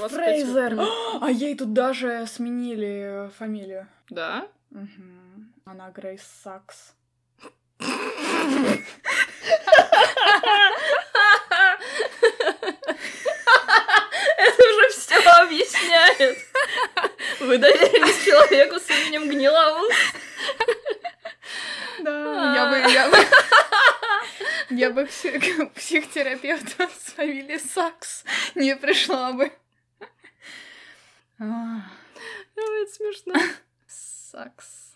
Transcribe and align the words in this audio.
Грейс 0.00 0.44
Фрейзер. 0.44 0.80
А 1.20 1.30
ей 1.30 1.56
тут 1.56 1.72
даже 1.72 2.26
сменили 2.26 3.30
фамилию. 3.38 3.88
Да? 4.10 4.46
Угу. 4.70 4.86
Она 5.64 5.90
Грейс 5.90 6.22
Сакс. 6.42 6.94
Это 14.38 14.62
уже 14.62 14.88
все 14.90 15.16
объясняет. 15.16 16.38
Вы 17.40 17.58
доверились 17.58 18.24
человеку 18.24 18.78
с 18.78 18.90
именем 18.90 19.28
Гнилаус. 19.28 19.92
Да, 22.00 22.54
я 22.54 22.66
бы, 22.70 22.92
я 22.92 23.08
бы, 23.08 23.16
я 24.70 24.90
бы 24.90 25.06
к 25.06 25.74
психотерапевту 25.74 26.88
с 27.04 27.12
фамилией 27.12 27.58
Сакс 27.58 28.24
не 28.54 28.76
пришла 28.76 29.32
бы. 29.32 29.50
Это 31.38 32.92
смешно. 32.92 33.34
Сакс. 33.86 34.94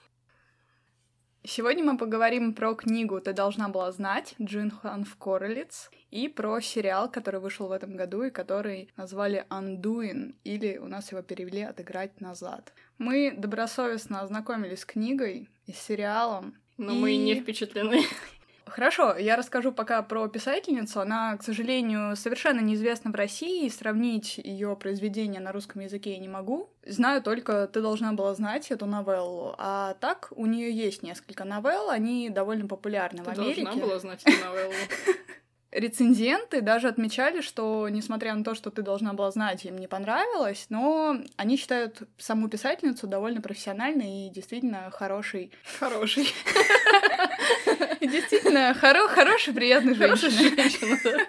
Сегодня 1.43 1.85
мы 1.85 1.99
поговорим 1.99 2.55
про 2.55 2.75
книгу 2.75 3.21
«Ты 3.21 3.33
должна 3.33 3.69
была 3.69 3.93
знать» 3.93 4.35
Джин 4.41 4.71
Ханф 4.71 5.17
Королиц 5.17 5.91
и 6.11 6.29
про 6.29 6.61
сериал, 6.61 7.11
который 7.11 7.41
вышел 7.41 7.69
в 7.69 7.73
этом 7.73 7.97
году 7.97 8.23
и 8.23 8.31
который 8.31 8.91
назвали 8.97 9.47
«Undoing» 9.51 10.35
или 10.45 10.79
у 10.79 10.87
нас 10.87 11.13
его 11.13 11.23
перевели 11.23 11.63
«Отыграть 11.63 12.21
назад». 12.21 12.73
Мы 12.99 13.33
добросовестно 13.37 14.21
ознакомились 14.21 14.81
с 14.81 14.87
книгой 14.87 15.49
и 15.67 15.73
с 15.73 15.79
сериалом. 15.79 16.57
Но 16.79 16.93
и... 16.93 16.99
мы 16.99 17.17
не 17.17 17.35
впечатлены. 17.35 18.03
Хорошо, 18.71 19.17
я 19.17 19.37
расскажу 19.37 19.73
пока 19.73 20.03
про 20.03 20.29
писательницу. 20.29 21.01
Она, 21.01 21.37
к 21.37 21.43
сожалению, 21.43 22.17
совершенно 22.17 22.61
неизвестна 22.61 23.11
в 23.11 23.15
России, 23.15 23.67
и 23.67 23.71
сравнить 23.71 24.39
ее 24.39 24.77
произведение 24.77 25.41
на 25.41 25.53
русском 25.53 25.83
языке 25.83 26.13
я 26.13 26.19
не 26.19 26.29
могу. 26.29 26.71
Знаю 26.87 27.23
только, 27.23 27.67
ты 27.67 27.83
должна 27.83 28.13
была 28.13 28.35
знать 28.35 28.71
эту 28.71 28.87
новеллу. 28.87 29.55
А 29.59 29.95
так, 30.01 30.29
у 30.37 30.47
нее 30.47 30.73
есть 30.73 31.03
несколько 31.03 31.45
новелл, 31.45 31.91
они 31.91 32.31
довольно 32.31 32.67
популярны 32.67 33.19
ты 33.19 33.25
в 33.25 33.29
Америке. 33.29 33.57
Ты 33.57 33.65
должна 33.65 33.83
была 33.83 33.99
знать 33.99 34.23
эту 34.25 34.45
новеллу. 34.45 34.73
Рецензенты 35.73 36.63
даже 36.63 36.89
отмечали, 36.89 37.41
что, 37.41 37.89
несмотря 37.89 38.35
на 38.35 38.43
то, 38.43 38.57
что 38.57 38.71
ты 38.71 38.83
должна 38.83 39.13
была 39.13 39.31
знать, 39.31 39.65
им 39.65 39.79
не 39.79 39.87
понравилось, 39.87 40.67
но 40.69 41.17
они 41.37 41.57
считают 41.57 42.03
саму 42.19 42.49
писательницу 42.49 43.07
довольно 43.07 43.41
профессиональной 43.41 44.27
и 44.27 44.31
действительно 44.31 44.91
хорошей. 44.91 45.53
Хорошей. 45.79 46.33
Действительно, 48.01 48.75
хоро 48.75 49.07
хороший, 49.07 49.55
приятный 49.55 49.95
женщина. 49.95 51.27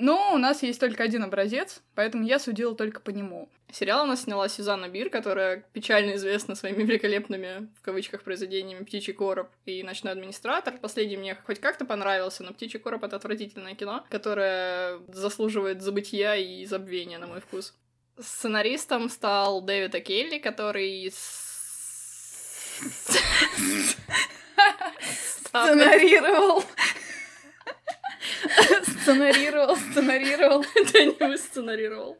Но 0.00 0.32
у 0.32 0.38
нас 0.38 0.62
есть 0.62 0.80
только 0.80 1.02
один 1.02 1.24
образец, 1.24 1.82
поэтому 1.94 2.24
я 2.24 2.38
судила 2.38 2.74
только 2.74 3.00
по 3.00 3.10
нему. 3.10 3.50
Сериал 3.70 4.04
у 4.04 4.06
нас 4.06 4.22
сняла 4.22 4.48
Сюзанна 4.48 4.88
Бир, 4.88 5.10
которая 5.10 5.62
печально 5.74 6.14
известна 6.14 6.54
своими 6.54 6.84
великолепными, 6.84 7.68
в 7.78 7.82
кавычках, 7.82 8.22
произведениями 8.22 8.82
«Птичий 8.82 9.12
короб» 9.12 9.50
и 9.66 9.82
«Ночной 9.82 10.14
администратор». 10.14 10.78
Последний 10.78 11.18
мне 11.18 11.36
хоть 11.44 11.60
как-то 11.60 11.84
понравился, 11.84 12.42
но 12.42 12.54
«Птичий 12.54 12.78
короб»— 12.80 13.04
это 13.04 13.16
отвратительное 13.16 13.74
кино, 13.74 14.06
которое 14.08 15.00
заслуживает 15.08 15.82
забытия 15.82 16.36
и 16.36 16.64
забвения, 16.64 17.18
на 17.18 17.26
мой 17.26 17.40
вкус. 17.42 17.74
Сценаристом 18.18 19.10
стал 19.10 19.60
Дэвид 19.60 19.94
Акелли, 19.94 20.38
который... 20.38 21.12
Сценарировал 25.44 26.64
Сценарировал, 28.82 29.76
сценарировал. 29.76 30.64
Да 30.92 31.04
не 31.04 31.16
вы 31.18 31.38
сценарировал. 31.38 32.18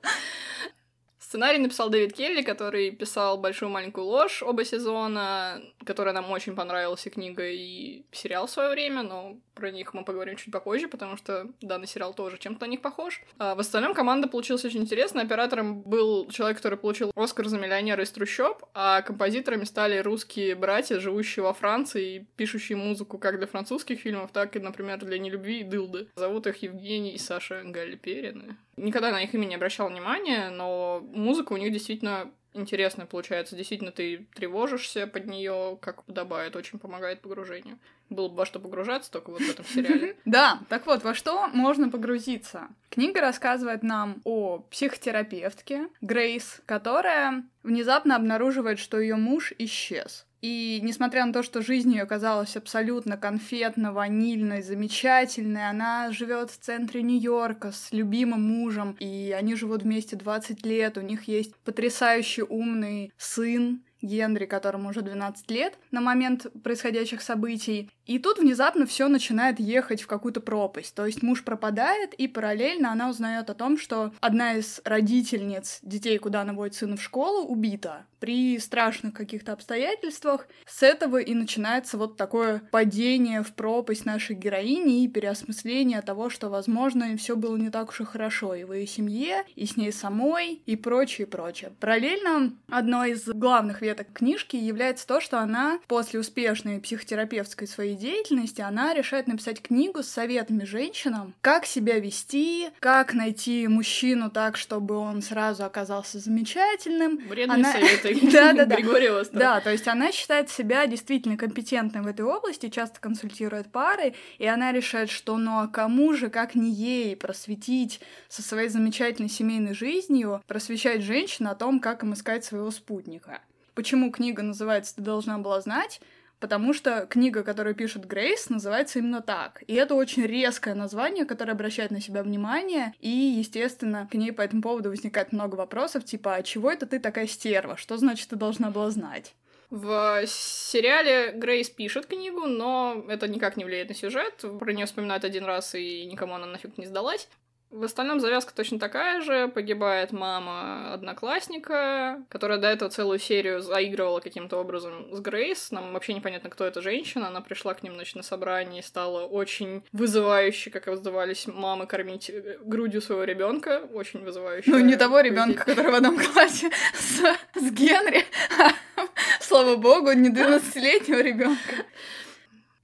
Сценарий 1.31 1.59
написал 1.59 1.91
Дэвид 1.91 2.13
Келли, 2.13 2.43
который 2.43 2.91
писал 2.91 3.39
«Большую 3.39 3.69
маленькую 3.69 4.05
ложь» 4.05 4.43
оба 4.43 4.65
сезона, 4.65 5.63
которая 5.87 6.13
нам 6.13 6.29
очень 6.33 6.57
понравилась 6.57 7.07
и 7.07 7.11
книга, 7.11 7.49
и 7.49 8.03
сериал 8.11 8.49
в 8.49 8.51
свое 8.51 8.71
время, 8.71 9.05
но 9.05 9.39
про 9.55 9.71
них 9.71 9.95
мы 9.95 10.05
поговорим 10.05 10.35
чуть 10.35 10.53
попозже, 10.53 10.89
потому 10.89 11.17
что 11.17 11.47
данный 11.61 11.87
сериал 11.87 12.15
тоже 12.15 12.37
чем-то 12.37 12.67
на 12.67 12.71
них 12.71 12.81
похож. 12.81 13.23
А 13.39 13.55
в 13.55 13.61
остальном 13.61 13.95
команда 13.95 14.27
получилась 14.27 14.65
очень 14.65 14.81
интересная. 14.81 15.23
Оператором 15.23 15.83
был 15.83 16.29
человек, 16.31 16.57
который 16.57 16.77
получил 16.77 17.13
Оскар 17.15 17.47
за 17.47 17.59
миллионера 17.59 18.03
из 18.03 18.11
трущоб, 18.11 18.65
а 18.75 19.01
композиторами 19.03 19.63
стали 19.63 19.99
русские 19.99 20.57
братья, 20.57 20.99
живущие 20.99 21.45
во 21.45 21.55
Франции 21.55 22.17
и 22.17 22.27
пишущие 22.35 22.77
музыку 22.77 23.19
как 23.19 23.39
для 23.39 23.47
французских 23.47 24.01
фильмов, 24.01 24.33
так 24.33 24.57
и, 24.57 24.59
например, 24.59 24.99
для 24.99 25.17
«Нелюбви» 25.21 25.61
и 25.61 25.65
«Дылды». 25.65 26.09
Зовут 26.17 26.49
их 26.49 26.57
Евгений 26.57 27.13
и 27.13 27.19
Саша 27.19 27.63
Гальперины. 27.63 28.57
Никогда 28.81 29.11
на 29.11 29.23
их 29.23 29.35
имя 29.35 29.47
не 29.47 29.55
обращал 29.55 29.89
внимания, 29.89 30.51
но 30.51 31.01
музыка 31.13 31.53
у 31.53 31.57
них 31.57 31.73
действительно 31.73 32.31
интересная 32.53 33.07
получается. 33.07 33.57
Действительно, 33.57 33.93
ты 33.93 34.27
тревожишься 34.35 35.07
под 35.07 35.27
нее, 35.27 35.79
как 35.81 36.05
подобает, 36.05 36.57
очень 36.57 36.79
помогает 36.79 37.21
погружению. 37.21 37.79
Было 38.09 38.29
бы 38.29 38.37
во 38.37 38.47
что 38.47 38.59
погружаться, 38.59 39.11
только 39.11 39.31
вот 39.31 39.41
в 39.41 39.51
этом 39.51 39.65
сериале. 39.65 40.17
Да, 40.25 40.61
так 40.69 40.87
вот, 40.87 41.05
во 41.05 41.15
что 41.15 41.49
можно 41.49 41.91
погрузиться? 41.91 42.69
Книга 42.89 43.21
рассказывает 43.21 43.83
нам 43.83 44.21
о 44.25 44.59
психотерапевтке 44.71 45.89
Грейс, 46.01 46.61
которая 46.67 47.45
внезапно 47.63 48.17
обнаруживает, 48.17 48.79
что 48.79 48.99
ее 48.99 49.17
муж 49.17 49.53
исчез. 49.59 50.27
И 50.43 50.81
несмотря 50.83 51.27
на 51.27 51.33
то, 51.33 51.43
что 51.43 51.61
жизнь 51.61 51.93
ее 51.93 52.07
казалась 52.07 52.57
абсолютно 52.57 53.17
конфетно-ванильной, 53.17 54.63
замечательной, 54.63 55.69
она 55.69 56.13
живет 56.13 56.51
в 56.51 56.59
центре 56.59 57.03
Нью-Йорка 57.03 57.73
с 57.73 57.93
любимым 57.93 58.43
мужем, 58.43 58.97
и 58.99 59.35
они 59.37 59.55
живут 59.55 59.83
вместе 59.83 60.17
20 60.17 60.65
лет, 60.65 60.97
у 60.97 61.03
них 61.03 61.25
есть 61.25 61.55
потрясающий 61.57 62.43
умный 62.43 63.13
сын, 63.19 63.83
Генри, 64.03 64.47
которому 64.47 64.89
уже 64.89 65.03
12 65.03 65.51
лет 65.51 65.79
на 65.91 66.01
момент 66.01 66.47
происходящих 66.63 67.21
событий. 67.21 67.91
И 68.11 68.19
тут 68.19 68.41
внезапно 68.41 68.87
все 68.87 69.07
начинает 69.07 69.61
ехать 69.61 70.03
в 70.03 70.09
какую-то 70.09 70.41
пропасть. 70.41 70.97
То 70.97 71.07
есть 71.07 71.23
муж 71.23 71.45
пропадает, 71.45 72.13
и 72.15 72.27
параллельно 72.27 72.91
она 72.91 73.09
узнает 73.09 73.51
о 73.51 73.55
том, 73.55 73.79
что 73.79 74.13
одна 74.21 74.55
из 74.55 74.81
родительниц 74.85 75.79
детей, 75.83 76.19
куда 76.19 76.41
она 76.41 76.53
водит 76.53 76.75
сына 76.75 76.97
в 76.97 77.03
школу, 77.03 77.47
убита 77.47 78.07
при 78.21 78.59
страшных 78.59 79.15
каких-то 79.15 79.53
обстоятельствах. 79.53 80.47
С 80.67 80.83
этого 80.83 81.17
и 81.17 81.35
начинается 81.35 81.97
вот 81.97 82.17
такое 82.17 82.63
падение 82.71 83.43
в 83.43 83.53
пропасть 83.53 84.05
нашей 84.05 84.37
героини 84.37 85.05
и 85.05 85.09
переосмысление 85.09 86.03
того, 86.03 86.31
что, 86.31 86.49
возможно, 86.49 87.17
все 87.17 87.35
было 87.35 87.57
не 87.57 87.71
так 87.71 87.89
уж 87.89 88.03
и 88.03 88.05
хорошо 88.05 88.55
и 88.55 88.65
в 88.65 88.73
ее 88.73 88.87
семье, 88.87 89.45
и 89.57 89.67
с 89.67 89.77
ней 89.77 89.93
самой, 89.93 90.63
и 90.67 90.77
прочее, 90.77 91.27
прочее. 91.27 91.73
Параллельно 91.81 92.53
одной 92.69 93.13
из 93.13 93.25
главных 93.27 93.81
веток 93.81 94.09
книжки 94.13 94.57
является 94.57 95.07
то, 95.07 95.21
что 95.21 95.41
она 95.41 95.81
после 95.89 96.21
успешной 96.21 96.81
психотерапевтской 96.81 97.67
своей 97.67 97.97
деятельности, 98.01 98.61
она 98.61 98.95
решает 98.95 99.29
написать 99.29 99.63
книгу 99.63 100.03
с 100.03 100.09
советами 100.09 100.65
женщинам, 100.65 101.35
как 101.41 101.67
себя 101.67 101.99
вести, 102.01 102.71
как 102.81 103.15
найти 103.15 103.69
мужчину 103.69 104.31
так, 104.31 104.57
чтобы 104.57 104.97
он 104.97 105.23
сразу 105.23 105.65
оказался 105.65 106.19
замечательным. 106.19 107.19
Вредные 107.29 107.55
она... 107.55 107.73
советы 107.73 108.19
да, 108.33 108.53
да, 108.53 108.65
да. 108.65 108.77
Григория. 108.77 109.11
Да, 109.33 109.61
то 109.61 109.71
есть 109.71 109.87
она 109.87 110.13
считает 110.13 110.51
себя 110.51 110.87
действительно 110.87 111.37
компетентной 111.37 112.03
в 112.03 112.07
этой 112.07 112.25
области, 112.25 112.69
часто 112.69 113.01
консультирует 113.01 113.71
пары, 113.71 114.15
и 114.39 114.47
она 114.47 114.73
решает, 114.73 115.11
что 115.11 115.37
ну 115.37 115.59
а 115.61 115.69
кому 115.69 116.15
же, 116.15 116.31
как 116.31 116.55
не 116.55 116.73
ей, 116.73 117.17
просветить 117.17 118.01
со 118.29 118.43
своей 118.43 118.69
замечательной 118.69 119.29
семейной 119.29 119.75
жизнью, 119.75 120.43
просвещать 120.47 121.03
женщин 121.03 121.47
о 121.47 121.55
том, 121.55 121.81
как 121.81 122.03
им 122.03 122.15
искать 122.15 122.45
своего 122.45 122.71
спутника. 122.71 123.41
Почему 123.75 124.11
книга 124.11 124.43
называется 124.43 124.97
«Ты 124.97 125.03
должна 125.03 125.39
была 125.39 125.61
знать»? 125.61 126.01
Потому 126.41 126.73
что 126.73 127.07
книга, 127.07 127.45
которую 127.45 127.75
пишет 127.75 128.07
Грейс, 128.07 128.49
называется 128.49 128.99
именно 128.99 129.21
так. 129.21 129.63
И 129.67 129.75
это 129.75 129.95
очень 129.95 130.25
резкое 130.25 130.75
название, 130.75 131.25
которое 131.27 131.53
обращает 131.53 131.91
на 131.91 132.01
себя 132.01 132.23
внимание, 132.23 132.95
и, 132.99 133.09
естественно, 133.09 134.09
к 134.11 134.15
ней 134.15 134.33
по 134.33 134.43
этому 134.43 134.63
поводу 134.63 134.89
возникает 134.89 135.33
много 135.33 135.55
вопросов, 135.55 136.05
типа, 136.05 136.35
а 136.35 136.43
чего 136.43 136.71
это 136.73 136.87
ты 136.87 136.99
такая 136.99 137.27
стерва? 137.27 137.77
Что 137.77 137.97
значит 137.99 138.29
ты 138.31 138.37
должна 138.37 138.71
была 138.71 138.91
знать? 138.91 139.35
В 139.71 140.27
сериале 140.27 141.31
Грейс 141.31 141.71
пишет 141.71 142.07
книгу, 142.07 142.47
но 142.47 143.05
это 143.09 143.29
никак 143.29 143.57
не 143.57 143.65
влияет 143.65 143.91
на 143.91 143.95
сюжет. 143.95 144.45
Про 144.59 144.73
нее 144.73 144.87
вспоминают 144.87 145.25
один 145.25 145.45
раз, 145.45 145.77
и 145.77 146.05
никому 146.07 146.35
она 146.35 146.47
нафиг 146.47 146.77
не 146.77 146.87
сдалась. 146.87 147.29
В 147.71 147.85
остальном 147.85 148.19
завязка 148.19 148.53
точно 148.53 148.81
такая 148.81 149.21
же. 149.21 149.47
Погибает 149.47 150.11
мама 150.11 150.93
одноклассника, 150.93 152.21
которая 152.29 152.59
до 152.59 152.67
этого 152.67 152.91
целую 152.91 153.21
серию 153.21 153.61
заигрывала 153.61 154.19
каким-то 154.19 154.59
образом 154.59 155.15
с 155.15 155.21
Грейс. 155.21 155.71
Нам 155.71 155.93
вообще 155.93 156.15
непонятно, 156.15 156.51
кто 156.51 156.65
эта 156.65 156.83
женщина. 156.83 157.29
Она 157.29 157.41
пришла 157.41 157.75
к 157.75 157.85
ним 157.85 157.95
значит, 157.95 158.17
на 158.17 158.25
собрание 158.25 158.81
и 158.81 158.85
стала 158.85 159.25
очень 159.25 159.85
вызывающе, 159.93 160.71
как 160.71 160.89
издавались 160.89 161.47
мамы, 161.47 161.87
кормить 161.87 162.29
э, 162.29 162.59
грудью 162.61 163.01
своего 163.01 163.23
ребенка. 163.23 163.83
Очень 163.95 164.25
вызывающе. 164.25 164.69
Ну, 164.69 164.81
не 164.81 164.97
того 164.97 165.21
ребенка, 165.21 165.65
который 165.65 165.93
в 165.93 165.95
одном 165.95 166.19
классе 166.19 166.71
с, 166.95 167.21
с 167.55 167.71
Генри. 167.71 168.25
Слава 169.41 169.77
богу, 169.77 170.11
не 170.13 170.31
12-летнего 170.31 171.21
ребенка. 171.21 171.85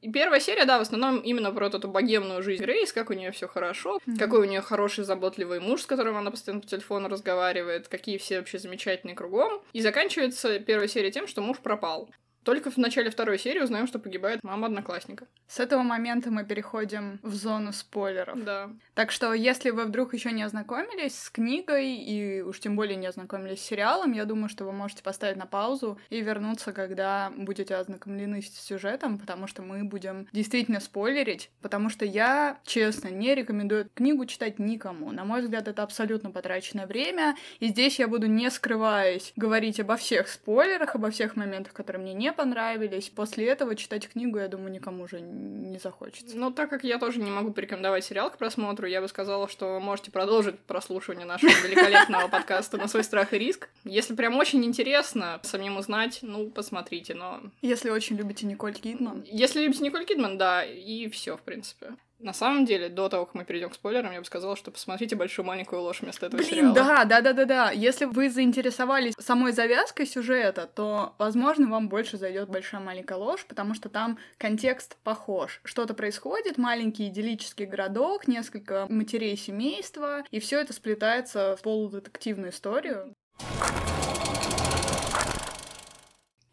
И 0.06 0.12
первая 0.12 0.38
серия, 0.38 0.66
да, 0.66 0.78
в 0.78 0.82
основном 0.82 1.18
именно 1.18 1.50
про 1.50 1.66
эту 1.66 1.88
богемную 1.88 2.40
жизнь 2.40 2.62
Грейс, 2.62 2.92
как 2.92 3.10
у 3.10 3.12
нее 3.12 3.32
все 3.32 3.48
хорошо, 3.48 3.98
mm-hmm. 4.06 4.18
какой 4.18 4.38
у 4.38 4.44
нее 4.44 4.60
хороший, 4.60 5.02
заботливый 5.02 5.58
муж, 5.58 5.82
с 5.82 5.86
которым 5.86 6.16
она 6.16 6.30
постоянно 6.30 6.60
по 6.60 6.68
телефону 6.68 7.08
разговаривает, 7.08 7.88
какие 7.88 8.16
все 8.18 8.38
вообще 8.38 8.60
замечательные 8.60 9.16
кругом. 9.16 9.60
И 9.72 9.80
заканчивается 9.80 10.60
первая 10.60 10.86
серия 10.86 11.10
тем, 11.10 11.26
что 11.26 11.42
муж 11.42 11.58
пропал. 11.58 12.08
Только 12.46 12.70
в 12.70 12.76
начале 12.76 13.10
второй 13.10 13.40
серии 13.40 13.58
узнаем, 13.58 13.88
что 13.88 13.98
погибает 13.98 14.44
мама 14.44 14.68
одноклассника. 14.68 15.26
С 15.48 15.58
этого 15.58 15.82
момента 15.82 16.30
мы 16.30 16.44
переходим 16.44 17.18
в 17.24 17.34
зону 17.34 17.72
спойлеров. 17.72 18.44
Да. 18.44 18.70
Так 18.94 19.10
что, 19.10 19.34
если 19.34 19.70
вы 19.70 19.84
вдруг 19.84 20.14
еще 20.14 20.30
не 20.30 20.44
ознакомились 20.44 21.18
с 21.18 21.28
книгой 21.28 21.96
и 21.96 22.42
уж 22.42 22.60
тем 22.60 22.76
более 22.76 22.94
не 22.94 23.08
ознакомились 23.08 23.60
с 23.60 23.64
сериалом, 23.66 24.12
я 24.12 24.24
думаю, 24.26 24.48
что 24.48 24.64
вы 24.64 24.70
можете 24.70 25.02
поставить 25.02 25.36
на 25.36 25.46
паузу 25.46 25.98
и 26.08 26.20
вернуться, 26.20 26.72
когда 26.72 27.32
будете 27.36 27.74
ознакомлены 27.74 28.40
с 28.40 28.60
сюжетом, 28.60 29.18
потому 29.18 29.48
что 29.48 29.62
мы 29.62 29.82
будем 29.82 30.28
действительно 30.32 30.78
спойлерить, 30.78 31.50
потому 31.62 31.90
что 31.90 32.04
я, 32.04 32.60
честно, 32.64 33.08
не 33.08 33.34
рекомендую 33.34 33.90
книгу 33.92 34.24
читать 34.24 34.60
никому. 34.60 35.10
На 35.10 35.24
мой 35.24 35.42
взгляд, 35.42 35.66
это 35.66 35.82
абсолютно 35.82 36.30
потраченное 36.30 36.86
время, 36.86 37.36
и 37.58 37.66
здесь 37.66 37.98
я 37.98 38.06
буду, 38.06 38.28
не 38.28 38.48
скрываясь, 38.52 39.32
говорить 39.34 39.80
обо 39.80 39.96
всех 39.96 40.28
спойлерах, 40.28 40.94
обо 40.94 41.10
всех 41.10 41.34
моментах, 41.34 41.72
которые 41.72 42.00
мне 42.00 42.14
не 42.14 42.35
понравились. 42.36 43.08
После 43.08 43.46
этого 43.46 43.74
читать 43.74 44.08
книгу, 44.08 44.38
я 44.38 44.48
думаю, 44.48 44.70
никому 44.70 45.04
уже 45.04 45.20
не 45.20 45.78
захочется. 45.78 46.36
Ну, 46.36 46.50
так 46.50 46.70
как 46.70 46.84
я 46.84 46.98
тоже 46.98 47.18
не 47.18 47.30
могу 47.30 47.52
порекомендовать 47.52 48.04
сериал 48.04 48.30
к 48.30 48.38
просмотру, 48.38 48.86
я 48.86 49.00
бы 49.00 49.08
сказала, 49.08 49.48
что 49.48 49.80
можете 49.80 50.10
продолжить 50.10 50.58
прослушивание 50.60 51.26
нашего 51.26 51.50
великолепного 51.66 52.28
подкаста 52.28 52.76
на 52.76 52.88
свой 52.88 53.04
страх 53.04 53.32
и 53.32 53.38
риск. 53.38 53.68
Если 53.84 54.14
прям 54.14 54.36
очень 54.36 54.64
интересно 54.64 55.40
самим 55.42 55.76
узнать, 55.76 56.20
ну, 56.22 56.50
посмотрите, 56.50 57.14
но... 57.14 57.40
Если 57.62 57.90
очень 57.90 58.16
любите 58.16 58.46
Николь 58.46 58.74
Кидман. 58.74 59.24
Если 59.26 59.62
любите 59.62 59.82
Николь 59.82 60.04
Кидман, 60.04 60.38
да, 60.38 60.64
и 60.64 61.08
все, 61.08 61.36
в 61.36 61.40
принципе. 61.40 61.94
На 62.18 62.32
самом 62.32 62.64
деле, 62.64 62.88
до 62.88 63.08
того, 63.08 63.26
как 63.26 63.34
мы 63.34 63.44
перейдем 63.44 63.68
к 63.68 63.74
спойлерам, 63.74 64.12
я 64.12 64.20
бы 64.20 64.24
сказала, 64.24 64.56
что 64.56 64.70
посмотрите 64.70 65.16
большую 65.16 65.44
маленькую 65.44 65.82
ложь 65.82 66.00
вместо 66.00 66.26
этого 66.26 66.38
Блин, 66.38 66.50
сериала. 66.50 66.74
Да, 66.74 67.04
да, 67.04 67.20
да, 67.20 67.32
да, 67.34 67.44
да. 67.44 67.70
Если 67.70 68.06
вы 68.06 68.30
заинтересовались 68.30 69.14
самой 69.18 69.52
завязкой 69.52 70.06
сюжета, 70.06 70.66
то, 70.66 71.14
возможно, 71.18 71.68
вам 71.68 71.88
больше 71.88 72.16
зайдет 72.16 72.48
большая 72.48 72.80
маленькая 72.80 73.18
ложь, 73.18 73.44
потому 73.46 73.74
что 73.74 73.90
там 73.90 74.18
контекст 74.38 74.96
похож. 75.04 75.60
Что-то 75.64 75.92
происходит, 75.92 76.56
маленький 76.56 77.08
идиллический 77.08 77.66
городок, 77.66 78.26
несколько 78.28 78.86
матерей 78.88 79.36
семейства, 79.36 80.24
и 80.30 80.40
все 80.40 80.60
это 80.60 80.72
сплетается 80.72 81.56
в 81.56 81.62
полудетективную 81.62 82.50
историю. 82.50 83.14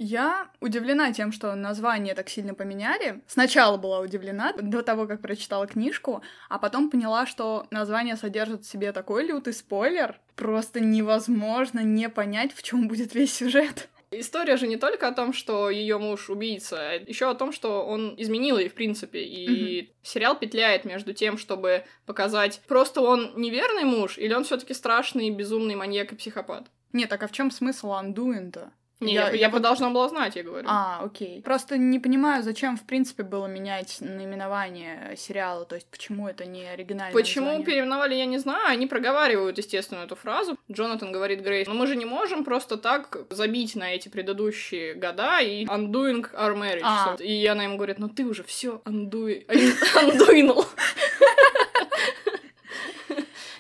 Я 0.06 0.50
удивлена 0.60 1.14
тем, 1.14 1.32
что 1.32 1.56
название 1.56 2.14
так 2.14 2.28
сильно 2.28 2.54
поменяли. 2.54 3.22
Сначала 3.26 3.78
была 3.78 4.02
удивлена 4.02 4.52
до 4.52 4.84
того, 4.84 5.08
как 5.08 5.22
прочитала 5.22 5.66
книжку, 5.66 6.22
а 6.50 6.60
потом 6.60 6.90
поняла, 6.90 7.26
что 7.26 7.68
название 7.72 8.18
содержит 8.18 8.66
в 8.66 8.70
себе 8.70 8.92
такой 8.92 9.26
лютый 9.26 9.54
спойлер. 9.54 10.20
Просто 10.36 10.82
невозможно 10.82 11.80
не 11.80 12.10
понять, 12.10 12.54
в 12.54 12.64
чем 12.64 12.90
будет 12.90 13.16
весь 13.16 13.34
сюжет. 13.34 13.88
История 14.12 14.58
же 14.58 14.68
не 14.68 14.76
только 14.76 15.08
о 15.08 15.14
том, 15.14 15.32
что 15.32 15.70
ее 15.70 15.98
муж 15.98 16.30
убийца, 16.30 16.76
а 16.78 16.94
еще 16.96 17.30
о 17.30 17.34
том, 17.34 17.54
что 17.54 17.86
он 17.86 18.14
изменил 18.18 18.58
ей, 18.58 18.68
в 18.68 18.74
принципе. 18.74 19.24
И 19.24 19.84
mm-hmm. 19.84 19.94
сериал 20.04 20.38
петляет 20.38 20.84
между 20.84 21.14
тем, 21.14 21.38
чтобы 21.38 21.86
показать, 22.06 22.62
просто 22.68 23.00
он 23.00 23.32
неверный 23.38 23.86
муж, 23.86 24.18
или 24.18 24.34
он 24.34 24.44
все-таки 24.44 24.74
страшный, 24.74 25.30
безумный 25.30 25.76
маньяк 25.76 26.12
и 26.12 26.16
психопат. 26.18 26.66
Нет, 26.92 27.10
так 27.10 27.24
а 27.24 27.28
в 27.30 27.32
чем 27.32 27.52
смысл 27.52 27.94
Андуин-то? 27.94 28.74
Не, 29.00 29.14
я, 29.14 29.30
я, 29.30 29.34
я 29.34 29.50
бы 29.50 29.60
должна 29.60 29.90
была 29.90 30.10
знать, 30.10 30.36
я 30.36 30.44
говорю. 30.44 30.68
А, 30.70 31.02
окей. 31.04 31.42
Просто 31.42 31.78
не 31.78 32.00
понимаю, 32.00 32.44
зачем, 32.44 32.78
в 32.78 32.84
принципе, 32.84 33.24
было 33.24 33.48
менять 33.48 33.98
наименование 34.00 35.16
сериала, 35.18 35.66
то 35.66 35.76
есть 35.76 35.88
почему 35.90 36.28
это 36.28 36.46
не 36.46 36.66
оригинальное 36.66 37.14
Почему 37.14 37.48
название? 37.48 37.66
переименовали, 37.66 38.16
я 38.16 38.26
не 38.26 38.38
знаю, 38.38 38.68
они 38.68 38.88
проговаривают, 38.88 39.58
естественно, 39.58 40.00
эту 40.00 40.16
фразу. 40.16 40.58
Джонатан 40.72 41.12
говорит 41.12 41.42
Грейс, 41.42 41.68
но 41.68 41.74
мы 41.74 41.88
же 41.88 41.96
не 41.96 42.06
можем 42.06 42.44
просто 42.44 42.78
так 42.78 43.18
забить 43.30 43.76
на 43.76 43.94
эти 43.94 44.10
предыдущие 44.10 44.94
года 44.94 45.40
и 45.40 45.66
undoing 45.66 46.26
our 46.34 46.56
marriage. 46.56 46.82
А. 46.84 47.16
И 47.20 47.46
она 47.48 47.64
ему 47.64 47.76
говорит, 47.76 48.00
ну 48.00 48.10
ты 48.10 48.26
уже 48.26 48.44
все 48.44 48.82
undoing. 48.86 49.46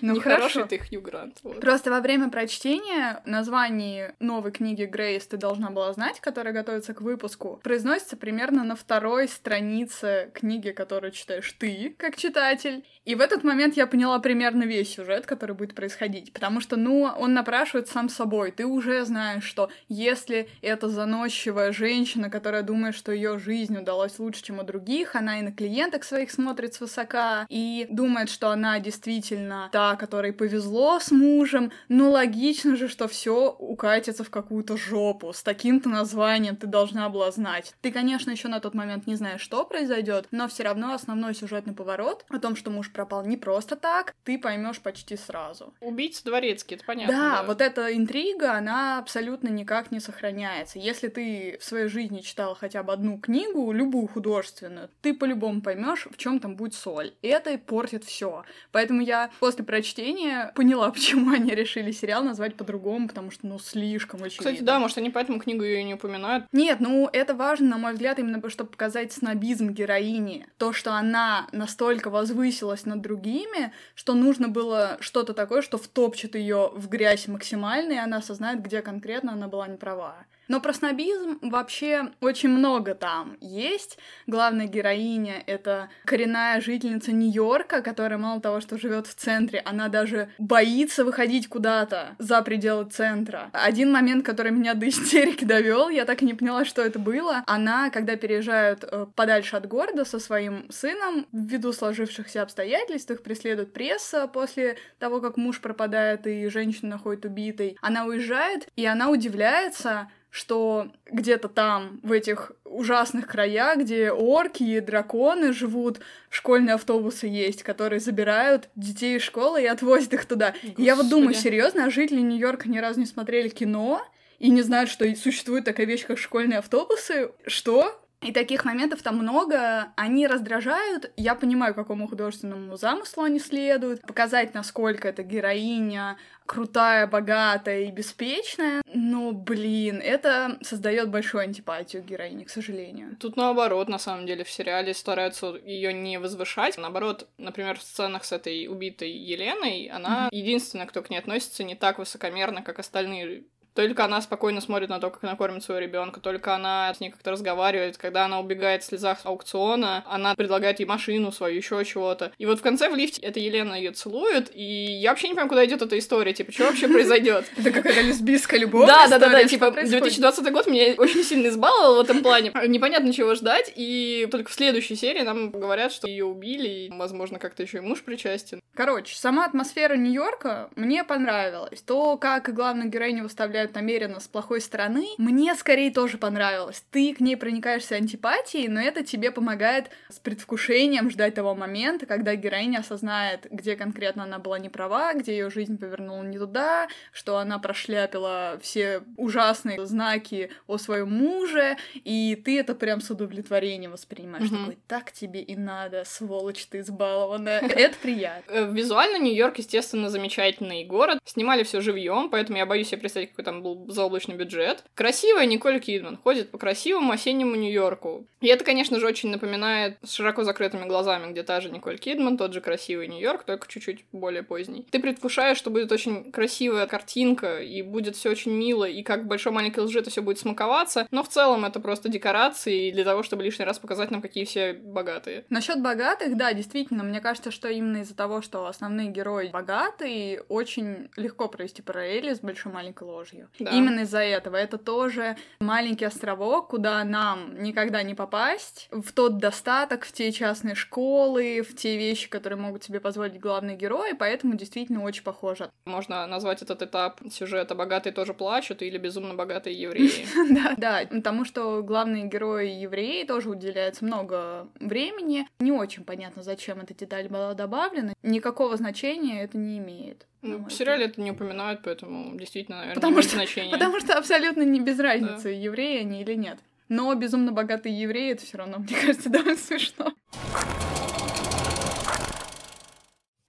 Ну, 0.03 0.19
хорошо. 0.19 0.65
ты 0.65 0.79
Хью 0.79 1.01
Грант. 1.01 1.37
Вот. 1.43 1.61
Просто 1.61 1.89
во 1.89 2.01
время 2.01 2.29
прочтения 2.29 3.21
название 3.25 4.15
новой 4.19 4.51
книги 4.51 4.83
Грейс 4.83 5.25
ты 5.25 5.37
должна 5.37 5.69
была 5.69 5.93
знать, 5.93 6.19
которая 6.19 6.53
готовится 6.53 6.93
к 6.93 6.99
выпуску, 6.99 7.61
произносится 7.63 8.17
примерно 8.17 8.65
на 8.65 8.75
второй 8.75 9.29
странице 9.29 10.29
книги, 10.33 10.71
которую 10.71 11.11
читаешь 11.11 11.49
ты, 11.53 11.95
как 11.97 12.17
читатель. 12.17 12.83
И 13.05 13.15
в 13.15 13.21
этот 13.21 13.45
момент 13.45 13.77
я 13.77 13.87
поняла 13.87 14.19
примерно 14.19 14.63
весь 14.63 14.93
сюжет, 14.93 15.25
который 15.25 15.55
будет 15.55 15.73
происходить. 15.73 16.33
Потому 16.33 16.59
что, 16.59 16.75
ну, 16.75 17.03
он 17.03 17.33
напрашивает 17.33 17.87
сам 17.87 18.09
собой. 18.09 18.51
Ты 18.51 18.65
уже 18.65 19.05
знаешь, 19.05 19.45
что 19.45 19.69
если 19.87 20.49
это 20.61 20.89
заносчивая 20.89 21.71
женщина, 21.71 22.29
которая 22.29 22.63
думает, 22.63 22.95
что 22.95 23.13
ее 23.13 23.39
жизнь 23.39 23.77
удалась 23.77 24.19
лучше, 24.19 24.43
чем 24.43 24.59
у 24.59 24.63
других, 24.63 25.15
она 25.15 25.39
и 25.39 25.43
на 25.43 25.53
клиенток 25.53 26.03
своих 26.03 26.31
смотрит 26.31 26.73
свысока, 26.73 27.45
и 27.47 27.87
думает, 27.89 28.29
что 28.29 28.49
она 28.49 28.79
действительно 28.79 29.69
та, 29.71 29.92
которой 29.95 30.33
повезло 30.33 30.99
с 30.99 31.11
мужем, 31.11 31.71
ну 31.89 32.11
логично 32.11 32.75
же, 32.75 32.87
что 32.87 33.07
все 33.07 33.55
укатится 33.59 34.23
в 34.23 34.29
какую-то 34.29 34.77
жопу. 34.77 35.33
С 35.33 35.43
таким-то 35.43 35.89
названием 35.89 36.55
ты 36.55 36.67
должна 36.67 37.09
была 37.09 37.31
знать. 37.31 37.73
Ты, 37.81 37.91
конечно, 37.91 38.31
еще 38.31 38.47
на 38.47 38.59
тот 38.59 38.73
момент 38.73 39.07
не 39.07 39.15
знаешь, 39.15 39.41
что 39.41 39.65
произойдет, 39.65 40.27
но 40.31 40.47
все 40.47 40.63
равно 40.63 40.93
основной 40.93 41.35
сюжетный 41.35 41.73
поворот 41.73 42.25
о 42.29 42.39
том, 42.39 42.55
что 42.55 42.71
муж 42.71 42.91
пропал 42.91 43.25
не 43.25 43.37
просто 43.37 43.75
так, 43.75 44.13
ты 44.23 44.37
поймешь 44.37 44.79
почти 44.79 45.17
сразу. 45.17 45.73
Убийца 45.81 46.23
дворецкий, 46.23 46.75
это 46.75 46.85
понятно. 46.85 47.13
Да, 47.13 47.33
да, 47.33 47.43
вот 47.43 47.61
эта 47.61 47.95
интрига, 47.95 48.53
она 48.53 48.99
абсолютно 48.99 49.47
никак 49.47 49.91
не 49.91 49.99
сохраняется. 49.99 50.77
Если 50.77 51.07
ты 51.07 51.57
в 51.59 51.63
своей 51.63 51.87
жизни 51.87 52.19
читал 52.19 52.55
хотя 52.55 52.83
бы 52.83 52.93
одну 52.93 53.17
книгу, 53.17 53.71
любую 53.71 54.07
художественную, 54.07 54.89
ты 55.01 55.13
по-любому 55.13 55.61
поймешь, 55.61 56.07
в 56.11 56.17
чем 56.17 56.39
там 56.39 56.55
будет 56.55 56.73
соль. 56.75 57.13
И 57.21 57.27
это 57.27 57.57
портит 57.57 58.03
все. 58.03 58.43
Поэтому 58.71 59.01
я 59.01 59.31
после 59.39 59.63
прочтения 59.63 59.82
чтения 59.83 60.51
поняла, 60.55 60.91
почему 60.93 61.31
они 61.31 61.53
решили 61.53 61.91
сериал 61.91 62.23
назвать 62.23 62.55
по-другому, 62.55 63.07
потому 63.07 63.31
что, 63.31 63.47
ну, 63.47 63.59
слишком 63.59 64.23
очевидно. 64.23 64.51
Кстати, 64.51 64.63
да, 64.63 64.79
может, 64.79 64.97
они 64.97 65.09
поэтому 65.09 65.39
книгу 65.39 65.63
ее 65.63 65.83
не 65.83 65.93
упоминают. 65.93 66.45
Нет, 66.51 66.79
ну, 66.79 67.09
это 67.11 67.35
важно, 67.35 67.69
на 67.69 67.77
мой 67.77 67.93
взгляд, 67.93 68.19
именно 68.19 68.41
чтобы 68.49 68.71
показать 68.71 69.13
снобизм 69.13 69.69
героини. 69.69 70.47
То, 70.57 70.73
что 70.73 70.93
она 70.93 71.47
настолько 71.51 72.09
возвысилась 72.09 72.85
над 72.85 73.01
другими, 73.01 73.71
что 73.95 74.13
нужно 74.13 74.47
было 74.47 74.97
что-то 74.99 75.33
такое, 75.33 75.61
что 75.61 75.77
втопчет 75.77 76.35
ее 76.35 76.71
в 76.73 76.89
грязь 76.89 77.27
максимально, 77.27 77.93
и 77.93 77.97
она 77.97 78.17
осознает, 78.17 78.61
где 78.61 78.81
конкретно 78.81 79.33
она 79.33 79.47
была 79.47 79.67
не 79.67 79.77
права. 79.77 80.25
Но 80.47 80.59
про 80.59 80.73
снобизм 80.73 81.39
вообще 81.41 82.11
очень 82.21 82.49
много 82.49 82.95
там 82.95 83.37
есть. 83.39 83.97
Главная 84.27 84.67
героиня— 84.67 85.43
это 85.47 85.89
коренная 86.05 86.59
жительница 86.61 87.11
Нью-Йорка, 87.11 87.81
которая 87.81 88.19
мало 88.19 88.41
того, 88.41 88.59
что 88.61 88.77
живет 88.77 89.07
в 89.07 89.15
центре, 89.15 89.59
она 89.59 89.87
даже 89.87 90.29
боится 90.37 91.05
выходить 91.05 91.47
куда-то 91.47 92.15
за 92.19 92.41
пределы 92.41 92.85
центра. 92.85 93.49
Один 93.53 93.91
момент, 93.91 94.25
который 94.25 94.51
меня 94.51 94.73
до 94.73 94.89
истерики 94.89 95.45
довел, 95.45 95.89
я 95.89 96.05
так 96.05 96.21
и 96.21 96.25
не 96.25 96.33
поняла, 96.33 96.65
что 96.65 96.81
это 96.81 96.99
было. 96.99 97.43
Она, 97.47 97.89
когда 97.89 98.15
переезжают 98.15 98.83
э, 98.83 99.05
подальше 99.15 99.55
от 99.55 99.67
города 99.67 100.05
со 100.05 100.19
своим 100.19 100.69
сыном, 100.69 101.25
ввиду 101.31 101.71
сложившихся 101.71 102.41
обстоятельств, 102.41 103.11
их 103.11 103.23
преследует 103.23 103.73
пресса 103.73 104.27
после 104.27 104.77
того, 104.99 105.21
как 105.21 105.37
муж 105.37 105.61
пропадает 105.61 106.27
и 106.27 106.47
женщину 106.49 106.91
находит 106.91 107.25
убитой. 107.25 107.77
Она 107.81 108.05
уезжает, 108.05 108.67
и 108.75 108.85
она 108.85 109.09
удивляется, 109.09 110.09
что 110.33 110.87
где-то 111.11 111.47
там, 111.47 111.99
в 112.01 112.11
этих 112.11 112.53
ужасных 112.65 113.27
краях, 113.27 113.77
где 113.77 114.11
орки 114.11 114.63
и 114.63 114.79
драконы 114.79 115.53
живут, 115.53 115.99
школьные 116.31 116.73
автобусы 116.73 117.27
есть, 117.27 117.61
которые 117.61 117.99
забирают 117.99 118.67
детей 118.75 119.17
из 119.17 119.21
школы 119.21 119.61
и 119.61 119.67
отвозят 119.67 120.11
их 120.13 120.25
туда. 120.25 120.53
Господи. 120.53 120.81
И 120.81 120.83
я 120.83 120.95
вот 120.95 121.07
думаю, 121.07 121.35
серьезно, 121.35 121.85
а 121.85 121.91
жители 121.91 122.21
Нью-Йорка 122.21 122.67
ни 122.67 122.79
разу 122.79 122.99
не 122.99 123.05
смотрели 123.05 123.47
кино 123.47 124.03
и 124.39 124.49
не 124.49 124.63
знают, 124.63 124.89
что 124.89 125.05
существует 125.15 125.65
такая 125.65 125.85
вещь, 125.85 126.03
как 126.07 126.17
школьные 126.17 126.57
автобусы? 126.57 127.29
Что? 127.45 128.02
И 128.23 128.31
таких 128.31 128.65
моментов 128.65 129.01
там 129.01 129.17
много, 129.17 129.91
они 129.95 130.27
раздражают. 130.27 131.11
Я 131.17 131.35
понимаю, 131.35 131.75
какому 131.75 132.07
художественному 132.07 132.77
замыслу 132.77 133.23
они 133.23 133.39
следуют. 133.39 134.01
Показать, 134.01 134.53
насколько 134.53 135.07
эта 135.07 135.23
героиня 135.23 136.17
крутая, 136.45 137.07
богатая 137.07 137.85
и 137.85 137.91
беспечная. 137.91 138.81
Но, 138.93 139.31
блин, 139.31 140.01
это 140.03 140.57
создает 140.61 141.09
большую 141.09 141.41
антипатию 141.43 142.03
героине, 142.03 142.45
к 142.45 142.49
сожалению. 142.49 143.15
Тут 143.19 143.37
наоборот, 143.37 143.87
на 143.87 143.99
самом 143.99 144.25
деле, 144.25 144.43
в 144.43 144.49
сериале 144.49 144.93
стараются 144.93 145.55
ее 145.55 145.93
не 145.93 146.19
возвышать. 146.19 146.77
Наоборот, 146.77 147.27
например, 147.37 147.79
в 147.79 147.83
сценах 147.83 148.25
с 148.25 148.31
этой 148.31 148.67
убитой 148.67 149.11
Еленой, 149.11 149.87
она 149.87 150.27
mm-hmm. 150.27 150.35
единственная, 150.35 150.85
кто 150.85 151.01
к 151.01 151.09
ней 151.09 151.17
относится 151.17 151.63
не 151.63 151.75
так 151.75 151.97
высокомерно, 151.97 152.61
как 152.61 152.79
остальные 152.79 153.43
только 153.73 154.05
она 154.05 154.21
спокойно 154.21 154.61
смотрит 154.61 154.89
на 154.89 154.99
то, 154.99 155.09
как 155.09 155.23
она 155.23 155.35
кормит 155.35 155.63
своего 155.63 155.81
ребенка, 155.81 156.19
только 156.19 156.55
она 156.55 156.93
с 156.93 156.99
ней 156.99 157.09
как-то 157.09 157.31
разговаривает. 157.31 157.97
Когда 157.97 158.25
она 158.25 158.39
убегает 158.39 158.83
в 158.83 158.85
слезах 158.85 159.19
аукциона, 159.23 160.03
она 160.07 160.35
предлагает 160.35 160.79
ей 160.79 160.85
машину 160.85 161.31
свою, 161.31 161.57
еще 161.57 161.83
чего-то. 161.85 162.31
И 162.37 162.45
вот 162.45 162.59
в 162.59 162.61
конце 162.61 162.89
в 162.89 162.95
лифте 162.95 163.21
эта 163.21 163.39
Елена 163.39 163.73
ее 163.73 163.91
целует, 163.91 164.51
и 164.53 164.63
я 164.63 165.09
вообще 165.11 165.27
не 165.27 165.33
понимаю, 165.33 165.49
куда 165.49 165.65
идет 165.65 165.81
эта 165.81 165.97
история, 165.97 166.33
типа, 166.33 166.51
что 166.51 166.65
вообще 166.65 166.87
произойдет? 166.87 167.45
Это 167.57 167.71
какая-то 167.71 168.01
лесбийская 168.01 168.59
любовь. 168.59 168.87
Да, 168.87 169.07
да, 169.07 169.19
да, 169.19 169.29
да, 169.29 169.43
типа, 169.43 169.71
2020 169.71 170.51
год 170.51 170.67
меня 170.67 170.93
очень 170.97 171.23
сильно 171.23 171.47
избаловал 171.47 171.97
в 171.97 172.01
этом 172.01 172.21
плане. 172.21 172.51
Непонятно, 172.67 173.13
чего 173.13 173.35
ждать, 173.35 173.71
и 173.75 174.27
только 174.31 174.49
в 174.51 174.53
следующей 174.53 174.95
серии 174.95 175.21
нам 175.21 175.51
говорят, 175.51 175.91
что 175.91 176.07
ее 176.07 176.25
убили, 176.25 176.67
и, 176.67 176.89
возможно, 176.91 177.39
как-то 177.39 177.63
еще 177.63 177.77
и 177.77 177.81
муж 177.81 178.03
причастен. 178.03 178.61
Короче, 178.75 179.15
сама 179.15 179.45
атмосфера 179.45 179.95
Нью-Йорка 179.95 180.69
мне 180.75 181.03
понравилась. 181.03 181.81
То, 181.81 182.17
как 182.17 182.53
главную 182.53 182.89
героиню 182.89 183.23
выставляют 183.23 183.62
представляют 183.63 183.75
намеренно 183.75 184.19
с 184.19 184.27
плохой 184.27 184.61
стороны, 184.61 185.07
мне 185.17 185.55
скорее 185.55 185.91
тоже 185.91 186.17
понравилось. 186.17 186.83
Ты 186.91 187.13
к 187.13 187.19
ней 187.19 187.35
проникаешься 187.37 187.95
антипатией, 187.95 188.67
но 188.67 188.81
это 188.81 189.03
тебе 189.03 189.31
помогает 189.31 189.89
с 190.09 190.19
предвкушением 190.19 191.09
ждать 191.09 191.35
того 191.35 191.55
момента, 191.55 192.05
когда 192.05 192.35
героиня 192.35 192.79
осознает, 192.79 193.47
где 193.51 193.75
конкретно 193.75 194.23
она 194.23 194.39
была 194.39 194.59
не 194.59 194.69
права, 194.69 195.13
где 195.13 195.31
ее 195.33 195.49
жизнь 195.49 195.77
повернула 195.77 196.23
не 196.23 196.37
туда, 196.37 196.87
что 197.11 197.37
она 197.37 197.59
прошляпила 197.59 198.59
все 198.61 199.03
ужасные 199.17 199.85
знаки 199.85 200.49
о 200.67 200.77
своем 200.77 201.11
муже, 201.11 201.77
и 201.93 202.35
ты 202.35 202.59
это 202.59 202.75
прям 202.75 203.01
с 203.01 203.09
удовлетворением 203.09 203.91
воспринимаешь. 203.91 204.45
Mm-hmm. 204.45 204.59
Такой, 204.59 204.77
так 204.87 205.11
тебе 205.11 205.41
и 205.41 205.55
надо, 205.55 206.03
сволочь 206.05 206.65
ты 206.65 206.79
избалованная. 206.79 207.59
Это 207.75 207.95
приятно. 208.01 208.51
Э, 208.51 208.71
визуально 208.71 209.17
Нью-Йорк, 209.17 209.57
естественно, 209.57 210.09
замечательный 210.09 210.85
город. 210.85 211.19
Снимали 211.25 211.63
все 211.63 211.81
живьем, 211.81 212.29
поэтому 212.29 212.57
я 212.57 212.65
боюсь 212.65 212.89
себе 212.89 212.99
представить, 212.99 213.29
какой 213.29 213.45
там 213.53 213.61
был 213.61 213.85
заоблачный 213.89 214.35
бюджет. 214.35 214.83
Красивая 214.95 215.45
Николь 215.45 215.79
Кидман 215.79 216.17
ходит 216.17 216.49
по 216.49 216.57
красивому 216.57 217.11
осеннему 217.11 217.55
Нью-Йорку. 217.55 218.25
И 218.41 218.47
это, 218.47 218.65
конечно 218.65 218.99
же, 218.99 219.07
очень 219.07 219.29
напоминает 219.29 219.97
с 220.03 220.13
широко 220.13 220.43
закрытыми 220.43 220.85
глазами, 220.85 221.31
где 221.31 221.43
та 221.43 221.61
же 221.61 221.69
Николь 221.69 221.99
Кидман, 221.99 222.37
тот 222.37 222.53
же 222.53 222.61
красивый 222.61 223.07
Нью-Йорк, 223.07 223.43
только 223.43 223.67
чуть-чуть 223.67 224.05
более 224.11 224.43
поздний. 224.43 224.87
Ты 224.89 224.99
предвкушаешь, 224.99 225.57
что 225.57 225.69
будет 225.69 225.91
очень 225.91 226.31
красивая 226.31 226.87
картинка, 226.87 227.59
и 227.59 227.81
будет 227.81 228.15
все 228.15 228.31
очень 228.31 228.51
мило, 228.51 228.85
и 228.85 229.03
как 229.03 229.27
большой 229.27 229.51
маленькой 229.51 229.81
лжи 229.81 229.99
это 229.99 230.09
все 230.09 230.21
будет 230.21 230.39
смаковаться, 230.39 231.07
но 231.11 231.23
в 231.23 231.29
целом 231.29 231.65
это 231.65 231.79
просто 231.79 232.09
декорации 232.09 232.91
для 232.91 233.03
того, 233.03 233.23
чтобы 233.23 233.43
лишний 233.43 233.65
раз 233.65 233.79
показать 233.79 234.11
нам, 234.11 234.21
какие 234.21 234.45
все 234.45 234.73
богатые. 234.73 235.45
Насчет 235.49 235.81
богатых, 235.81 236.35
да, 236.35 236.53
действительно, 236.53 237.03
мне 237.03 237.21
кажется, 237.21 237.51
что 237.51 237.69
именно 237.69 237.97
из-за 237.97 238.15
того, 238.15 238.41
что 238.41 238.65
основные 238.65 239.09
герои 239.09 239.49
богатые, 239.49 240.41
очень 240.49 241.09
легко 241.15 241.47
провести 241.47 241.81
параллели 241.81 242.33
с 242.33 242.39
большой 242.39 242.71
маленькой 242.71 243.03
ложью 243.03 243.42
Россию. 243.43 243.69
Да. 243.71 243.71
Именно 243.71 244.01
из-за 244.01 244.19
этого. 244.19 244.55
Это 244.55 244.77
тоже 244.77 245.35
маленький 245.59 246.05
островок, 246.05 246.69
куда 246.69 247.03
нам 247.03 247.61
никогда 247.61 248.03
не 248.03 248.15
попасть. 248.15 248.87
В 248.91 249.11
тот 249.11 249.37
достаток, 249.37 250.05
в 250.05 250.11
те 250.11 250.31
частные 250.31 250.75
школы, 250.75 251.61
в 251.61 251.75
те 251.75 251.97
вещи, 251.97 252.29
которые 252.29 252.59
могут 252.59 252.83
себе 252.83 252.99
позволить 252.99 253.39
главные 253.39 253.75
герои, 253.75 254.13
поэтому 254.13 254.55
действительно 254.55 255.03
очень 255.03 255.23
похоже. 255.23 255.69
Можно 255.85 256.25
назвать 256.27 256.61
этот 256.61 256.81
этап 256.81 257.21
сюжета 257.31 257.75
«Богатые 257.75 258.13
тоже 258.13 258.33
плачут» 258.33 258.81
или 258.81 258.97
«Безумно 258.97 259.33
богатые 259.33 259.79
евреи». 259.79 260.11
Да, 260.53 260.73
да, 260.77 261.07
потому 261.09 261.45
что 261.45 261.81
главные 261.81 262.25
герои 262.25 262.69
евреи 262.69 263.23
тоже 263.23 263.49
уделяется 263.49 264.05
много 264.05 264.67
времени. 264.79 265.47
Не 265.59 265.71
очень 265.71 266.03
понятно, 266.03 266.43
зачем 266.43 266.79
эта 266.79 266.93
деталь 266.93 267.27
была 267.27 267.53
добавлена. 267.53 268.13
Никакого 268.21 268.77
значения 268.77 269.43
это 269.43 269.57
не 269.57 269.79
имеет. 269.79 270.27
Ну, 270.43 270.65
в 270.65 270.71
сериале 270.71 271.05
это 271.05 271.21
не 271.21 271.31
упоминают, 271.31 271.79
поэтому 271.83 272.37
действительно, 272.37 272.79
наверное, 272.79 272.95
потому 272.95 273.21
что, 273.21 273.35
значение. 273.35 273.71
Потому 273.71 273.99
что 274.01 274.17
абсолютно 274.17 274.63
не 274.63 274.81
без 274.81 274.99
разницы, 274.99 275.43
да. 275.45 275.49
евреи 275.49 276.01
они 276.01 276.21
или 276.21 276.33
нет. 276.33 276.59
Но 276.89 277.15
безумно 277.15 277.53
богатые 277.53 277.99
евреи 277.99 278.33
это 278.33 278.45
все 278.45 278.57
равно, 278.57 278.79
мне 278.79 278.93
кажется, 278.93 279.29
довольно 279.31 279.57
смешно. 279.57 280.13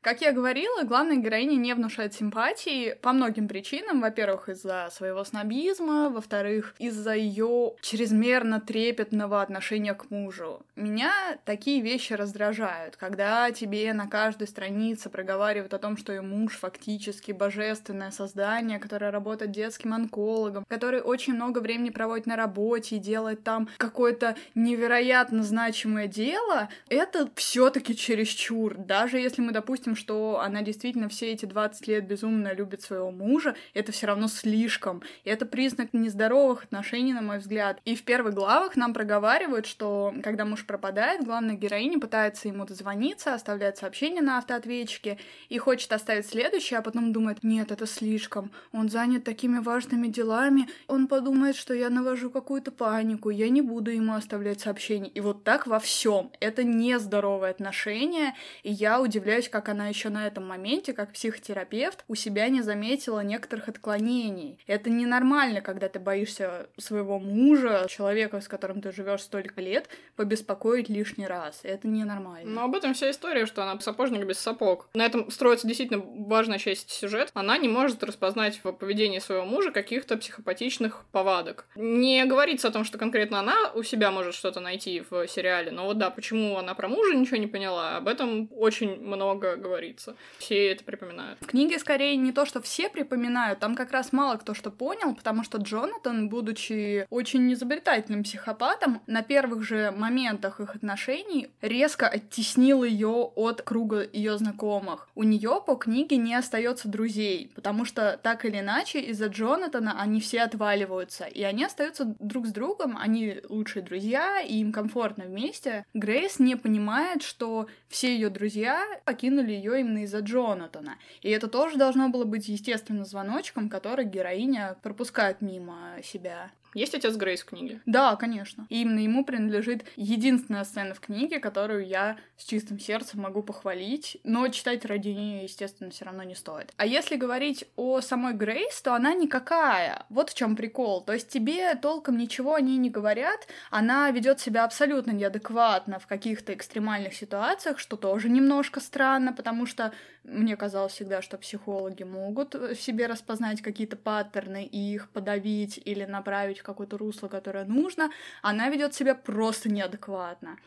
Как 0.04 0.20
я 0.20 0.32
говорила, 0.32 0.82
главная 0.82 1.16
героиня 1.16 1.56
не 1.56 1.74
внушает 1.74 2.12
симпатии 2.12 2.94
по 3.00 3.14
многим 3.14 3.48
причинам. 3.48 4.02
Во-первых, 4.02 4.50
из-за 4.50 4.90
своего 4.92 5.24
снобизма, 5.24 6.10
во-вторых, 6.10 6.74
из-за 6.78 7.14
ее 7.14 7.72
чрезмерно 7.80 8.60
трепетного 8.60 9.40
отношения 9.40 9.94
к 9.94 10.10
мужу. 10.10 10.60
Меня 10.76 11.10
такие 11.46 11.80
вещи 11.80 12.12
раздражают, 12.12 12.96
когда 12.96 13.50
тебе 13.50 13.94
на 13.94 14.06
каждой 14.06 14.46
странице 14.46 15.08
проговаривают 15.08 15.72
о 15.72 15.78
том, 15.78 15.96
что 15.96 16.12
ее 16.12 16.20
муж 16.20 16.58
фактически 16.58 17.32
божественное 17.32 18.10
создание, 18.10 18.78
которое 18.78 19.10
работает 19.10 19.52
детским 19.52 19.94
онкологом, 19.94 20.66
который 20.68 21.00
очень 21.00 21.32
много 21.32 21.60
времени 21.60 21.88
проводит 21.88 22.26
на 22.26 22.36
работе 22.36 22.96
и 22.96 22.98
делает 22.98 23.42
там 23.42 23.70
какое-то 23.78 24.36
невероятно 24.54 25.42
значимое 25.42 26.08
дело, 26.08 26.68
это 26.90 27.30
все-таки 27.36 27.96
чересчур. 27.96 28.74
Даже 28.76 29.18
если 29.18 29.40
мы, 29.40 29.52
допустим, 29.52 29.93
что 29.94 30.40
она 30.40 30.62
действительно 30.62 31.08
все 31.08 31.32
эти 31.32 31.46
20 31.46 31.86
лет 31.88 32.06
безумно 32.06 32.52
любит 32.54 32.82
своего 32.82 33.10
мужа, 33.10 33.54
это 33.74 33.92
все 33.92 34.06
равно 34.06 34.28
слишком. 34.28 35.02
И 35.24 35.30
это 35.30 35.46
признак 35.46 35.92
нездоровых 35.92 36.64
отношений, 36.64 37.12
на 37.12 37.22
мой 37.22 37.38
взгляд. 37.38 37.80
И 37.84 37.94
в 37.94 38.02
первых 38.02 38.34
главах 38.34 38.76
нам 38.76 38.92
проговаривают, 38.94 39.66
что 39.66 40.14
когда 40.22 40.44
муж 40.44 40.66
пропадает, 40.66 41.24
главная 41.24 41.56
героиня 41.56 41.98
пытается 41.98 42.48
ему 42.48 42.64
дозвониться, 42.64 43.34
оставляет 43.34 43.78
сообщение 43.78 44.22
на 44.22 44.38
автоответчике 44.38 45.18
и 45.48 45.58
хочет 45.58 45.92
оставить 45.92 46.26
следующее, 46.26 46.78
а 46.78 46.82
потом 46.82 47.12
думает, 47.12 47.42
нет, 47.42 47.70
это 47.70 47.86
слишком, 47.86 48.50
он 48.72 48.88
занят 48.88 49.24
такими 49.24 49.58
важными 49.58 50.08
делами, 50.08 50.68
он 50.86 51.06
подумает, 51.06 51.56
что 51.56 51.74
я 51.74 51.90
навожу 51.90 52.30
какую-то 52.30 52.72
панику, 52.72 53.30
я 53.30 53.48
не 53.48 53.62
буду 53.62 53.90
ему 53.90 54.14
оставлять 54.14 54.60
сообщение. 54.60 55.10
И 55.10 55.20
вот 55.20 55.44
так 55.44 55.66
во 55.66 55.78
всем. 55.78 56.30
Это 56.40 56.64
нездоровое 56.64 57.50
отношение, 57.50 58.34
и 58.62 58.72
я 58.72 59.00
удивляюсь, 59.00 59.48
как 59.48 59.68
она 59.68 59.83
она 59.84 59.90
еще 59.90 60.08
на 60.08 60.26
этом 60.26 60.46
моменте, 60.46 60.94
как 60.94 61.12
психотерапевт, 61.12 62.04
у 62.08 62.14
себя 62.14 62.48
не 62.48 62.62
заметила 62.62 63.20
некоторых 63.20 63.68
отклонений. 63.68 64.58
Это 64.66 64.88
ненормально, 64.88 65.60
когда 65.60 65.90
ты 65.90 65.98
боишься 65.98 66.68
своего 66.78 67.18
мужа, 67.18 67.84
человека, 67.90 68.40
с 68.40 68.48
которым 68.48 68.80
ты 68.80 68.92
живешь 68.92 69.20
столько 69.20 69.60
лет, 69.60 69.90
побеспокоить 70.16 70.88
лишний 70.88 71.26
раз. 71.26 71.60
Это 71.64 71.86
ненормально. 71.86 72.50
Но 72.50 72.64
об 72.64 72.74
этом 72.74 72.94
вся 72.94 73.10
история, 73.10 73.44
что 73.44 73.62
она 73.62 73.78
сапожник 73.80 74.24
без 74.24 74.38
сапог. 74.38 74.88
На 74.94 75.04
этом 75.04 75.30
строится 75.30 75.66
действительно 75.66 76.02
важная 76.02 76.58
часть 76.58 76.88
сюжета. 76.90 77.30
Она 77.34 77.58
не 77.58 77.68
может 77.68 78.02
распознать 78.02 78.60
в 78.64 78.72
поведении 78.72 79.18
своего 79.18 79.44
мужа 79.44 79.70
каких-то 79.70 80.16
психопатичных 80.16 81.04
повадок. 81.12 81.66
Не 81.76 82.24
говорится 82.24 82.68
о 82.68 82.70
том, 82.70 82.84
что 82.84 82.96
конкретно 82.96 83.40
она 83.40 83.54
у 83.74 83.82
себя 83.82 84.10
может 84.10 84.34
что-то 84.34 84.60
найти 84.60 85.04
в 85.10 85.28
сериале, 85.28 85.70
но 85.70 85.84
вот 85.84 85.98
да, 85.98 86.08
почему 86.08 86.56
она 86.56 86.72
про 86.72 86.88
мужа 86.88 87.14
ничего 87.14 87.36
не 87.36 87.46
поняла, 87.46 87.98
об 87.98 88.08
этом 88.08 88.48
очень 88.50 88.98
много 88.98 89.56
говорится 89.56 89.73
говорится. 89.74 90.14
Все 90.38 90.70
это 90.70 90.84
припоминают. 90.84 91.38
В 91.40 91.46
книге 91.46 91.78
скорее 91.80 92.16
не 92.16 92.32
то, 92.32 92.46
что 92.46 92.62
все 92.62 92.88
припоминают, 92.88 93.58
там 93.58 93.74
как 93.74 93.90
раз 93.90 94.12
мало 94.12 94.36
кто 94.36 94.54
что 94.54 94.70
понял, 94.70 95.14
потому 95.14 95.42
что 95.42 95.58
Джонатан, 95.58 96.28
будучи 96.28 97.06
очень 97.10 97.52
изобретательным 97.52 98.22
психопатом, 98.22 99.02
на 99.08 99.22
первых 99.22 99.64
же 99.64 99.90
моментах 99.90 100.60
их 100.60 100.76
отношений 100.76 101.48
резко 101.60 102.06
оттеснил 102.06 102.84
ее 102.84 103.08
от 103.08 103.62
круга 103.62 104.08
ее 104.12 104.38
знакомых. 104.38 105.08
У 105.16 105.24
нее 105.24 105.60
по 105.66 105.74
книге 105.74 106.18
не 106.18 106.34
остается 106.36 106.88
друзей, 106.88 107.50
потому 107.54 107.84
что 107.84 108.18
так 108.22 108.44
или 108.44 108.60
иначе 108.60 109.00
из-за 109.00 109.26
Джонатана 109.26 110.00
они 110.00 110.20
все 110.20 110.42
отваливаются, 110.42 111.24
и 111.24 111.42
они 111.42 111.64
остаются 111.64 112.14
друг 112.20 112.46
с 112.46 112.52
другом, 112.52 112.96
они 112.96 113.40
лучшие 113.48 113.82
друзья, 113.82 114.40
и 114.40 114.58
им 114.58 114.72
комфортно 114.72 115.24
вместе. 115.24 115.84
Грейс 115.94 116.38
не 116.38 116.54
понимает, 116.56 117.22
что 117.22 117.66
все 117.88 118.14
ее 118.14 118.30
друзья 118.30 118.84
покинули 119.04 119.63
ее 119.64 119.80
именно 119.80 120.04
из-за 120.04 120.20
Джонатана. 120.20 120.98
И 121.22 121.30
это 121.30 121.48
тоже 121.48 121.76
должно 121.76 122.08
было 122.08 122.24
быть 122.24 122.48
естественным 122.48 123.04
звоночком, 123.04 123.68
который 123.68 124.04
героиня 124.04 124.76
пропускает 124.82 125.40
мимо 125.40 125.96
себя. 126.02 126.50
Есть 126.74 126.94
отец 126.94 127.16
Грейс 127.16 127.42
в 127.42 127.46
книге? 127.46 127.80
Да, 127.86 128.16
конечно. 128.16 128.66
И 128.68 128.82
именно 128.82 129.00
ему 129.00 129.24
принадлежит 129.24 129.84
единственная 129.96 130.64
сцена 130.64 130.94
в 130.94 131.00
книге, 131.00 131.40
которую 131.40 131.86
я 131.86 132.18
с 132.36 132.44
чистым 132.44 132.78
сердцем 132.78 133.20
могу 133.20 133.42
похвалить, 133.42 134.18
но 134.24 134.48
читать 134.48 134.84
ради 134.84 135.08
нее, 135.08 135.44
естественно, 135.44 135.90
все 135.90 136.04
равно 136.04 136.22
не 136.24 136.34
стоит. 136.34 136.72
А 136.76 136.86
если 136.86 137.16
говорить 137.16 137.64
о 137.76 138.00
самой 138.00 138.34
Грейс, 138.34 138.80
то 138.82 138.94
она 138.94 139.14
никакая. 139.14 140.04
Вот 140.08 140.30
в 140.30 140.34
чем 140.34 140.56
прикол. 140.56 141.00
То 141.02 141.12
есть 141.12 141.28
тебе 141.28 141.74
толком 141.76 142.18
ничего 142.18 142.54
о 142.54 142.60
ней 142.60 142.76
не 142.76 142.90
говорят, 142.90 143.46
она 143.70 144.10
ведет 144.10 144.40
себя 144.40 144.64
абсолютно 144.64 145.12
неадекватно 145.12 145.98
в 145.98 146.06
каких-то 146.06 146.52
экстремальных 146.52 147.14
ситуациях, 147.14 147.78
что 147.78 147.96
тоже 147.96 148.28
немножко 148.28 148.80
странно, 148.80 149.32
потому 149.32 149.66
что 149.66 149.92
мне 150.24 150.56
казалось 150.56 150.92
всегда, 150.92 151.22
что 151.22 151.36
психологи 151.36 152.02
могут 152.02 152.54
в 152.54 152.76
себе 152.76 153.06
распознать 153.06 153.60
какие-то 153.60 153.96
паттерны 153.96 154.64
и 154.64 154.94
их 154.94 155.10
подавить 155.10 155.80
или 155.84 156.04
направить 156.04 156.60
какое-то 156.64 156.98
русло, 156.98 157.28
которое 157.28 157.64
нужно. 157.64 158.10
Она 158.42 158.68
ведет 158.68 158.94
себя 158.94 159.14
просто 159.14 159.68
неадекватно. 159.68 160.58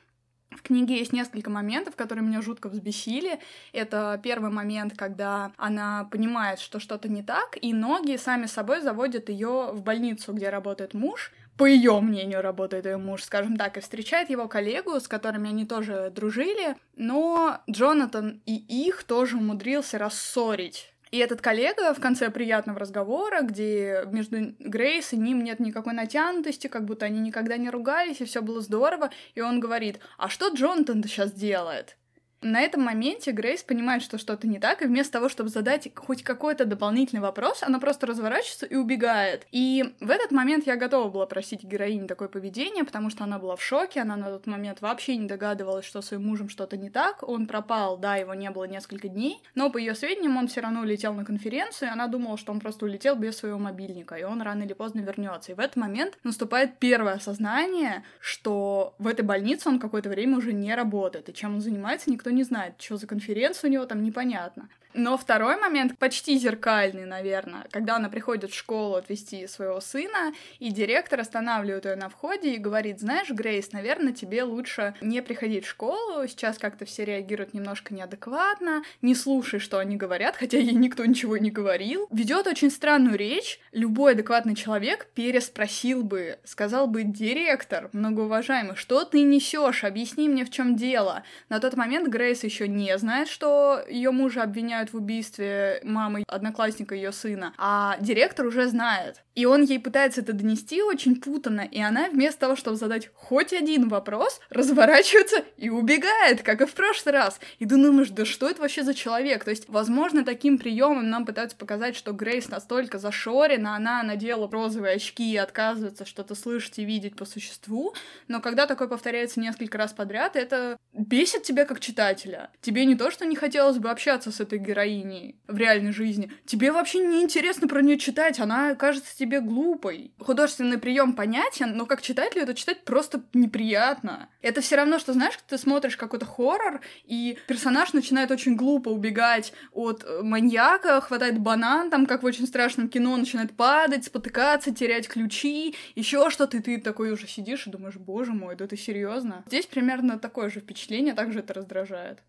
В 0.52 0.62
книге 0.62 0.98
есть 0.98 1.14
несколько 1.14 1.50
моментов, 1.50 1.96
которые 1.96 2.26
меня 2.26 2.42
жутко 2.42 2.70
взбесили. 2.70 3.40
Это 3.74 4.20
первый 4.24 4.50
момент, 4.50 4.98
когда 4.98 5.52
она 5.58 6.08
понимает, 6.10 6.60
что 6.60 6.80
что-то 6.80 7.10
не 7.10 7.22
так, 7.22 7.58
и 7.62 7.74
ноги 7.74 8.16
сами 8.16 8.46
собой 8.46 8.82
заводят 8.82 9.30
ее 9.30 9.72
в 9.74 9.82
больницу, 9.84 10.34
где 10.34 10.50
работает 10.50 10.94
муж. 10.94 11.34
По 11.58 11.66
ее 11.66 12.00
мнению, 12.00 12.42
работает 12.42 12.86
ее 12.86 12.98
муж, 12.98 13.24
скажем 13.24 13.58
так, 13.58 13.78
и 13.78 13.82
встречает 13.82 14.30
его 14.30 14.48
коллегу, 14.48 15.00
с 15.00 15.08
которыми 15.08 15.50
они 15.50 15.66
тоже 15.66 16.12
дружили, 16.16 16.76
но 16.96 17.60
Джонатан 17.70 18.42
и 18.46 18.56
их 18.56 19.04
тоже 19.04 19.38
умудрился 19.38 19.98
рассорить. 19.98 20.94
И 21.12 21.18
этот 21.18 21.42
коллега 21.42 21.94
в 21.94 22.00
конце 22.00 22.30
приятного 22.30 22.80
разговора, 22.80 23.42
где 23.42 24.04
между 24.12 24.56
Грейс 24.60 25.14
и 25.14 25.18
ним 25.18 25.44
нет 25.44 25.60
никакой 25.60 25.94
натянутости, 25.94 26.68
как 26.68 26.86
будто 26.86 27.06
они 27.06 27.20
никогда 27.20 27.58
не 27.58 27.70
ругались, 27.70 28.22
и 28.22 28.26
все 28.26 28.42
было 28.42 28.62
здорово, 28.62 29.12
и 29.36 29.42
он 29.42 29.60
говорит, 29.60 30.00
а 30.18 30.30
что 30.30 30.50
Джонатан 30.50 31.04
сейчас 31.04 31.32
делает? 31.32 31.98
На 32.42 32.62
этом 32.62 32.84
моменте 32.84 33.32
Грейс 33.32 33.64
понимает, 33.64 34.04
что 34.04 34.20
что-то 34.20 34.48
не 34.48 34.60
так, 34.60 34.82
и 34.82 34.86
вместо 34.86 35.14
того, 35.14 35.28
чтобы 35.28 35.50
задать 35.50 35.90
хоть 35.96 36.24
какой-то 36.24 36.66
дополнительный 36.66 37.22
вопрос, 37.22 37.64
она 37.64 37.80
просто 37.80 38.06
разворачивается 38.06 38.68
и 38.68 38.76
убегает. 38.76 39.48
И 39.52 39.96
в 40.00 40.10
этот 40.12 40.32
момент 40.32 40.68
я 40.68 40.76
готова 40.76 41.10
была 41.10 41.26
простить 41.26 41.64
героине 41.64 42.08
такое 42.08 42.28
поведение, 42.28 42.84
потому 42.84 43.10
что 43.10 43.24
она 43.24 43.40
была 43.40 43.56
в 43.56 43.64
шоке, 43.64 44.02
она 44.02 44.16
на 44.18 44.28
тот 44.28 44.46
момент 44.46 44.82
вообще 44.82 45.18
не 45.18 45.28
догадывалась, 45.28 45.86
что 45.86 46.02
с 46.02 46.08
своим 46.08 46.28
мужем 46.28 46.48
что-то 46.48 46.78
не 46.78 46.90
так. 46.90 47.28
Он 47.28 47.48
пропал, 47.48 47.98
да, 47.98 48.16
его 48.18 48.36
не 48.36 48.52
было 48.52 48.66
несколько 48.66 49.08
дней, 49.08 49.42
но 49.56 49.72
по 49.72 49.78
ее 49.78 49.96
сведениям 49.96 50.38
он 50.38 50.48
все 50.48 50.62
равно 50.62 50.82
улетел 50.82 51.14
на 51.14 51.26
конференцию, 51.26 51.90
и 51.90 51.92
она 51.92 52.08
думала, 52.08 52.38
что 52.38 52.52
он 52.52 52.60
просто 52.60 52.86
улетел 52.86 53.16
без 53.16 53.38
своего 53.38 53.58
мобильника, 53.58 54.16
и 54.16 54.24
он 54.24 54.42
рано 54.42 54.64
или 54.64 54.74
поздно 54.74 55.00
вернется. 55.00 55.52
И 55.52 55.56
в 55.56 55.60
этот 55.60 55.76
момент 55.76 56.18
наступает 56.24 56.78
первое 56.78 57.14
осознание, 57.14 58.04
что 58.20 58.94
в 59.00 59.08
этой 59.08 59.26
больнице 59.26 59.70
он 59.70 59.80
какое-то 59.80 60.10
время 60.10 60.38
уже 60.38 60.54
не 60.54 60.74
работает, 60.76 61.30
и 61.30 61.34
чем 61.34 61.56
он 61.56 61.62
занимается, 61.62 62.12
никто 62.12 62.27
никто 62.28 62.36
не 62.36 62.44
знает, 62.44 62.74
что 62.82 62.98
за 62.98 63.08
конференция 63.08 63.70
у 63.70 63.72
него 63.72 63.86
там, 63.86 64.04
непонятно. 64.04 64.68
Но 64.94 65.18
второй 65.18 65.58
момент 65.58 65.98
почти 65.98 66.38
зеркальный, 66.38 67.06
наверное, 67.06 67.66
когда 67.72 67.98
она 67.98 68.10
приходит 68.10 68.52
в 68.52 68.58
школу 68.58 68.96
отвезти 68.96 69.48
своего 69.48 69.80
сына, 69.80 70.34
и 70.60 70.72
директор 70.72 71.20
останавливает 71.20 71.86
ее 71.86 71.96
на 71.96 72.10
входе 72.10 72.54
и 72.54 72.58
говорит, 72.58 73.00
знаешь, 73.00 73.30
Грейс, 73.30 73.72
наверное, 73.72 74.14
тебе 74.14 74.44
лучше 74.44 74.96
не 75.02 75.22
приходить 75.22 75.66
в 75.66 75.70
школу, 75.70 76.28
сейчас 76.28 76.58
как-то 76.58 76.86
все 76.86 77.06
реагируют 77.06 77.54
немножко 77.54 77.94
неадекватно, 77.94 78.84
не 79.02 79.14
слушай, 79.14 79.60
что 79.60 79.78
они 79.80 79.98
говорят, 79.98 80.36
хотя 80.36 80.58
ей 80.58 80.74
никто 80.74 81.06
ничего 81.06 81.38
не 81.38 81.52
говорил. 81.52 82.08
Ведет 82.12 82.48
очень 82.48 82.72
странную 82.72 83.18
речь, 83.18 83.60
любой 83.72 84.14
адекватный 84.14 84.56
человек 84.56 85.08
переспросил 85.14 86.04
бы, 86.04 86.40
сказал 86.44 86.88
бы, 86.88 87.04
директор, 87.04 87.90
многоуважаемый, 87.94 88.76
что 88.76 89.04
ты 89.06 89.22
несешь, 89.22 89.84
объясни 89.84 90.30
мне, 90.30 90.46
в 90.46 90.50
чем 90.50 90.76
дело. 90.76 91.24
На 91.50 91.60
тот 91.60 91.76
момент 91.76 92.08
Грейс 92.08 92.44
еще 92.44 92.68
не 92.68 92.98
знает, 92.98 93.28
что 93.28 93.82
ее 93.90 94.12
мужа 94.12 94.44
обвиняют 94.44 94.77
в 94.86 94.96
убийстве 94.96 95.82
мамы 95.84 96.24
одноклассника 96.28 96.96
ее 96.96 97.12
сына, 97.12 97.54
а 97.58 97.98
директор 98.00 98.46
уже 98.46 98.68
знает. 98.68 99.24
И 99.36 99.46
он 99.46 99.64
ей 99.64 99.80
пытается 99.80 100.22
это 100.22 100.34
донести 100.34 100.82
очень 100.82 101.20
путанно, 101.20 101.62
и 101.62 101.80
она 101.80 102.10
вместо 102.10 102.40
того, 102.40 102.56
чтобы 102.56 102.78
задать 102.78 103.10
хоть 103.14 103.54
один 103.54 103.88
вопрос, 103.90 104.40
разворачивается 104.50 105.44
и 105.58 105.70
убегает, 105.70 106.42
как 106.42 106.62
и 106.62 106.66
в 106.66 106.74
прошлый 106.74 107.14
раз. 107.14 107.40
И 107.60 107.66
ты 107.66 107.76
думаешь, 107.76 108.10
да 108.10 108.26
что 108.26 108.50
это 108.50 108.62
вообще 108.62 108.84
за 108.84 108.94
человек? 108.94 109.44
То 109.44 109.52
есть, 109.52 109.66
возможно, 109.68 110.24
таким 110.24 110.58
приемом 110.58 111.10
нам 111.10 111.26
пытаются 111.26 111.56
показать, 111.58 111.96
что 111.96 112.14
Грейс 112.14 112.50
настолько 112.50 112.98
зашорена, 112.98 113.76
она 113.76 114.02
надела 114.04 114.50
розовые 114.50 114.96
очки 114.96 115.34
и 115.34 115.38
отказывается 115.38 116.06
что-то 116.06 116.36
слышать 116.36 116.80
и 116.80 116.86
видеть 116.86 117.16
по 117.16 117.26
существу, 117.26 117.94
но 118.28 118.42
когда 118.42 118.66
такое 118.66 118.88
повторяется 118.88 119.40
несколько 119.40 119.78
раз 119.78 119.94
подряд, 119.94 120.36
это 120.36 120.78
бесит 120.94 121.44
тебя 121.44 121.66
как 121.66 121.80
читателя. 121.80 122.50
Тебе 122.62 122.86
не 122.86 122.96
то, 122.96 123.12
что 123.12 123.26
не 123.26 123.36
хотелось 123.36 123.78
бы 123.78 123.90
общаться 123.90 124.32
с 124.32 124.40
этой 124.40 124.60
героиней 124.68 125.40
в 125.48 125.58
реальной 125.58 125.92
жизни, 125.92 126.32
тебе 126.46 126.72
вообще 126.72 127.00
не 127.00 127.22
интересно 127.22 127.68
про 127.68 127.82
нее 127.82 127.98
читать, 127.98 128.40
она 128.40 128.76
кажется 128.76 129.16
тебе 129.18 129.40
глупой. 129.40 130.12
Художественный 130.20 130.78
прием 130.78 131.14
понятен, 131.14 131.76
но 131.76 131.86
как 131.86 132.02
читателю 132.02 132.44
это 132.44 132.54
читать 132.54 132.84
просто 132.84 133.24
неприятно. 133.34 134.30
Это 134.42 134.62
все 134.62 134.76
равно, 134.76 135.00
что, 135.00 135.14
знаешь, 135.14 135.38
ты 135.48 135.58
смотришь 135.58 135.98
какой-то 135.98 136.26
хоррор, 136.26 136.82
и 137.06 137.38
персонаж 137.48 137.94
начинает 137.94 138.32
очень 138.32 138.56
глупо 138.56 138.90
убегать 138.90 139.54
от 139.72 140.04
э, 140.04 140.22
маньяка, 140.22 141.02
хватает 141.02 141.40
банан, 141.40 141.90
там, 141.90 142.06
как 142.06 142.24
в 142.24 142.26
очень 142.26 142.48
страшном 142.48 142.90
кино, 142.90 143.16
начинает 143.18 143.56
падать, 143.56 144.06
спотыкаться, 144.06 144.74
терять 144.74 145.08
ключи, 145.08 145.76
еще 145.96 146.30
что-то, 146.30 146.58
и 146.58 146.62
ты 146.62 146.80
такой 146.80 147.12
уже 147.12 147.28
сидишь 147.28 147.68
и 147.68 147.70
думаешь, 147.70 147.96
боже 147.96 148.34
мой, 148.34 148.56
да 148.56 148.68
ты 148.68 148.78
серьезно? 148.78 149.44
Здесь 149.48 149.66
примерно 149.66 150.20
такое 150.20 150.50
же 150.50 150.60
впечатление, 150.60 151.14
также 151.14 151.40
это 151.40 151.54
раздражает. 151.54 152.20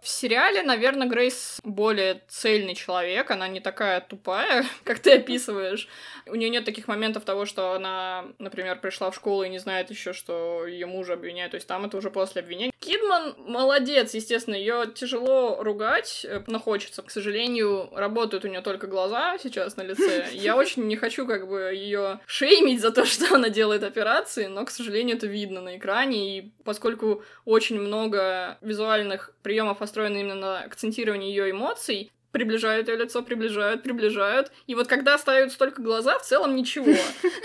В 0.00 0.08
сериале, 0.08 0.62
наверное, 0.62 1.08
Грейс 1.08 1.58
более 1.64 2.22
цельный 2.28 2.74
человек, 2.74 3.30
она 3.30 3.48
не 3.48 3.60
такая 3.60 4.00
тупая, 4.00 4.64
как 4.84 5.00
ты 5.00 5.14
описываешь. 5.14 5.88
У 6.26 6.36
нее 6.36 6.50
нет 6.50 6.64
таких 6.64 6.86
моментов 6.86 7.24
того, 7.24 7.46
что 7.46 7.72
она, 7.72 8.26
например, 8.38 8.78
пришла 8.80 9.10
в 9.10 9.14
школу 9.14 9.42
и 9.42 9.48
не 9.48 9.58
знает 9.58 9.90
еще, 9.90 10.12
что 10.12 10.66
ее 10.66 10.86
мужа 10.86 11.14
обвиняют. 11.14 11.50
То 11.50 11.56
есть 11.56 11.66
там 11.66 11.84
это 11.84 11.96
уже 11.96 12.10
после 12.10 12.42
обвинения. 12.42 12.72
Кидман 12.78 13.34
молодец, 13.38 14.14
естественно, 14.14 14.54
ее 14.54 14.90
тяжело 14.94 15.62
ругать, 15.62 16.24
э, 16.28 16.42
но 16.46 16.60
хочется. 16.60 17.02
К 17.02 17.10
сожалению, 17.10 17.90
работают 17.92 18.44
у 18.44 18.48
нее 18.48 18.60
только 18.60 18.86
глаза 18.86 19.36
сейчас 19.42 19.76
на 19.76 19.82
лице. 19.82 20.28
Я 20.32 20.56
очень 20.56 20.86
не 20.86 20.96
хочу 20.96 21.26
как 21.26 21.48
бы 21.48 21.72
ее 21.74 22.20
шеймить 22.26 22.80
за 22.80 22.92
то, 22.92 23.04
что 23.06 23.34
она 23.34 23.48
делает 23.48 23.82
операции, 23.82 24.46
но, 24.46 24.64
к 24.64 24.70
сожалению, 24.70 25.16
это 25.16 25.26
видно 25.26 25.60
на 25.60 25.76
экране. 25.76 26.38
И 26.38 26.52
поскольку 26.64 27.24
очень 27.44 27.80
много 27.80 28.58
визуальных 28.60 29.34
приемов 29.42 29.82
построены 29.88 30.20
именно 30.20 30.34
на 30.34 30.60
акцентировании 30.60 31.30
ее 31.30 31.50
эмоций, 31.50 32.12
приближают 32.30 32.88
ее 32.88 32.96
лицо, 32.96 33.22
приближают, 33.22 33.82
приближают. 33.82 34.52
И 34.66 34.74
вот 34.74 34.86
когда 34.86 35.14
остаются 35.14 35.58
только 35.58 35.80
глаза, 35.80 36.18
в 36.18 36.26
целом 36.26 36.54
ничего. 36.54 36.94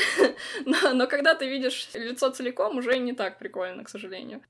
Но, 0.66 0.94
но 0.94 1.08
когда 1.08 1.36
ты 1.36 1.48
видишь 1.48 1.90
лицо 1.94 2.30
целиком, 2.30 2.78
уже 2.78 2.98
не 2.98 3.14
так 3.14 3.40
прикольно, 3.40 3.84
к 3.84 3.90
сожалению. 3.90 4.42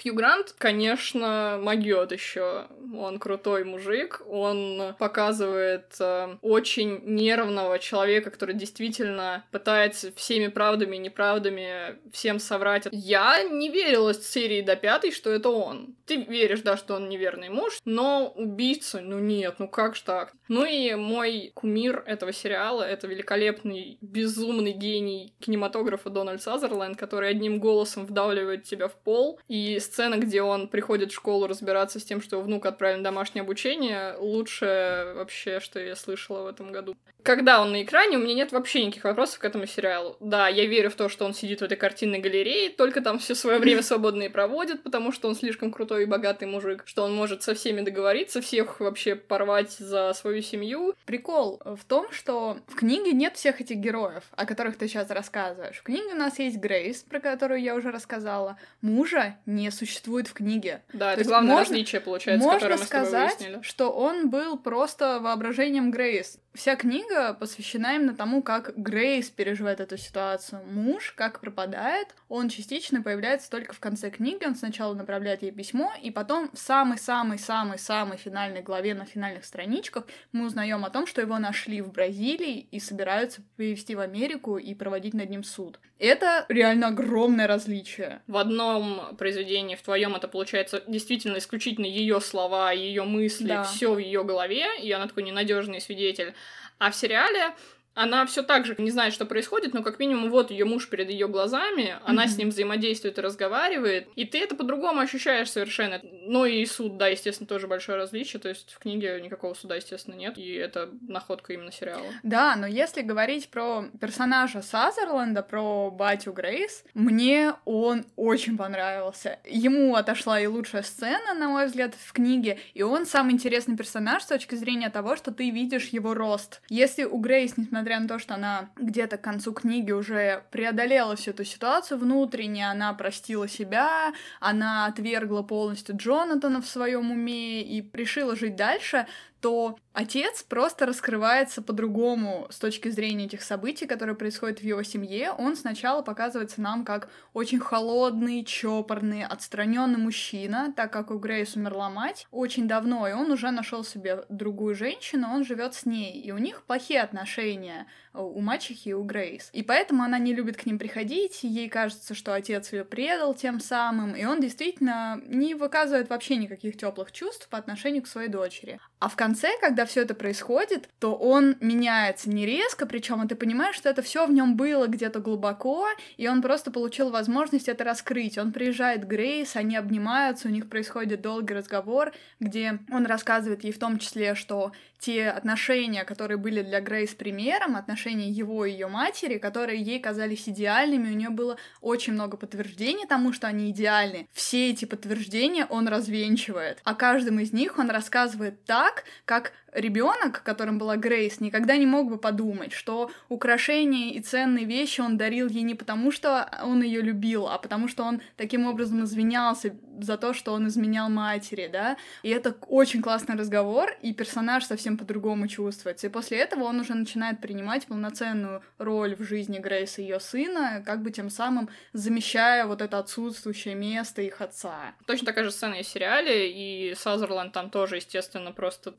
Хью 0.00 0.14
Грант, 0.14 0.54
конечно, 0.58 1.58
могет 1.60 2.12
еще. 2.12 2.66
Он 2.94 3.18
крутой 3.18 3.64
мужик. 3.64 4.22
Он 4.26 4.94
показывает 4.98 5.94
э, 5.98 6.36
очень 6.42 7.00
нервного 7.04 7.78
человека, 7.78 8.30
который 8.30 8.54
действительно 8.54 9.44
пытается 9.50 10.12
всеми 10.14 10.48
правдами 10.48 10.96
и 10.96 11.00
неправдами 11.00 11.98
всем 12.12 12.38
соврать. 12.38 12.88
Я 12.90 13.42
не 13.42 13.70
верила 13.70 14.12
с 14.12 14.26
серии 14.26 14.62
до 14.62 14.76
пятой, 14.76 15.10
что 15.10 15.30
это 15.30 15.48
он. 15.48 15.94
Ты 16.06 16.16
веришь, 16.16 16.60
да, 16.60 16.76
что 16.76 16.94
он 16.94 17.08
неверный 17.08 17.48
муж, 17.48 17.78
но 17.84 18.32
убийца, 18.36 19.00
ну 19.00 19.18
нет, 19.18 19.56
ну 19.58 19.68
как 19.68 19.96
ж 19.96 20.02
так? 20.02 20.32
Ну 20.48 20.64
и 20.64 20.94
мой 20.94 21.52
кумир 21.54 22.02
этого 22.06 22.32
сериала— 22.32 22.82
это 22.84 23.06
великолепный, 23.06 23.98
безумный 24.00 24.72
гений 24.72 25.32
кинематографа 25.40 26.10
Дональд 26.10 26.42
Сазерленд, 26.42 26.98
который 26.98 27.30
одним 27.30 27.58
голосом 27.58 28.04
вдавливает 28.04 28.64
тебя 28.64 28.88
в 28.88 28.94
пол 28.94 29.40
и 29.48 29.78
сцена, 29.82 30.16
где 30.16 30.42
он 30.42 30.68
приходит 30.68 31.12
в 31.12 31.14
школу 31.14 31.46
разбираться 31.46 32.00
с 32.00 32.04
тем, 32.04 32.22
что 32.22 32.36
его 32.36 32.44
внук 32.44 32.66
отправлен 32.66 32.98
на 32.98 33.04
домашнее 33.04 33.42
обучение, 33.42 34.16
лучшее 34.18 35.14
вообще, 35.14 35.60
что 35.60 35.78
я 35.80 35.96
слышала 35.96 36.44
в 36.44 36.46
этом 36.46 36.72
году. 36.72 36.96
Когда 37.22 37.60
он 37.60 37.70
на 37.70 37.82
экране, 37.82 38.16
у 38.16 38.20
меня 38.20 38.34
нет 38.34 38.52
вообще 38.52 38.84
никаких 38.84 39.04
вопросов 39.04 39.38
к 39.38 39.44
этому 39.44 39.66
сериалу. 39.66 40.16
Да, 40.18 40.48
я 40.48 40.66
верю 40.66 40.90
в 40.90 40.94
то, 40.94 41.08
что 41.08 41.24
он 41.24 41.34
сидит 41.34 41.60
в 41.60 41.64
этой 41.64 41.76
картинной 41.76 42.18
галерее, 42.18 42.70
только 42.70 43.00
там 43.00 43.18
все 43.18 43.34
свое 43.34 43.58
время 43.58 43.82
свободное 43.82 44.28
проводит, 44.28 44.82
потому 44.82 45.12
что 45.12 45.28
он 45.28 45.36
слишком 45.36 45.70
крутой 45.70 46.02
и 46.02 46.06
богатый 46.06 46.48
мужик, 46.48 46.82
что 46.84 47.04
он 47.04 47.14
может 47.14 47.42
со 47.42 47.54
всеми 47.54 47.82
договориться, 47.82 48.40
всех 48.40 48.80
вообще 48.80 49.14
порвать 49.14 49.70
за 49.72 50.12
свою 50.14 50.42
семью. 50.42 50.94
Прикол 51.06 51.60
в 51.64 51.84
том, 51.84 52.10
что 52.10 52.58
в 52.66 52.74
книге 52.74 53.12
нет 53.12 53.36
всех 53.36 53.60
этих 53.60 53.76
героев, 53.76 54.24
о 54.32 54.44
которых 54.44 54.76
ты 54.76 54.88
сейчас 54.88 55.08
рассказываешь. 55.10 55.78
В 55.78 55.82
книге 55.82 56.14
у 56.14 56.16
нас 56.16 56.38
есть 56.40 56.56
Грейс, 56.56 57.02
про 57.02 57.20
которую 57.20 57.60
я 57.62 57.76
уже 57.76 57.92
рассказала. 57.92 58.58
Мужа 58.80 59.36
не 59.46 59.70
существует 59.72 60.28
в 60.28 60.32
книге. 60.34 60.82
Да, 60.92 61.14
То 61.14 61.20
это 61.20 61.28
главное 61.28 61.56
можно, 61.56 61.72
различие, 61.74 62.00
получается, 62.00 62.46
можно 62.46 62.76
сказать, 62.78 63.48
что 63.62 63.90
он 63.90 64.30
был 64.30 64.58
просто 64.58 65.18
воображением 65.20 65.90
Грейс. 65.90 66.38
Вся 66.54 66.76
книга 66.76 67.32
посвящена 67.32 67.94
именно 67.94 68.14
тому, 68.14 68.42
как 68.42 68.76
Грейс 68.76 69.30
переживает 69.30 69.80
эту 69.80 69.96
ситуацию. 69.96 70.60
Муж 70.66 71.12
как 71.16 71.40
пропадает, 71.40 72.08
он 72.28 72.50
частично 72.50 73.02
появляется 73.02 73.48
только 73.48 73.72
в 73.72 73.80
конце 73.80 74.10
книги, 74.10 74.44
он 74.44 74.54
сначала 74.54 74.92
направляет 74.92 75.42
ей 75.42 75.50
письмо, 75.50 75.94
и 76.02 76.10
потом 76.10 76.50
в 76.52 76.58
самой-самой-самой-самой 76.58 78.18
финальной 78.18 78.60
главе 78.60 78.94
на 78.94 79.06
финальных 79.06 79.46
страничках 79.46 80.06
мы 80.32 80.44
узнаем 80.44 80.84
о 80.84 80.90
том, 80.90 81.06
что 81.06 81.22
его 81.22 81.38
нашли 81.38 81.80
в 81.80 81.90
Бразилии 81.90 82.66
и 82.70 82.80
собираются 82.80 83.40
привезти 83.56 83.94
в 83.94 84.00
Америку 84.00 84.58
и 84.58 84.74
проводить 84.74 85.14
над 85.14 85.30
ним 85.30 85.44
суд. 85.44 85.80
Это 85.98 86.44
реально 86.48 86.88
огромное 86.88 87.46
различие. 87.46 88.22
В 88.26 88.36
одном 88.36 89.16
произведении, 89.16 89.76
в 89.76 89.82
твоем 89.82 90.16
это 90.16 90.26
получается 90.26 90.82
действительно 90.86 91.38
исключительно 91.38 91.86
ее 91.86 92.20
слова, 92.20 92.72
ее 92.72 93.04
мысли, 93.04 93.46
да. 93.46 93.62
все 93.62 93.94
в 93.94 93.98
ее 93.98 94.24
голове, 94.24 94.66
и 94.82 94.90
она 94.90 95.06
такой 95.06 95.22
ненадежный 95.22 95.80
свидетель. 95.80 96.34
А 96.82 96.90
в 96.90 96.96
сериале 96.96 97.54
она 97.94 98.26
все 98.26 98.42
так 98.42 98.64
же 98.66 98.74
не 98.78 98.90
знает, 98.90 99.12
что 99.12 99.26
происходит, 99.26 99.74
но 99.74 99.82
как 99.82 99.98
минимум 99.98 100.30
вот 100.30 100.50
ее 100.50 100.64
муж 100.64 100.88
перед 100.88 101.10
ее 101.10 101.28
глазами, 101.28 101.96
она 102.04 102.24
mm-hmm. 102.24 102.28
с 102.28 102.38
ним 102.38 102.48
взаимодействует 102.48 103.18
и 103.18 103.20
разговаривает, 103.20 104.08
и 104.16 104.24
ты 104.24 104.40
это 104.40 104.54
по-другому 104.54 105.00
ощущаешь 105.00 105.50
совершенно. 105.50 106.00
Ну 106.02 106.44
и 106.44 106.64
суд, 106.66 106.96
да, 106.96 107.08
естественно, 107.08 107.46
тоже 107.46 107.66
большое 107.66 107.98
различие, 107.98 108.40
то 108.40 108.48
есть 108.48 108.72
в 108.72 108.78
книге 108.78 109.20
никакого 109.20 109.54
суда, 109.54 109.76
естественно, 109.76 110.14
нет, 110.14 110.38
и 110.38 110.52
это 110.54 110.90
находка 111.06 111.52
именно 111.52 111.72
сериала. 111.72 112.06
Да, 112.22 112.56
но 112.56 112.66
если 112.66 113.02
говорить 113.02 113.48
про 113.48 113.84
персонажа 114.00 114.62
Сазерленда, 114.62 115.42
про 115.42 115.90
батю 115.90 116.32
Грейс, 116.32 116.84
мне 116.94 117.54
он 117.64 118.04
очень 118.16 118.56
понравился. 118.56 119.38
Ему 119.44 119.96
отошла 119.96 120.40
и 120.40 120.46
лучшая 120.46 120.82
сцена, 120.82 121.34
на 121.34 121.48
мой 121.48 121.66
взгляд, 121.66 121.94
в 121.94 122.12
книге, 122.12 122.58
и 122.74 122.82
он 122.82 123.06
самый 123.06 123.34
интересный 123.34 123.76
персонаж 123.76 124.22
с 124.22 124.26
точки 124.26 124.54
зрения 124.54 124.88
того, 124.88 125.16
что 125.16 125.32
ты 125.32 125.50
видишь 125.50 125.88
его 125.88 126.14
рост. 126.14 126.62
Если 126.68 127.04
у 127.04 127.18
Грейс, 127.18 127.56
несмотря 127.56 127.81
несмотря 127.82 128.00
на 128.00 128.08
то, 128.08 128.18
что 128.20 128.34
она 128.34 128.70
где-то 128.76 129.16
к 129.16 129.22
концу 129.22 129.52
книги 129.52 129.90
уже 129.90 130.44
преодолела 130.52 131.16
всю 131.16 131.32
эту 131.32 131.44
ситуацию 131.44 131.98
внутренне, 131.98 132.70
она 132.70 132.92
простила 132.92 133.48
себя, 133.48 134.12
она 134.38 134.86
отвергла 134.86 135.42
полностью 135.42 135.96
Джонатана 135.96 136.62
в 136.62 136.66
своем 136.66 137.10
уме 137.10 137.62
и 137.62 137.84
решила 137.92 138.36
жить 138.36 138.54
дальше, 138.54 139.06
то 139.42 139.76
отец 139.92 140.44
просто 140.44 140.86
раскрывается 140.86 141.62
по-другому 141.62 142.46
с 142.48 142.58
точки 142.58 142.88
зрения 142.88 143.26
этих 143.26 143.42
событий, 143.42 143.86
которые 143.86 144.14
происходят 144.14 144.60
в 144.60 144.62
его 144.62 144.84
семье. 144.84 145.32
Он 145.32 145.56
сначала 145.56 146.00
показывается 146.02 146.60
нам 146.60 146.84
как 146.84 147.08
очень 147.34 147.58
холодный, 147.58 148.44
чопорный, 148.44 149.26
отстраненный 149.26 149.98
мужчина, 149.98 150.72
так 150.74 150.92
как 150.92 151.10
у 151.10 151.18
Грейс 151.18 151.56
умерла 151.56 151.90
мать 151.90 152.26
очень 152.30 152.68
давно, 152.68 153.08
и 153.08 153.12
он 153.12 153.32
уже 153.32 153.50
нашел 153.50 153.82
себе 153.84 154.24
другую 154.28 154.76
женщину, 154.76 155.28
он 155.28 155.44
живет 155.44 155.74
с 155.74 155.86
ней, 155.86 156.20
и 156.20 156.30
у 156.30 156.38
них 156.38 156.62
плохие 156.62 157.02
отношения 157.02 157.88
у 158.14 158.40
мачехи 158.40 158.90
и 158.90 158.92
у 158.92 159.02
Грейс. 159.02 159.50
И 159.52 159.62
поэтому 159.62 160.02
она 160.02 160.18
не 160.18 160.34
любит 160.34 160.56
к 160.56 160.66
ним 160.66 160.78
приходить, 160.78 161.42
ей 161.42 161.68
кажется, 161.68 162.14
что 162.14 162.34
отец 162.34 162.72
ее 162.72 162.84
предал 162.84 163.34
тем 163.34 163.58
самым, 163.58 164.14
и 164.14 164.24
он 164.24 164.40
действительно 164.40 165.20
не 165.26 165.54
выказывает 165.54 166.10
вообще 166.10 166.36
никаких 166.36 166.76
теплых 166.76 167.10
чувств 167.10 167.48
по 167.48 167.58
отношению 167.58 168.02
к 168.02 168.08
своей 168.08 168.28
дочери. 168.28 168.78
А 169.02 169.08
в 169.08 169.16
конце, 169.16 169.48
когда 169.60 169.84
все 169.84 170.02
это 170.02 170.14
происходит, 170.14 170.88
то 171.00 171.16
он 171.16 171.56
меняется 171.58 172.30
не 172.30 172.46
резко, 172.46 172.86
причем 172.86 173.26
ты 173.26 173.34
понимаешь, 173.34 173.74
что 173.74 173.88
это 173.88 174.00
все 174.00 174.28
в 174.28 174.32
нем 174.32 174.54
было 174.54 174.86
где-то 174.86 175.18
глубоко, 175.18 175.88
и 176.16 176.28
он 176.28 176.40
просто 176.40 176.70
получил 176.70 177.10
возможность 177.10 177.68
это 177.68 177.82
раскрыть. 177.82 178.38
Он 178.38 178.52
приезжает 178.52 179.04
к 179.04 179.08
Грейс, 179.08 179.56
они 179.56 179.76
обнимаются, 179.76 180.46
у 180.46 180.52
них 180.52 180.68
происходит 180.68 181.20
долгий 181.20 181.52
разговор, 181.52 182.12
где 182.38 182.78
он 182.92 183.04
рассказывает 183.04 183.64
ей 183.64 183.72
в 183.72 183.78
том 183.80 183.98
числе, 183.98 184.36
что 184.36 184.70
те 185.02 185.30
отношения, 185.30 186.04
которые 186.04 186.38
были 186.38 186.62
для 186.62 186.80
Грейс 186.80 187.12
примером, 187.12 187.74
отношения 187.74 188.30
его 188.30 188.64
и 188.64 188.70
ее 188.70 188.86
матери, 188.86 189.38
которые 189.38 189.82
ей 189.82 189.98
казались 189.98 190.48
идеальными, 190.48 191.10
у 191.10 191.16
нее 191.16 191.30
было 191.30 191.58
очень 191.80 192.12
много 192.12 192.36
подтверждений 192.36 193.04
тому, 193.08 193.32
что 193.32 193.48
они 193.48 193.70
идеальны. 193.70 194.28
Все 194.32 194.70
эти 194.70 194.84
подтверждения 194.84 195.66
он 195.66 195.88
развенчивает. 195.88 196.78
О 196.84 196.94
каждом 196.94 197.40
из 197.40 197.52
них 197.52 197.78
он 197.78 197.90
рассказывает 197.90 198.64
так, 198.64 199.02
как 199.24 199.52
ребенок, 199.72 200.42
которым 200.42 200.78
была 200.78 200.96
Грейс, 200.96 201.40
никогда 201.40 201.76
не 201.76 201.86
мог 201.86 202.08
бы 202.08 202.18
подумать, 202.18 202.72
что 202.72 203.10
украшения 203.28 204.12
и 204.12 204.20
ценные 204.20 204.64
вещи 204.64 205.00
он 205.00 205.16
дарил 205.16 205.48
ей 205.48 205.62
не 205.62 205.74
потому, 205.74 206.10
что 206.12 206.48
он 206.62 206.82
ее 206.82 207.00
любил, 207.00 207.48
а 207.48 207.58
потому 207.58 207.88
что 207.88 208.04
он 208.04 208.20
таким 208.36 208.66
образом 208.66 209.04
извинялся 209.04 209.74
за 210.00 210.16
то, 210.16 210.34
что 210.34 210.52
он 210.52 210.68
изменял 210.68 211.08
матери, 211.08 211.68
да. 211.72 211.96
И 212.22 212.30
это 212.30 212.54
очень 212.68 213.02
классный 213.02 213.36
разговор, 213.36 213.90
и 214.02 214.12
персонаж 214.12 214.64
совсем 214.64 214.98
по-другому 214.98 215.48
чувствуется. 215.48 216.06
И 216.06 216.10
после 216.10 216.38
этого 216.38 216.64
он 216.64 216.80
уже 216.80 216.94
начинает 216.94 217.40
принимать 217.40 217.86
полноценную 217.86 218.62
роль 218.78 219.14
в 219.16 219.22
жизни 219.22 219.58
Грейс 219.58 219.98
и 219.98 220.02
ее 220.02 220.20
сына, 220.20 220.82
как 220.84 221.02
бы 221.02 221.10
тем 221.10 221.30
самым 221.30 221.68
замещая 221.92 222.66
вот 222.66 222.82
это 222.82 222.98
отсутствующее 222.98 223.74
место 223.74 224.22
их 224.22 224.40
отца. 224.40 224.94
Точно 225.06 225.26
такая 225.26 225.44
же 225.44 225.50
сцена 225.50 225.74
и 225.74 225.82
в 225.82 225.86
сериале, 225.86 226.50
и 226.50 226.94
Сазерленд 226.94 227.52
там 227.52 227.70
тоже, 227.70 227.96
естественно, 227.96 228.52
просто 228.52 228.94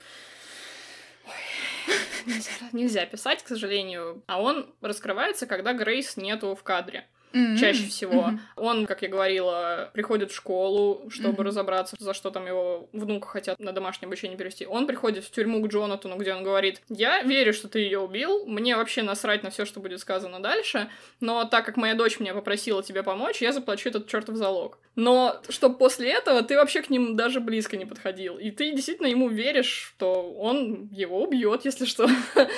нельзя 2.73 3.05
писать, 3.05 3.43
к 3.43 3.47
сожалению. 3.47 4.23
А 4.27 4.41
он 4.41 4.73
раскрывается, 4.81 5.45
когда 5.45 5.73
Грейс 5.73 6.17
нету 6.17 6.55
в 6.55 6.63
кадре. 6.63 7.07
Mm-hmm. 7.33 7.57
Чаще 7.57 7.87
всего. 7.87 8.13
Mm-hmm. 8.13 8.39
Он, 8.57 8.85
как 8.85 9.01
я 9.01 9.09
говорила, 9.09 9.89
приходит 9.93 10.31
в 10.31 10.35
школу, 10.35 11.09
чтобы 11.09 11.41
mm-hmm. 11.41 11.47
разобраться, 11.47 11.95
за 11.99 12.13
что 12.13 12.29
там 12.29 12.45
его 12.45 12.87
внука 12.93 13.27
хотят 13.27 13.59
на 13.59 13.71
домашнее 13.71 14.07
обучение 14.07 14.37
перевести. 14.37 14.67
Он 14.67 14.85
приходит 14.85 15.25
в 15.25 15.31
тюрьму 15.31 15.61
к 15.61 15.67
Джонатану, 15.67 16.17
где 16.17 16.33
он 16.33 16.43
говорит: 16.43 16.81
Я 16.89 17.23
верю, 17.23 17.53
что 17.53 17.67
ты 17.67 17.79
ее 17.79 17.99
убил, 17.99 18.45
мне 18.45 18.77
вообще 18.77 19.01
насрать 19.01 19.43
на 19.43 19.49
все, 19.49 19.65
что 19.65 19.79
будет 19.79 19.99
сказано 19.99 20.39
дальше, 20.39 20.89
но 21.19 21.45
так 21.45 21.65
как 21.65 21.75
моя 21.75 21.95
дочь 21.95 22.19
меня 22.19 22.33
попросила 22.33 22.83
тебе 22.83 23.01
помочь, 23.01 23.41
я 23.41 23.51
заплачу 23.51 23.89
этот 23.89 24.07
чертов 24.07 24.35
залог. 24.35 24.77
Но 24.95 25.41
чтобы 25.49 25.77
после 25.77 26.11
этого 26.11 26.43
ты 26.43 26.55
вообще 26.55 26.83
к 26.83 26.89
ним 26.89 27.15
даже 27.15 27.39
близко 27.39 27.77
не 27.77 27.85
подходил. 27.85 28.37
И 28.37 28.51
ты 28.51 28.71
действительно 28.73 29.07
ему 29.07 29.27
веришь, 29.27 29.93
что 29.95 30.31
он 30.33 30.87
его 30.91 31.23
убьет, 31.23 31.65
если 31.65 31.85
что. 31.85 32.07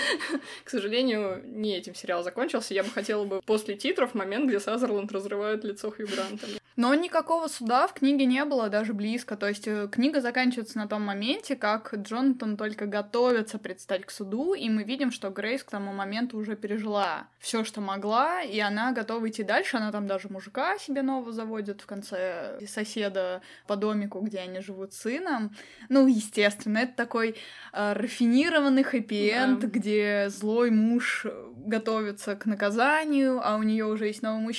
К 0.63 0.69
сожалению, 0.69 1.41
не 1.45 1.77
этим 1.77 1.95
сериал 1.95 2.23
закончился. 2.23 2.73
Я 2.73 2.83
бы 2.83 2.89
хотела 2.89 3.23
бы 3.23 3.41
после 3.45 3.75
титров 3.75 4.13
момент, 4.13 4.47
где 4.47 4.59
Сазерленд 4.65 5.11
разрывает 5.11 5.63
лицо 5.63 5.91
Хью 5.91 6.07
Гранта. 6.07 6.47
Но 6.75 6.93
никакого 6.93 7.47
суда 7.47 7.87
в 7.87 7.93
книге 7.93 8.25
не 8.25 8.43
было 8.43 8.67
даже 8.67 8.93
близко. 8.93 9.37
То 9.37 9.47
есть 9.47 9.65
э, 9.65 9.87
книга 9.89 10.19
заканчивается 10.19 10.77
на 10.77 10.87
том 10.87 11.03
моменте, 11.03 11.55
как 11.55 11.93
Джонатан 11.95 12.57
только 12.57 12.85
готовится 12.85 13.57
предстать 13.57 14.05
к 14.05 14.11
суду, 14.11 14.53
и 14.53 14.67
мы 14.69 14.83
видим, 14.83 15.11
что 15.11 15.29
Грейс 15.29 15.63
к 15.63 15.71
тому 15.71 15.93
моменту 15.93 16.37
уже 16.37 16.57
пережила 16.57 17.27
все, 17.39 17.63
что 17.63 17.79
могла, 17.79 18.41
и 18.41 18.59
она 18.59 18.91
готова 18.91 19.29
идти 19.29 19.43
дальше. 19.43 19.77
Она 19.77 19.91
там 19.93 20.05
даже 20.05 20.27
мужика 20.27 20.77
себе 20.77 21.01
нового 21.01 21.31
заводит 21.31 21.79
в 21.79 21.85
конце 21.85 22.59
соседа 22.67 23.41
по 23.67 23.77
домику, 23.77 24.19
где 24.19 24.39
они 24.39 24.59
живут 24.59 24.93
с 24.93 25.01
сыном. 25.01 25.55
Ну, 25.87 26.07
естественно, 26.07 26.79
это 26.79 26.93
такой 26.93 27.35
э, 27.71 27.93
рафинированный 27.93 28.83
хэппи-энд, 28.83 29.61
да. 29.61 29.67
где 29.67 30.25
злой 30.27 30.71
муж 30.71 31.25
готовится 31.55 32.35
к 32.35 32.45
наказанию, 32.45 33.39
а 33.41 33.55
у 33.55 33.63
нее 33.63 33.85
уже 33.85 34.07
есть 34.07 34.21
новый 34.21 34.41
мужчина, 34.41 34.54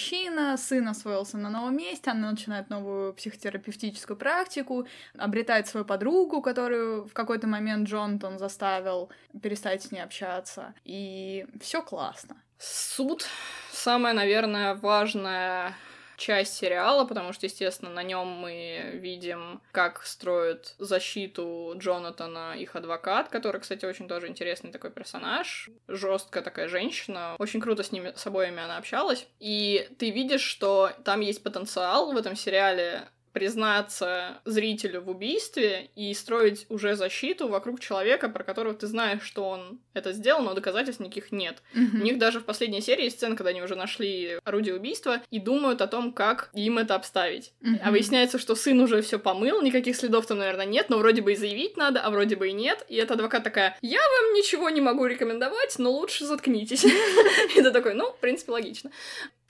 сын 0.56 0.88
освоился 0.88 1.38
на 1.38 1.50
новом 1.50 1.76
месте, 1.76 2.11
она 2.11 2.30
начинает 2.30 2.70
новую 2.70 3.14
психотерапевтическую 3.14 4.16
практику, 4.16 4.87
обретает 5.16 5.66
свою 5.68 5.87
подругу, 5.87 6.42
которую 6.42 7.04
в 7.04 7.12
какой-то 7.12 7.46
момент 7.46 7.88
Джонтон 7.88 8.38
заставил 8.38 9.11
перестать 9.42 9.82
с 9.82 9.90
ней 9.90 10.00
общаться. 10.00 10.74
И 10.85 11.46
все 11.61 11.82
классно. 11.82 12.37
Суд 12.59 13.26
самое, 13.72 14.14
наверное, 14.14 14.74
важное 14.74 15.74
часть 16.16 16.55
сериала, 16.55 17.05
потому 17.05 17.33
что, 17.33 17.46
естественно, 17.46 17.90
на 17.90 18.02
нем 18.02 18.26
мы 18.26 18.90
видим, 18.94 19.61
как 19.72 20.02
строят 20.05 20.74
защиту 20.79 21.74
Джонатана 21.76 22.55
их 22.57 22.76
адвокат, 22.76 23.29
который, 23.29 23.61
кстати, 23.61 23.85
очень 23.85 24.09
тоже 24.09 24.29
интересный 24.29 24.72
такой 24.72 24.90
персонаж. 24.90 25.70
Жесткая 25.88 26.42
такая 26.42 26.68
женщина. 26.68 27.37
Очень 27.38 27.61
круто 27.61 27.83
с 27.83 27.92
ними 27.92 28.12
с 28.16 28.26
обоими 28.26 28.62
она 28.62 28.76
общалась. 28.79 29.26
И 29.40 29.88
ты 29.98 30.11
видишь, 30.11 30.42
что 30.42 30.90
там 31.05 31.20
есть 31.20 31.42
потенциал 31.42 32.12
в 32.12 32.16
этом 32.16 32.37
сериале 32.37 33.09
признаться 33.37 34.40
зрителю 34.46 35.03
в 35.03 35.11
убийстве 35.11 35.90
и 35.94 36.14
строить 36.14 36.64
уже 36.70 36.96
защиту 36.96 37.49
вокруг 37.49 37.81
человека, 37.81 38.31
про 38.31 38.42
которого 38.42 38.72
ты 38.72 38.87
знаешь, 38.87 39.20
что 39.22 39.46
он 39.46 39.79
это 39.92 40.14
сделал, 40.14 40.42
но 40.42 40.55
доказательств 40.55 41.03
никаких 41.03 41.33
нет. 41.33 41.59
Mm-hmm. 41.75 42.01
У 42.01 42.03
них 42.03 42.18
даже 42.18 42.40
в 42.40 42.44
последней 42.44 42.81
серии 42.81 43.05
есть 43.05 43.16
сцена, 43.16 43.37
когда 43.37 43.51
они 43.51 43.61
уже 43.61 43.75
нашли 43.77 44.38
орудие 44.42 44.75
убийства 44.75 45.20
и 45.31 45.38
думают 45.38 45.83
о 45.83 45.87
том, 45.87 46.14
как 46.14 46.49
им 46.55 46.79
это 46.79 46.94
обставить. 46.94 47.53
Mm-hmm. 47.61 47.81
А 47.85 47.90
выясняется, 47.90 48.38
что 48.38 48.55
сын 48.55 48.81
уже 48.81 49.03
все 49.03 49.18
помыл, 49.18 49.61
никаких 49.61 49.96
следов 49.96 50.27
там, 50.27 50.38
наверное, 50.38 50.64
нет, 50.64 50.88
но 50.88 50.96
вроде 50.96 51.20
бы 51.20 51.35
и 51.35 51.37
заявить 51.37 51.77
надо, 51.77 52.01
а 52.01 52.09
вроде 52.09 52.37
бы 52.37 52.49
и 52.49 52.53
нет. 52.53 52.87
И 52.88 52.96
эта 52.96 53.12
адвокат 53.12 53.44
такая, 53.44 53.77
я 53.83 54.01
вам 54.01 54.33
ничего 54.33 54.70
не 54.70 54.81
могу 54.81 55.05
рекомендовать, 55.05 55.79
но 55.79 55.90
лучше 55.90 56.25
заткнитесь. 56.25 56.85
И 57.55 57.61
ты 57.62 57.70
такой, 57.70 57.92
ну, 57.92 58.12
в 58.12 58.18
принципе, 58.18 58.53
логично. 58.53 58.90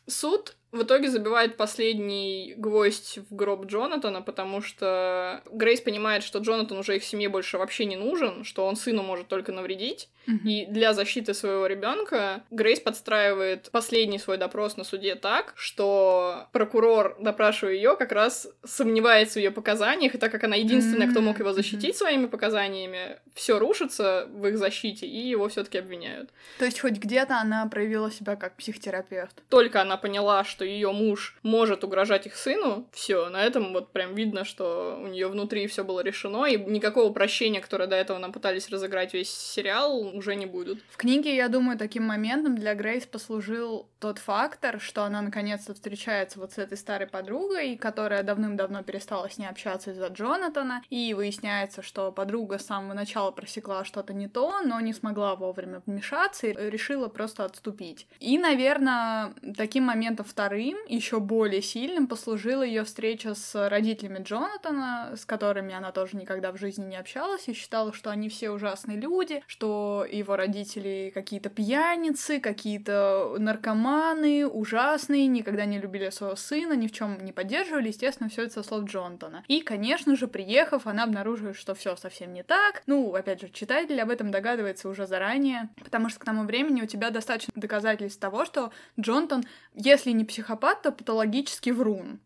Суд 0.09 0.57
в 0.73 0.83
итоге 0.83 1.09
забивает 1.09 1.57
последний 1.57 2.55
гвоздь 2.57 3.19
в 3.31 3.35
гроб 3.35 3.67
Джонатана, 3.67 4.23
потому 4.23 4.61
что 4.61 5.43
Грейс 5.51 5.81
понимает, 5.81 6.23
что 6.23 6.41
Джонатан 6.41 6.79
уже 6.79 6.97
их 6.97 7.05
семье 7.05 7.29
больше 7.29 7.59
вообще 7.59 7.85
не 7.85 7.97
нужен, 7.97 8.45
что 8.45 8.67
он 8.67 8.77
сыну 8.77 9.03
может 9.03 9.29
только 9.29 9.53
навредить. 9.53 10.09
Мгм. 10.27 10.49
И 10.49 10.67
для 10.67 10.93
защиты 10.93 11.35
своего 11.35 11.67
ребенка 11.67 12.43
Грейс 12.51 12.81
подстраивает 12.81 13.71
последний 13.71 14.19
свой 14.19 14.39
допрос 14.39 14.77
на 14.77 14.85
суде 14.85 15.15
так, 15.15 15.53
что 15.57 16.49
прокурор, 16.53 17.17
допрашивая 17.21 17.75
ее, 17.75 17.97
как 17.97 18.13
раз 18.13 18.49
сомневается 18.65 19.35
в 19.35 19.43
ее 19.43 19.51
показаниях, 19.51 20.15
и 20.15 20.19
так 20.19 20.33
как 20.33 20.45
она 20.45 20.57
единственная, 20.57 21.09
кто 21.09 21.21
мог 21.21 21.39
его 21.39 21.53
защитить 21.53 21.97
своими 21.97 22.27
показаниями, 22.27 23.19
все 23.35 23.59
рушится 23.59 24.27
в 24.31 24.47
их 24.47 24.59
защите, 24.59 25.07
и 25.07 25.29
его 25.29 25.49
все-таки 25.49 25.79
обвиняют. 25.79 26.31
То 26.59 26.65
есть 26.65 26.81
хоть 26.81 26.95
где-то 26.95 27.39
она 27.39 27.67
проявила 27.67 28.11
себя 28.11 28.37
как 28.37 28.57
психотерапевт. 28.57 29.43
Только 29.49 29.81
она 29.81 29.97
поняла, 29.97 30.45
что 30.45 30.56
ее 30.65 30.93
муж 30.93 31.37
может 31.43 31.85
угрожать 31.85 32.27
их 32.27 32.37
сыну, 32.37 32.89
все, 32.93 33.29
на 33.29 33.45
этом 33.45 33.73
вот 33.73 33.93
прям 33.93 34.15
видно, 34.15 34.45
что 34.45 34.99
у 35.03 35.07
нее 35.07 35.29
внутри 35.29 35.67
все 35.67 35.85
было 35.85 36.01
решено, 36.01 36.47
и 36.47 36.57
никакого 36.57 37.13
прощения, 37.13 37.61
которое 37.61 37.87
до 37.87 37.97
этого 37.97 38.19
нам 38.19 38.33
пытались 38.33 38.69
разыграть 38.69 39.15
весь 39.15 39.31
сериал, 39.31 39.99
уже 40.17 40.35
не 40.35 40.47
будут. 40.47 40.81
В 40.91 40.97
книге, 40.97 41.35
я 41.37 41.49
думаю, 41.49 41.79
таким 41.79 42.05
моментом 42.05 42.57
для 42.57 42.75
Грейс 42.75 43.07
послужил 43.07 43.89
тот 43.99 44.19
фактор, 44.19 44.81
что 44.81 45.05
она 45.05 45.23
наконец-то 45.23 45.75
встречается 45.75 46.39
вот 46.39 46.53
с 46.53 46.59
этой 46.59 46.77
старой 46.77 47.07
подругой, 47.07 47.77
которая 47.77 48.23
давным-давно 48.23 48.83
перестала 48.83 49.29
с 49.29 49.39
ней 49.39 49.47
общаться 49.47 49.91
из-за 49.91 50.09
Джонатана, 50.09 50.83
и 50.91 51.15
выясняется, 51.15 51.83
что 51.83 52.13
подруга 52.13 52.59
с 52.59 52.67
самого 52.67 52.95
начала 52.95 53.31
просекла 53.31 53.85
что-то 53.85 54.13
не 54.13 54.29
то, 54.29 54.61
но 54.63 54.81
не 54.81 54.93
смогла 54.93 55.35
вовремя 55.35 55.83
вмешаться 55.87 56.47
и 56.47 56.71
решила 56.71 57.09
просто 57.09 57.45
отступить. 57.45 58.07
И, 58.21 58.39
наверное, 58.39 59.35
таким 59.57 59.85
моментом 59.85 60.27
вторым, 60.47 60.77
еще 60.87 61.19
более 61.19 61.61
сильным, 61.61 62.07
послужила 62.07 62.63
ее 62.63 62.85
встреча 62.85 63.35
с 63.35 63.69
родителями 63.69 64.23
Джонатана, 64.23 65.15
с 65.17 65.25
которыми 65.25 65.75
она 65.75 65.91
тоже 65.91 66.17
никогда 66.17 66.53
в 66.53 66.57
жизни 66.57 66.85
не 66.85 66.97
общалась 66.97 67.49
и 67.49 67.53
считала, 67.53 67.93
что 67.93 68.11
они 68.11 68.29
все 68.29 68.51
ужасные 68.51 68.97
люди, 68.97 69.43
что 69.49 70.07
его 70.09 70.37
родители 70.37 71.11
какие-то 71.13 71.49
пьяницы, 71.49 72.39
какие-то 72.39 73.35
наркоманы, 73.39 74.47
ужасные, 74.47 75.27
никогда 75.27 75.65
не 75.65 75.81
любили 75.81 76.11
своего 76.11 76.37
сына, 76.37 76.75
ни 76.75 76.87
в 76.87 76.93
чем 76.93 77.19
не 77.25 77.33
поддерживали, 77.33 77.89
естественно, 77.89 78.31
все 78.31 78.45
это 78.45 78.55
со 78.55 78.63
слов 78.63 78.85
Джонатана. 78.85 79.43
И, 79.49 79.63
конечно 79.63 80.15
же, 80.15 80.29
приехав, 80.29 80.87
она 80.87 81.03
обнаруживает, 81.03 81.57
что 81.57 81.75
все 81.75 81.97
совсем 81.97 82.33
не 82.33 82.45
так. 82.45 82.85
Ну, 82.87 83.13
опять 83.15 83.41
же, 83.41 83.49
читатель 83.49 84.01
об 84.01 84.11
этом 84.11 84.31
догадывается 84.31 84.89
уже 84.89 85.09
заранее, 85.09 85.71
потому 85.83 86.09
что 86.09 86.21
к 86.21 86.25
тому 86.25 86.45
времени 86.45 86.83
у 86.83 86.87
тебя 86.87 87.11
достаточно 87.11 87.53
доказательств 87.57 88.21
того, 88.21 88.45
что 88.45 88.71
Джонатан, 89.01 89.45
если 89.75 90.13
не 90.13 90.25
психопат, 90.25 90.36
то 90.75 90.93
патологический 90.93 91.73
врун. 91.73 92.21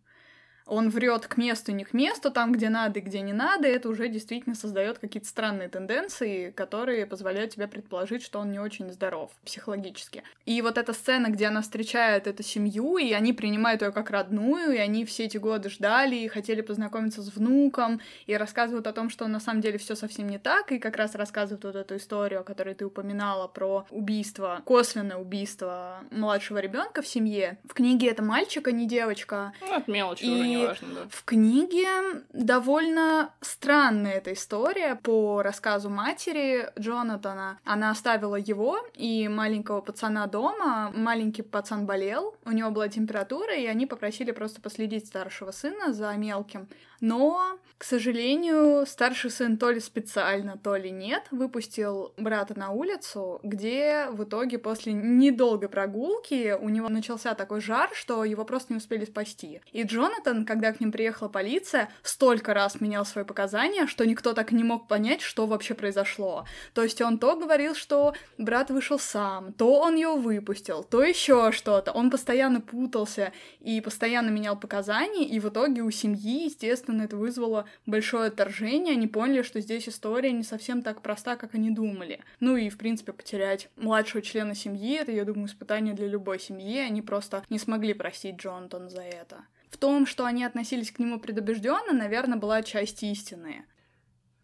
Он 0.71 0.89
врет 0.89 1.27
к 1.27 1.37
месту 1.37 1.73
не 1.73 1.83
к 1.83 1.93
месту, 1.93 2.31
там, 2.31 2.53
где 2.53 2.69
надо 2.69 3.01
и 3.01 3.03
где 3.03 3.21
не 3.23 3.33
надо, 3.33 3.67
это 3.67 3.89
уже 3.89 4.09
действительно 4.09 4.55
создает 4.55 5.01
какие-то 5.01 5.29
странные 5.29 5.69
тенденции, 5.69 6.53
которые 6.53 7.07
позволяют 7.07 7.53
тебе 7.53 7.67
предположить, 7.67 8.23
что 8.23 8.39
он 8.39 8.53
не 8.53 8.61
очень 8.61 8.93
здоров 8.93 9.33
психологически. 9.45 10.23
И 10.47 10.63
вот 10.63 10.79
эта 10.79 10.93
сцена, 10.93 11.27
где 11.27 11.47
она 11.47 11.63
встречает 11.63 12.29
эту 12.29 12.45
семью, 12.45 12.99
и 12.99 13.13
они 13.13 13.33
принимают 13.33 13.83
ее 13.83 13.91
как 13.91 14.11
родную, 14.11 14.73
и 14.73 14.79
они 14.79 15.05
все 15.05 15.25
эти 15.25 15.39
годы 15.39 15.71
ждали 15.71 16.15
и 16.15 16.29
хотели 16.29 16.61
познакомиться 16.61 17.21
с 17.21 17.35
внуком, 17.35 18.01
и 18.27 18.37
рассказывают 18.37 18.87
о 18.87 18.93
том, 18.93 19.11
что 19.11 19.27
на 19.27 19.41
самом 19.41 19.63
деле 19.63 19.77
все 19.77 19.97
совсем 19.97 20.29
не 20.29 20.39
так, 20.39 20.71
и 20.71 20.79
как 20.79 20.97
раз 20.97 21.17
рассказывают 21.17 21.65
вот 21.65 21.75
эту 21.75 21.97
историю, 21.97 22.43
о 22.43 22.45
которой 22.45 22.77
ты 22.77 22.87
упоминала, 22.87 23.49
про 23.49 23.87
убийство, 23.91 24.63
косвенное 24.65 25.17
убийство 25.17 26.05
младшего 26.13 26.59
ребенка 26.59 27.03
в 27.03 27.09
семье. 27.09 27.59
В 27.65 27.75
книге 27.75 28.09
это 28.09 28.23
мальчик, 28.23 28.69
а 28.69 28.71
не 28.71 28.87
девочка. 28.87 29.53
Ну, 29.61 29.75
это 29.77 29.91
мелочи 29.91 30.23
И 30.23 30.31
уже 30.31 30.47
не 30.47 30.60
важно, 30.67 30.89
да. 30.95 31.01
В 31.11 31.25
книге 31.25 31.89
довольно 32.33 33.33
странная 33.41 34.15
эта 34.15 34.33
история 34.33 34.97
по 34.97 35.43
рассказу 35.43 35.91
матери 35.91 36.71
Джонатана. 36.79 37.59
Она 37.65 37.91
оставила 37.91 38.37
его 38.37 38.79
и 38.95 39.29
маленького 39.29 39.81
пацана 39.81 40.27
дома. 40.27 40.91
Маленький 40.95 41.43
пацан 41.43 41.87
болел, 41.87 42.35
у 42.45 42.53
него 42.53 42.71
была 42.71 42.89
температура, 42.89 43.55
и 43.55 43.67
они 43.67 43.87
попросили 43.87 44.33
просто 44.33 44.61
последить 44.61 45.07
старшего 45.07 45.51
сына 45.51 45.93
за 45.93 46.13
мелким. 46.17 46.69
Но, 47.01 47.59
к 47.79 47.85
сожалению, 47.85 48.85
старший 48.87 49.31
сын 49.31 49.57
то 49.57 49.71
ли 49.71 49.81
специально, 49.81 50.59
то 50.59 50.77
ли 50.77 50.91
нет, 50.91 51.25
выпустил 51.31 52.13
брата 52.19 52.59
на 52.59 52.71
улицу, 52.71 53.41
где 53.43 54.07
в 54.11 54.25
итоге 54.25 54.59
после 54.59 54.93
недолгой 54.93 55.71
прогулки 55.71 56.55
у 56.61 56.69
него 56.69 56.91
начался 56.91 57.35
такой 57.35 57.63
жар, 57.63 57.89
что 57.95 58.25
его 58.25 58.45
просто 58.45 58.75
не 58.75 58.77
успели 58.77 59.07
спасти. 59.07 59.63
И 59.73 59.83
Джонатан, 59.83 60.45
когда 60.45 60.73
к 60.73 60.81
ним 60.81 60.93
приехала 60.93 61.29
полиция, 61.29 61.91
столько 62.03 62.53
раз 62.53 62.81
менял 62.83 63.07
свои 63.07 63.25
показания, 63.25 63.87
что 63.87 64.07
никто 64.07 64.35
так 64.35 64.53
и 64.53 64.55
не 64.55 64.65
мог 64.65 64.87
понять, 64.87 65.23
что 65.23 65.47
вообще 65.47 65.73
произошло. 65.73 66.45
То 66.75 66.83
есть 66.83 67.01
он 67.01 67.19
то 67.19 67.35
говорил, 67.35 67.75
что 67.75 68.15
брат 68.37 68.71
вышел 68.71 68.99
сам, 68.99 69.55
то 69.55 69.81
он 69.81 69.97
его 69.97 70.17
выпустил, 70.17 70.85
то 70.85 71.03
еще 71.03 71.51
что-то. 71.53 71.93
Он 71.93 72.11
постоянно 72.11 72.61
путался 72.61 73.33
и 73.61 73.81
постоянно 73.81 74.29
менял 74.29 74.59
показания, 74.59 75.27
и 75.27 75.41
в 75.41 75.49
итоге 75.49 75.81
у 75.81 75.91
семьи, 75.91 76.45
естественно, 76.45 76.90
это 76.99 77.17
вызвало 77.17 77.67
большое 77.87 78.29
отторжение. 78.29 78.95
Они 78.95 79.07
поняли, 79.07 79.43
что 79.43 79.61
здесь 79.61 79.89
история 79.89 80.33
не 80.33 80.43
совсем 80.43 80.83
так 80.83 81.03
проста, 81.03 81.37
как 81.37 81.55
они 81.55 81.71
думали. 81.71 82.21
Ну 82.41 82.57
и, 82.57 82.69
в 82.69 82.79
принципе, 82.79 83.13
потерять 83.13 83.69
младшего 83.77 84.23
члена 84.23 84.55
семьи, 84.55 84.97
это, 84.97 85.13
я 85.13 85.25
думаю, 85.25 85.47
испытание 85.47 85.95
для 85.95 86.07
любой 86.07 86.41
семьи. 86.41 86.79
Они 86.79 87.03
просто 87.03 87.45
не 87.51 87.59
смогли 87.59 87.95
простить 87.95 88.37
Джонатана 88.37 88.89
за 88.89 89.03
это. 89.03 89.45
В 89.71 89.77
том, 89.77 90.07
что 90.07 90.25
они 90.25 90.45
относились 90.45 90.91
к 90.91 90.99
нему 90.99 91.21
предубежденно, 91.21 91.93
наверное, 91.93 92.39
была 92.39 92.63
часть 92.63 93.03
истины. 93.03 93.65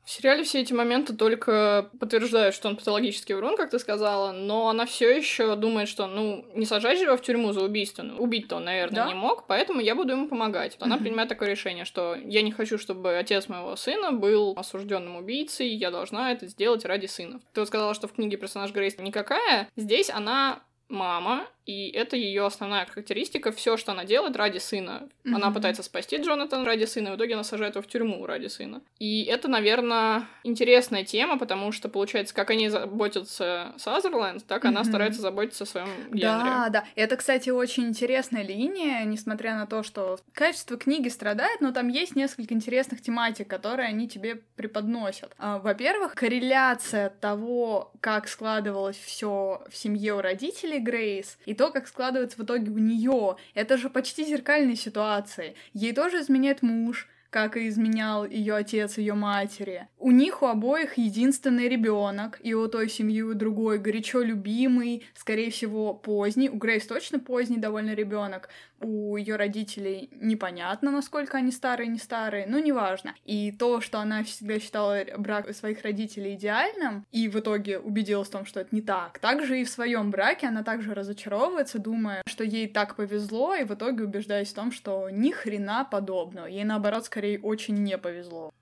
В 0.07 0.11
сериале 0.13 0.45
все 0.45 0.61
эти 0.61 0.73
моменты 0.73 1.15
только 1.17 1.91
подтверждают, 1.99 2.55
что 2.55 2.69
он 2.69 2.77
патологический 2.77 3.35
врун, 3.35 3.57
как 3.57 3.71
ты 3.71 3.81
сказала, 3.81 4.31
но 4.31 4.69
она 4.69 4.87
все 4.87 5.11
еще 5.11 5.57
думает, 5.57 5.89
что, 5.89 6.07
ну, 6.07 6.47
не 6.55 6.65
сажать 6.65 6.99
же 6.99 7.07
его 7.07 7.17
в 7.17 7.23
тюрьму 7.23 7.53
за 7.53 7.65
убийство. 7.65 8.05
Ну, 8.05 8.19
убить-то 8.23 8.55
он, 8.57 8.65
наверное, 8.67 9.03
Да. 9.03 9.09
не 9.09 9.15
мог, 9.15 9.49
поэтому 9.49 9.81
я 9.81 9.97
буду 9.97 10.13
ему 10.13 10.29
помогать. 10.29 10.77
Она 10.79 10.97
принимает 10.97 11.29
такое 11.29 11.49
решение, 11.51 11.85
что 11.85 12.15
я 12.15 12.43
не 12.43 12.53
хочу, 12.53 12.79
чтобы 12.79 13.17
отец 13.17 13.49
моего 13.49 13.75
сына 13.75 14.13
был 14.13 14.55
осужденным 14.57 15.17
убийцей, 15.17 15.71
я 15.71 15.91
должна 15.91 16.31
это 16.31 16.47
сделать 16.47 16.85
ради 16.85 17.07
сына. 17.07 17.41
Ты 17.53 17.61
вот 17.63 17.67
сказала, 17.67 17.93
что 17.93 18.07
в 18.07 18.13
книге 18.13 18.37
персонаж 18.37 18.71
Грейс 18.71 18.97
никакая. 18.99 19.69
Здесь 19.75 20.09
она 20.11 20.61
мама, 20.89 21.49
и 21.67 21.91
это 21.91 22.17
ее 22.17 22.47
основная 22.47 22.87
характеристика. 22.87 23.51
Все, 23.53 23.77
что 23.77 23.93
она 23.93 24.05
делает 24.05 24.37
ради 24.37 24.59
сына. 24.59 25.09
Она 25.25 25.47
Мгм. 25.47 25.55
пытается 25.55 25.83
спасти 25.83 26.17
Джонатана 26.17 26.65
ради 26.65 26.85
сына, 26.85 27.09
и 27.09 27.11
в 27.13 27.17
итоге 27.17 27.35
она 27.35 27.45
сажает 27.45 27.75
его 27.75 27.83
в 27.83 27.89
тюрьму 27.89 28.25
ради 28.25 28.47
сына. 28.47 28.81
И 28.99 29.25
это, 29.25 29.49
наверное, 29.49 30.27
интересная 30.45 31.05
тема, 31.05 31.39
потому 31.39 31.73
что, 31.73 31.89
получается, 31.89 32.35
как 32.35 32.51
они 32.51 32.69
заботятся 32.69 33.75
Сазерленд, 33.79 34.47
так 34.47 34.65
она 34.65 34.81
Мгм. 34.81 34.89
старается 34.89 35.21
заботиться 35.21 35.65
о 35.65 35.67
своем 35.67 35.89
Генри. 36.11 36.21
Да, 36.21 36.69
да. 36.71 36.85
Это, 36.95 37.17
кстати, 37.17 37.51
очень 37.51 37.85
интересная 37.89 38.43
линия, 38.43 39.05
несмотря 39.05 39.57
на 39.57 39.67
то, 39.67 39.83
что 39.83 40.19
качество 40.33 40.77
книги 40.77 41.09
страдает, 41.09 41.61
но 41.61 41.73
там 41.73 41.89
есть 41.89 42.15
несколько 42.17 42.55
интересных 42.55 43.03
тематик, 43.03 43.49
которые 43.49 43.89
они 43.89 44.09
тебе 44.09 44.37
преподносят. 44.57 45.33
А, 45.39 45.59
Во-первых, 45.59 46.15
корреляция 46.15 47.11
того, 47.11 47.93
как 48.01 48.29
складывалось 48.29 48.97
все 48.97 49.63
в 49.69 49.77
семье 49.77 50.15
у 50.15 50.21
родителей 50.21 50.79
Грейс, 50.79 51.39
и 51.47 51.55
то, 51.57 51.71
как 51.71 51.89
складывается 51.89 52.39
в 52.39 52.45
итоге 52.45 52.71
у 52.71 52.79
нее. 52.79 53.37
Это 53.55 53.77
же 53.77 53.91
почти 53.91 54.25
зеркальные 54.25 54.77
ситуации. 54.77 55.57
Ей 55.73 55.93
тоже 55.93 56.21
изменяет 56.21 56.63
муж, 56.63 57.09
как 57.31 57.57
и 57.57 57.69
изменял 57.69 58.25
ее 58.25 58.55
отец 58.55 58.99
ее 58.99 59.15
матери. 59.15 59.89
У 59.99 60.11
них 60.11 60.43
у 60.43 60.47
обоих 60.47 60.97
единственный 60.97 61.69
ребенок, 61.69 62.41
и 62.43 62.55
у 62.55 62.67
той 62.69 62.89
семьи, 62.89 63.19
и 63.19 63.23
у 63.23 63.35
другой 63.35 63.79
горячо 63.79 64.23
любимый, 64.23 65.05
скорее 65.15 65.51
всего, 65.51 65.93
поздний. 65.93 66.49
У 66.49 66.57
Грейс 66.57 66.87
точно 66.87 67.19
поздний 67.19 67.59
довольно 67.59 67.95
ребенок. 67.95 68.49
У 68.81 69.17
ее 69.17 69.37
родителей 69.37 70.11
непонятно, 70.21 70.91
насколько 70.91 71.39
они 71.39 71.51
старые, 71.51 71.89
не 71.89 71.99
старые, 71.99 72.47
но 72.47 72.59
неважно. 72.59 73.15
И 73.25 73.53
то, 73.53 73.81
что 73.81 74.01
она 74.01 74.23
всегда 74.25 74.59
считала 74.59 75.05
брак 75.17 75.53
своих 75.55 75.83
родителей 75.83 76.35
идеальным, 76.35 77.07
и 77.13 77.29
в 77.29 77.37
итоге 77.37 77.79
убедилась 77.79 78.29
в 78.29 78.33
том, 78.33 78.47
что 78.47 78.61
это 78.61 78.75
не 78.75 78.83
так. 78.83 79.19
Также 79.19 79.61
и 79.61 79.65
в 79.65 79.71
своем 79.71 80.11
браке 80.11 80.49
она 80.49 80.63
также 80.63 80.95
разочаровывается, 80.95 81.79
думая, 81.79 82.23
что 82.27 82.45
ей 82.45 82.69
так 82.69 82.97
повезло, 82.97 83.55
и 83.55 83.65
в 83.65 83.73
итоге 83.73 84.05
убеждаясь 84.05 84.51
в 84.51 84.55
том, 84.55 84.73
что 84.73 85.09
ни 85.11 85.31
хрена 85.31 85.85
подобного. 85.85 86.47
Ей 86.47 86.65
наоборот 86.65 87.07
скорее 87.07 87.41
очень 87.41 87.77
не 87.77 87.97
повезло. 87.99 88.53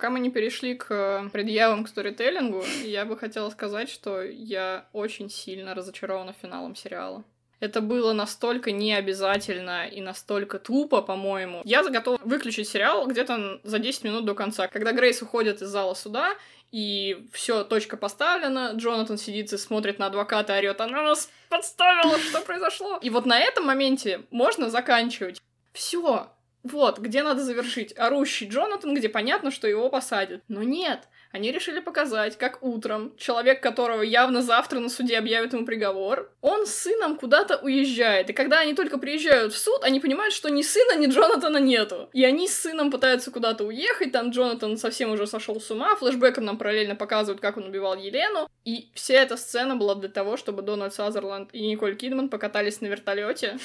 Пока 0.00 0.08
мы 0.08 0.20
не 0.20 0.30
перешли 0.30 0.76
к 0.76 0.86
э, 0.88 1.28
предъявам 1.28 1.84
к 1.84 1.88
сторителлингу, 1.88 2.64
я 2.84 3.04
бы 3.04 3.18
хотела 3.18 3.50
сказать, 3.50 3.90
что 3.90 4.22
я 4.22 4.86
очень 4.94 5.28
сильно 5.28 5.74
разочарована 5.74 6.32
финалом 6.32 6.74
сериала. 6.74 7.22
Это 7.60 7.82
было 7.82 8.14
настолько 8.14 8.72
необязательно 8.72 9.86
и 9.86 10.00
настолько 10.00 10.58
тупо, 10.58 11.02
по-моему. 11.02 11.60
Я 11.66 11.82
готов 11.82 12.18
выключить 12.24 12.66
сериал 12.66 13.06
где-то 13.06 13.60
за 13.62 13.78
10 13.78 14.04
минут 14.04 14.24
до 14.24 14.34
конца. 14.34 14.68
Когда 14.68 14.92
Грейс 14.92 15.20
уходит 15.20 15.60
из 15.60 15.68
зала 15.68 15.92
суда, 15.92 16.30
и 16.72 17.28
все, 17.30 17.62
точка 17.62 17.98
поставлена, 17.98 18.72
Джонатан 18.76 19.18
сидит 19.18 19.52
и 19.52 19.58
смотрит 19.58 19.98
на 19.98 20.06
адвоката, 20.06 20.56
орет, 20.56 20.80
она 20.80 21.02
нас 21.02 21.28
подставила, 21.50 22.18
что 22.18 22.40
произошло? 22.40 22.98
И 23.02 23.10
вот 23.10 23.26
на 23.26 23.38
этом 23.38 23.66
моменте 23.66 24.22
можно 24.30 24.70
заканчивать. 24.70 25.42
Все, 25.74 26.32
вот, 26.62 26.98
где 26.98 27.22
надо 27.22 27.42
завершить. 27.42 27.96
Орущий 27.98 28.48
Джонатан, 28.48 28.94
где 28.94 29.08
понятно, 29.08 29.50
что 29.50 29.66
его 29.66 29.88
посадят. 29.88 30.42
Но 30.48 30.62
нет, 30.62 31.08
они 31.32 31.52
решили 31.52 31.80
показать, 31.80 32.36
как 32.36 32.62
утром 32.62 33.16
человек, 33.16 33.62
которого 33.62 34.02
явно 34.02 34.42
завтра 34.42 34.78
на 34.80 34.88
суде 34.88 35.16
объявят 35.16 35.52
ему 35.52 35.64
приговор, 35.64 36.30
он 36.40 36.66
с 36.66 36.74
сыном 36.74 37.16
куда-то 37.16 37.56
уезжает. 37.58 38.30
И 38.30 38.32
когда 38.32 38.60
они 38.60 38.74
только 38.74 38.98
приезжают 38.98 39.52
в 39.54 39.58
суд, 39.58 39.84
они 39.84 40.00
понимают, 40.00 40.34
что 40.34 40.50
ни 40.50 40.62
сына, 40.62 40.98
ни 40.98 41.06
Джонатана 41.06 41.58
нету. 41.58 42.10
И 42.12 42.24
они 42.24 42.48
с 42.48 42.60
сыном 42.60 42.90
пытаются 42.90 43.30
куда-то 43.30 43.64
уехать, 43.64 44.12
там 44.12 44.30
Джонатан 44.30 44.76
совсем 44.76 45.12
уже 45.12 45.26
сошел 45.26 45.60
с 45.60 45.70
ума, 45.70 45.96
флешбеком 45.96 46.44
нам 46.44 46.58
параллельно 46.58 46.96
показывают, 46.96 47.40
как 47.40 47.56
он 47.56 47.66
убивал 47.66 47.96
Елену. 47.96 48.48
И 48.64 48.90
вся 48.94 49.14
эта 49.14 49.36
сцена 49.36 49.76
была 49.76 49.94
для 49.94 50.08
того, 50.08 50.36
чтобы 50.36 50.62
Дональд 50.62 50.92
Сазерленд 50.92 51.54
и 51.54 51.66
Николь 51.66 51.96
Кидман 51.96 52.28
покатались 52.28 52.80
на 52.80 52.86
вертолете 52.86 53.56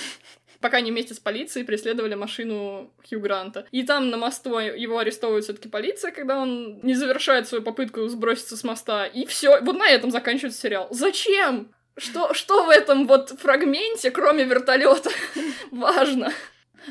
пока 0.59 0.77
они 0.77 0.91
вместе 0.91 1.13
с 1.13 1.19
полицией 1.19 1.65
преследовали 1.65 2.15
машину 2.15 2.91
Хью 3.07 3.19
Гранта. 3.19 3.65
И 3.71 3.83
там 3.83 4.09
на 4.09 4.17
мосту 4.17 4.57
его 4.57 4.99
арестовывает 4.99 5.43
все-таки 5.43 5.69
полиция, 5.69 6.11
когда 6.11 6.37
он 6.39 6.79
не 6.81 6.93
завершает 6.93 7.47
свою 7.47 7.63
попытку 7.63 8.07
сброситься 8.07 8.57
с 8.57 8.63
моста. 8.63 9.05
И 9.05 9.25
все, 9.25 9.61
вот 9.61 9.77
на 9.77 9.89
этом 9.89 10.11
заканчивается 10.11 10.59
сериал. 10.59 10.87
Зачем? 10.91 11.71
Что, 11.97 12.33
что 12.33 12.65
в 12.65 12.69
этом 12.69 13.07
вот 13.07 13.29
фрагменте, 13.39 14.11
кроме 14.11 14.43
вертолета, 14.43 15.09
важно? 15.71 16.33